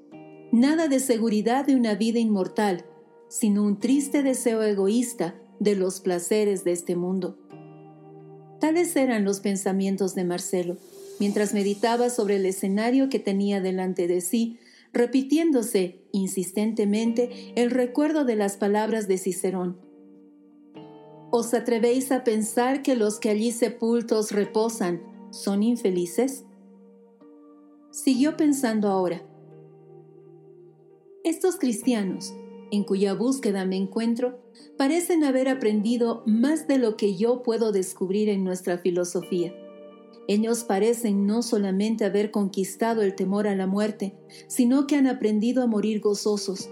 nada 0.51 0.89
de 0.89 1.01
seguridad 1.01 1.67
de 1.67 1.77
una 1.77 1.95
vida 1.95 2.19
inmortal, 2.19 2.87
sino 3.29 3.65
un 3.65 3.79
triste 3.79 4.23
deseo 4.23 4.63
egoísta 4.63 5.35
de 5.61 5.75
los 5.77 6.01
placeres 6.01 6.65
de 6.65 6.73
este 6.73 6.97
mundo. 6.97 7.37
Tales 8.61 8.97
eran 8.97 9.25
los 9.25 9.41
pensamientos 9.41 10.15
de 10.15 10.25
Marcelo, 10.25 10.79
mientras 11.21 11.55
meditaba 11.55 12.11
sobre 12.11 12.37
el 12.37 12.47
escenario 12.47 13.09
que 13.09 13.19
tenía 13.19 13.61
delante 13.61 14.07
de 14.07 14.21
sí, 14.21 14.59
repitiéndose 14.93 16.03
insistentemente 16.13 17.53
el 17.57 17.71
recuerdo 17.71 18.25
de 18.25 18.37
las 18.37 18.57
palabras 18.57 19.09
de 19.09 19.19
Cicerón. 19.19 19.79
¿Os 21.31 21.53
atrevéis 21.53 22.11
a 22.11 22.25
pensar 22.25 22.83
que 22.83 22.97
los 22.97 23.21
que 23.21 23.29
allí 23.29 23.53
sepultos 23.53 24.33
reposan 24.33 25.03
son 25.31 25.63
infelices? 25.63 26.45
Siguió 27.91 28.37
pensando 28.37 28.89
ahora. 28.89 29.23
Estos 31.25 31.57
cristianos, 31.57 32.33
en 32.71 32.85
cuya 32.85 33.13
búsqueda 33.13 33.67
me 33.67 33.77
encuentro, 33.77 34.39
parecen 34.79 35.25
haber 35.25 35.49
aprendido 35.49 36.23
más 36.25 36.67
de 36.67 36.79
lo 36.79 36.97
que 36.97 37.17
yo 37.17 37.43
puedo 37.43 37.73
descubrir 37.73 38.31
en 38.31 38.45
nuestra 38.45 38.79
filosofía. 38.79 39.55
Ellos 40.29 40.63
parecen 40.63 41.27
no 41.27 41.43
solamente 41.43 42.05
haber 42.05 42.31
conquistado 42.31 43.01
el 43.01 43.15
temor 43.15 43.49
a 43.49 43.57
la 43.57 43.67
muerte, 43.67 44.15
sino 44.47 44.87
que 44.87 44.95
han 44.97 45.07
aprendido 45.07 45.63
a 45.63 45.67
morir 45.67 46.01
gozosos. 46.01 46.69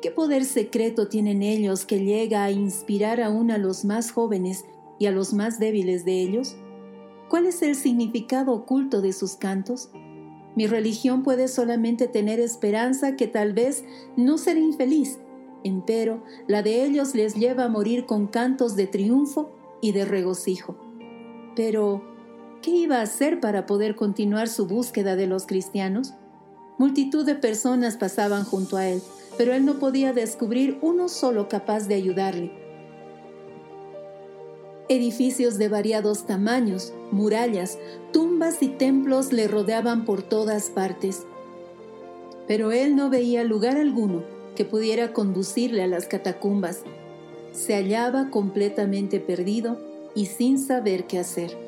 ¿Qué 0.00 0.12
poder 0.12 0.44
secreto 0.44 1.08
tienen 1.08 1.42
ellos 1.42 1.84
que 1.84 2.04
llega 2.04 2.44
a 2.44 2.52
inspirar 2.52 3.20
aún 3.20 3.50
a 3.50 3.58
los 3.58 3.84
más 3.84 4.12
jóvenes 4.12 4.64
y 5.00 5.06
a 5.06 5.10
los 5.10 5.34
más 5.34 5.58
débiles 5.58 6.04
de 6.04 6.22
ellos? 6.22 6.54
¿Cuál 7.28 7.46
es 7.46 7.60
el 7.60 7.74
significado 7.74 8.52
oculto 8.52 9.00
de 9.00 9.12
sus 9.12 9.34
cantos? 9.34 9.90
Mi 10.54 10.68
religión 10.68 11.24
puede 11.24 11.48
solamente 11.48 12.06
tener 12.06 12.38
esperanza 12.38 13.16
que 13.16 13.26
tal 13.26 13.52
vez 13.52 13.84
no 14.16 14.38
seré 14.38 14.60
infeliz, 14.60 15.18
empero 15.64 16.22
la 16.46 16.62
de 16.62 16.84
ellos 16.84 17.16
les 17.16 17.34
lleva 17.34 17.64
a 17.64 17.68
morir 17.68 18.06
con 18.06 18.28
cantos 18.28 18.76
de 18.76 18.86
triunfo 18.86 19.50
y 19.80 19.90
de 19.90 20.04
regocijo. 20.04 20.76
Pero, 21.56 22.13
¿qué 22.64 22.70
iba 22.70 23.00
a 23.00 23.02
hacer 23.02 23.40
para 23.40 23.66
poder 23.66 23.94
continuar 23.94 24.48
su 24.48 24.66
búsqueda 24.66 25.16
de 25.16 25.26
los 25.26 25.46
cristianos? 25.46 26.14
Multitud 26.78 27.26
de 27.26 27.34
personas 27.34 27.98
pasaban 27.98 28.44
junto 28.44 28.78
a 28.78 28.88
él, 28.88 29.02
pero 29.36 29.52
él 29.52 29.66
no 29.66 29.78
podía 29.78 30.14
descubrir 30.14 30.78
uno 30.80 31.10
solo 31.10 31.50
capaz 31.50 31.88
de 31.88 31.94
ayudarle. 31.94 32.52
Edificios 34.88 35.58
de 35.58 35.68
variados 35.68 36.26
tamaños, 36.26 36.94
murallas, 37.10 37.78
tumbas 38.12 38.62
y 38.62 38.68
templos 38.68 39.30
le 39.30 39.46
rodeaban 39.46 40.06
por 40.06 40.22
todas 40.22 40.70
partes. 40.70 41.26
Pero 42.48 42.72
él 42.72 42.96
no 42.96 43.10
veía 43.10 43.44
lugar 43.44 43.76
alguno 43.76 44.22
que 44.56 44.64
pudiera 44.64 45.12
conducirle 45.12 45.82
a 45.82 45.86
las 45.86 46.06
catacumbas. 46.06 46.80
Se 47.52 47.74
hallaba 47.74 48.30
completamente 48.30 49.20
perdido 49.20 49.78
y 50.14 50.26
sin 50.26 50.58
saber 50.58 51.06
qué 51.06 51.18
hacer. 51.18 51.63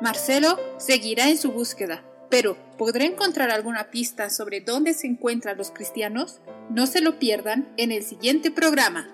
Marcelo 0.00 0.58
seguirá 0.78 1.28
en 1.28 1.38
su 1.38 1.52
búsqueda 1.52 2.04
pero, 2.30 2.56
¿podré 2.78 3.06
encontrar 3.06 3.50
alguna 3.50 3.90
pista 3.90 4.30
sobre 4.30 4.60
dónde 4.60 4.94
se 4.94 5.08
encuentran 5.08 5.58
los 5.58 5.72
cristianos? 5.72 6.40
No 6.70 6.86
se 6.86 7.00
lo 7.00 7.18
pierdan 7.18 7.68
en 7.76 7.90
el 7.90 8.04
siguiente 8.04 8.52
programa. 8.52 9.08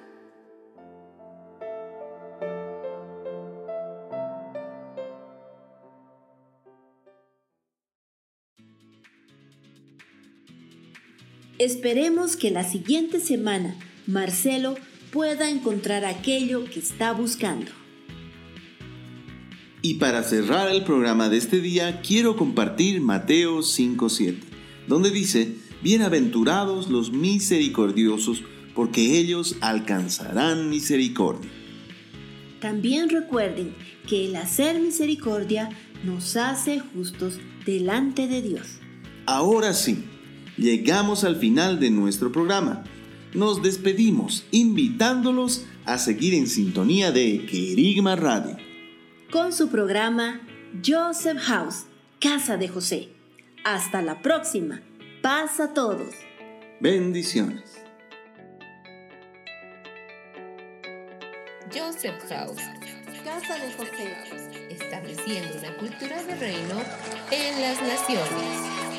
Esperemos 11.59 12.37
que 12.37 12.51
la 12.51 12.64
siguiente 12.64 13.18
semana 13.18 13.74
Marcelo 14.07 14.76
pueda 15.11 15.49
encontrar 15.49 16.05
aquello 16.05 16.66
que 16.66 16.80
está 16.80 17.12
buscando. 17.12 17.72
Y 19.89 19.95
para 19.95 20.24
cerrar 20.24 20.68
el 20.68 20.82
programa 20.82 21.28
de 21.28 21.37
este 21.37 21.61
día, 21.61 22.01
quiero 22.01 22.34
compartir 22.34 23.01
Mateo 23.01 23.59
5.7, 23.61 24.34
donde 24.89 25.12
dice, 25.12 25.59
Bienaventurados 25.80 26.91
los 26.91 27.12
misericordiosos, 27.12 28.43
porque 28.74 29.16
ellos 29.16 29.55
alcanzarán 29.61 30.70
misericordia. 30.70 31.49
También 32.59 33.11
recuerden 33.11 33.76
que 34.09 34.24
el 34.24 34.34
hacer 34.34 34.80
misericordia 34.80 35.68
nos 36.03 36.37
hace 36.37 36.80
justos 36.80 37.39
delante 37.64 38.26
de 38.26 38.43
Dios. 38.43 38.66
Ahora 39.24 39.72
sí, 39.72 40.03
llegamos 40.57 41.22
al 41.22 41.37
final 41.37 41.78
de 41.78 41.93
nuestro 41.93 42.32
programa. 42.32 42.82
Nos 43.34 43.62
despedimos 43.62 44.47
invitándolos 44.51 45.64
a 45.84 45.99
seguir 45.99 46.34
en 46.34 46.49
sintonía 46.49 47.12
de 47.12 47.47
Querigma 47.47 48.16
Radio. 48.16 48.65
Con 49.30 49.52
su 49.52 49.68
programa 49.68 50.40
Joseph 50.86 51.38
House, 51.38 51.86
Casa 52.20 52.56
de 52.56 52.68
José. 52.68 53.08
Hasta 53.64 54.00
la 54.00 54.22
próxima. 54.22 54.82
Paz 55.20 55.58
a 55.58 55.74
todos. 55.74 56.14
Bendiciones. 56.78 57.82
Joseph 61.74 62.22
House, 62.28 62.62
Casa 63.24 63.58
de 63.58 63.72
José, 63.72 64.68
estableciendo 64.70 65.58
una 65.58 65.76
cultura 65.76 66.22
de 66.22 66.36
reino 66.36 66.80
en 67.32 67.60
las 67.60 67.82
naciones. 67.82 68.95